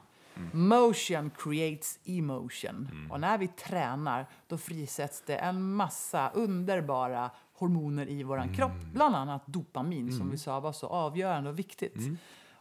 [0.53, 3.07] Motion creates emotion.
[3.11, 8.71] Och när vi tränar då frisätts det en massa underbara hormoner i vår kropp.
[8.93, 11.95] Bland annat dopamin som vi sa var så avgörande och viktigt.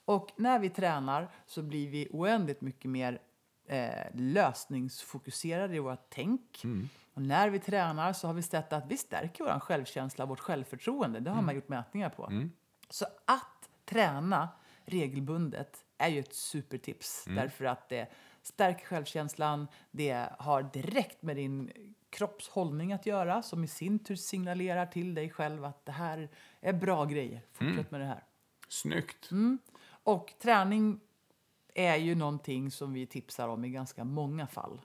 [0.05, 3.19] Och när vi tränar så blir vi oändligt mycket mer
[3.66, 6.62] eh, lösningsfokuserade i vårt tänk.
[7.15, 11.20] Och när vi tränar så har vi sett att vi stärker vår självkänsla, vårt självförtroende.
[11.20, 12.28] Det har man gjort mätningar på.
[12.90, 14.48] Så att träna
[14.85, 17.24] regelbundet är ju ett supertips.
[17.24, 18.09] Därför att det
[18.43, 21.73] stärker självkänslan, det har direkt med din
[22.10, 26.28] kroppshållning att göra som i sin tur signalerar till dig själv att det här
[26.60, 27.43] är bra grejer.
[27.52, 28.24] Fortsätt med det här.
[28.68, 29.31] Snyggt.
[29.89, 31.01] Och träning
[31.74, 34.81] är ju någonting som vi tipsar om i ganska många fall.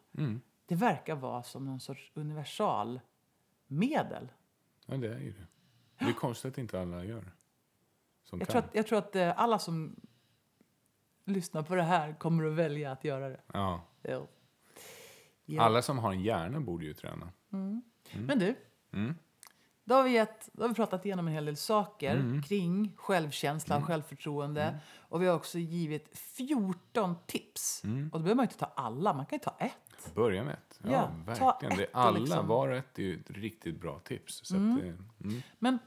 [0.65, 4.31] Det verkar vara som någon sorts universalmedel.
[4.85, 5.47] Ja, det är ju det.
[5.99, 7.31] Det är konstigt att inte alla gör det.
[8.37, 9.95] Jag tror, att, jag tror att eh, alla som
[11.25, 13.39] lyssnar på det här kommer att välja att göra det.
[13.53, 13.81] Ja.
[14.01, 14.27] Ja.
[15.45, 15.61] Ja.
[15.61, 17.31] Alla som har en hjärna borde ju träna.
[18.13, 18.55] Men du,
[19.83, 23.77] då, har vi gett, då har vi pratat igenom en hel del saker kring självkänsla
[23.77, 24.79] och självförtroende.
[24.97, 27.81] Och vi har också givit 14 tips.
[27.83, 30.15] Och då behöver man inte ta alla, man kan ju ta ett.
[30.15, 30.79] Börja med ett.
[30.83, 31.77] Ja, Ja, ta verkligen.
[31.77, 34.41] Det är ett alla, liksom- var ett är ju ett riktigt bra tips.
[34.43, 35.07] Så att, mm.
[35.59, 35.79] Men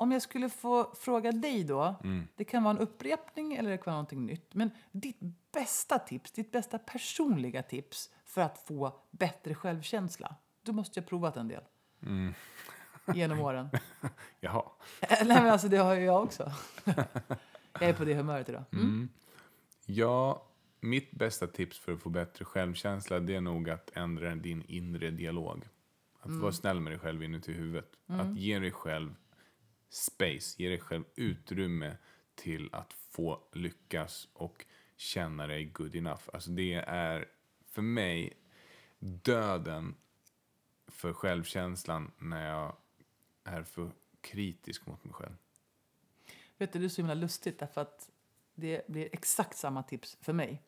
[0.00, 1.94] om jag skulle få fråga dig då.
[2.36, 4.54] Det kan vara en upprepning eller det kan vara någonting nytt.
[4.54, 5.18] Men ditt
[5.52, 10.34] bästa tips, ditt bästa personliga tips för att få bättre självkänsla.
[10.62, 11.62] Du måste ju ha provat en del.
[13.14, 13.68] Genom åren.
[14.40, 14.62] Jaha.
[15.10, 16.52] Nej men alltså det har ju jag också.
[17.72, 18.64] jag är på det humöret idag.
[18.72, 19.08] Mm.
[19.86, 20.46] Ja,
[20.80, 25.10] mitt bästa tips för att få bättre självkänsla det är nog att ändra din inre
[25.10, 25.68] dialog.
[26.20, 26.40] Att Mm.
[26.40, 27.92] vara snäll med dig själv inuti huvudet.
[28.06, 29.14] Att ge dig själv
[29.90, 31.96] space, ge dig själv utrymme
[32.34, 34.64] till att få lyckas och
[34.96, 36.22] känna dig good enough.
[36.32, 37.28] Alltså det är
[37.66, 38.32] för mig
[38.98, 39.94] döden
[40.86, 42.76] för självkänslan när jag
[43.44, 43.90] är för
[44.20, 45.36] kritisk mot mig själv.
[46.58, 48.10] Vet du, det är så himla lustigt därför att
[48.54, 50.62] det blir exakt samma tips för mig.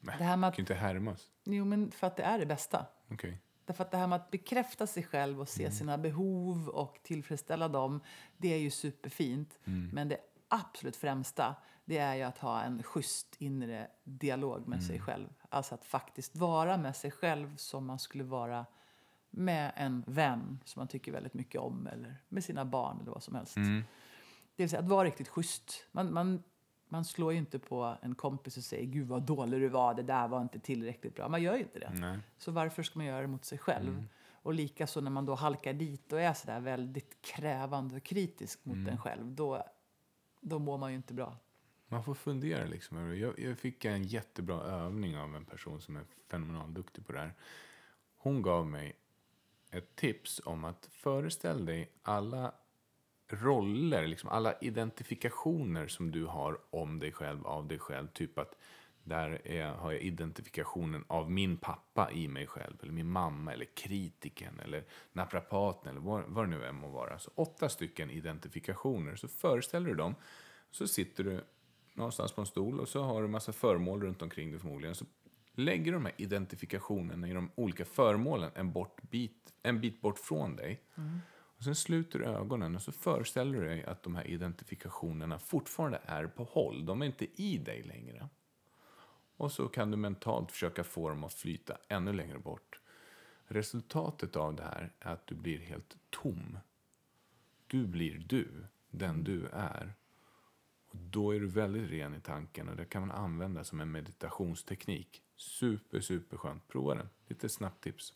[0.00, 1.30] Nej, Det här med att, kan inte härmas.
[1.44, 2.86] jo men för att det är det bästa.
[3.08, 3.38] Okej.
[3.70, 7.68] Därför att det här med att bekräfta sig själv och se sina behov och tillfredsställa
[7.68, 8.00] dem,
[8.36, 9.58] det är ju superfint.
[9.92, 10.18] Men det
[10.48, 15.28] absolut främsta, det är ju att ha en schysst inre dialog med sig själv.
[15.48, 18.66] Alltså att faktiskt vara med sig själv som man skulle vara
[19.30, 23.22] med en vän som man tycker väldigt mycket om eller med sina barn eller vad
[23.22, 23.54] som helst.
[23.54, 23.84] Det
[24.56, 25.86] vill säga att vara riktigt schysst.
[25.92, 26.42] Man, man,
[26.90, 30.02] man slår ju inte på en kompis och säger gud vad dålig du var, det
[30.02, 31.28] där var inte tillräckligt bra.
[31.28, 31.90] Man gör ju inte det.
[31.94, 32.18] Nej.
[32.38, 33.88] Så varför ska man göra det mot sig själv?
[33.88, 34.08] Mm.
[34.42, 38.64] Och likaså när man då halkar dit och är så där väldigt krävande och kritisk
[38.64, 38.88] mot Mm.
[38.88, 39.64] en själv, då,
[40.40, 41.36] då mår man ju inte bra.
[41.88, 43.16] Man får fundera liksom.
[43.16, 47.18] Jag, jag fick en jättebra övning av en person som är fenomenalt duktig på det
[47.18, 47.34] här.
[48.16, 48.96] Hon gav mig
[49.70, 52.52] ett tips om att föreställ dig alla
[53.32, 58.08] roller, liksom alla identifikationer som du har om dig själv, av dig själv.
[58.08, 58.54] Typ att
[59.04, 63.64] där är, har jag identifikationen av min pappa i mig själv, eller min mamma, eller
[63.64, 67.18] kritiken, eller naprapaten, eller vad, vad det nu än må vara.
[67.18, 69.16] Så åtta stycken identifikationer.
[69.16, 70.14] Så föreställer du dem,
[70.70, 71.44] så sitter du
[71.94, 74.94] någonstans på en stol och så har du en massa föremål runt omkring dig förmodligen.
[74.94, 75.04] Så
[75.54, 80.18] lägger du de här identifikationerna i de olika föremålen en, bort bit, en bit bort
[80.18, 80.82] från dig.
[80.94, 81.18] Mm.
[81.60, 86.00] Och sen sluter du ögonen och så föreställer du dig att de här identifikationerna fortfarande
[86.04, 86.86] är på håll.
[86.86, 88.28] De är inte i dig längre.
[89.36, 92.80] Och så kan du mentalt försöka få dem att flyta ännu längre bort.
[93.46, 96.58] Resultatet av det här är att du blir helt tom.
[97.66, 99.94] Du blir du, den du är.
[100.86, 103.90] Och då är du väldigt ren i tanken och det kan man använda som en
[103.90, 105.22] meditationsteknik.
[105.36, 106.68] Super, super skönt.
[106.68, 107.08] Prova den.
[107.26, 108.14] Lite snabbt tips.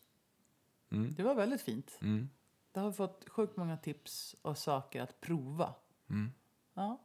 [0.89, 1.97] Det var väldigt fint.
[2.01, 2.29] Mm.
[2.75, 5.73] Det har fått sjukt många tips och saker att prova.
[6.09, 6.31] Mm.
[6.73, 7.01] Ja.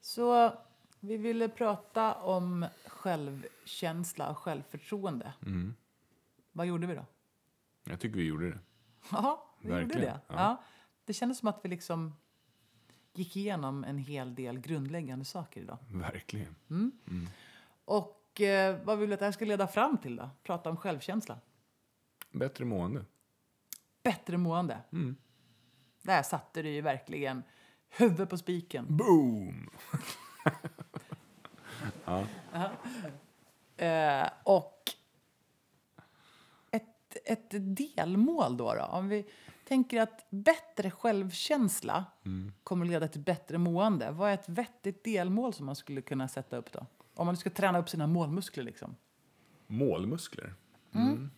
[0.00, 0.52] Så
[1.00, 5.32] vi ville prata om självkänsla och självförtroende.
[5.46, 5.74] Mm.
[6.52, 7.06] Vad gjorde vi då?
[7.84, 8.58] Jag tycker vi gjorde det.
[9.10, 10.20] Ja, vi gjorde Verkligen, det.
[10.26, 10.34] Ja.
[10.34, 10.62] ja.
[11.04, 12.16] Det kändes som att vi liksom
[13.14, 15.78] gick igenom en hel del grundläggande saker idag.
[15.88, 16.54] Verkligen.
[17.84, 20.30] Och eh, vad vill du att det här ska leda fram till då?
[20.42, 21.38] Prata om självkänsla.
[22.30, 23.04] Bättre mående.
[24.02, 24.78] Bättre mående.
[24.92, 25.16] Mm.
[26.02, 27.42] Där satte du ju verkligen
[27.88, 28.86] huvudet på spiken.
[28.96, 29.70] Boom!
[33.76, 34.82] Eh, och
[36.70, 38.82] ett, ett delmål då, då?
[38.82, 39.26] Om vi
[39.68, 42.04] tänker att bättre självkänsla
[42.62, 44.10] kommer att leda till bättre mående.
[44.10, 46.86] Vad är ett vettigt delmål som man skulle kunna sätta upp då?
[47.14, 48.96] Om man ska träna upp sina målmuskler liksom.
[49.66, 50.54] Målmuskler.
[50.92, 51.30] Mm.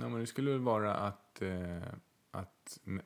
[0.00, 1.82] Ja, men det skulle vara att, eh,
[2.30, 3.02] att nä-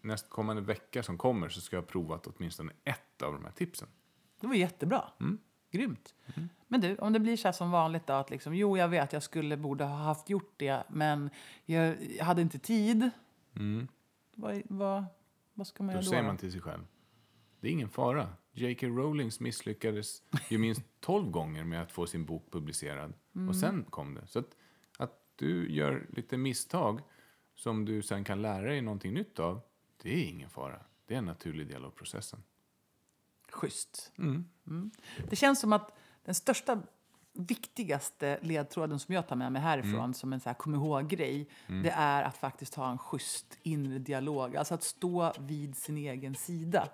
[0.00, 3.88] nästkommande vecka som kommer så ska jag ha provat åtminstone ett av de här tipsen.
[4.40, 5.04] Det var jättebra.
[5.70, 6.14] Grymt.
[6.68, 9.22] Men du, om det blir så som vanligt då, att liksom, jo, jag vet, jag
[9.22, 11.30] skulle, borde ha haft gjort det, men
[11.64, 13.10] jag, jag hade inte tid.
[14.34, 15.04] Vad, vad,
[15.54, 16.10] vad ska man Då göra då?
[16.10, 16.86] säger man till sig själv.
[17.60, 18.28] Det är ingen fara.
[18.52, 18.86] J.K.
[18.86, 23.12] Rowlings misslyckades ju minst 12 gånger med att få sin bok publicerad.
[23.34, 23.48] Mm.
[23.48, 24.26] Och sen kom det.
[24.26, 24.56] Så att
[25.36, 27.00] du gör lite misstag
[27.54, 29.60] som du sen kan lära dig någonting nytt av,
[30.02, 30.80] det är ingen fara.
[31.06, 32.42] Det är en naturlig del av processen.
[33.50, 34.12] Schysst.
[34.18, 34.90] Mm.
[35.30, 36.82] Det känns som att den största,
[37.34, 41.90] viktigaste ledtråden som jag tar med mig härifrån som en så här kom ihåg-grej, det
[41.90, 44.56] är att faktiskt ha en schysst inre dialog.
[44.56, 46.88] Alltså att stå vid sin egen sida.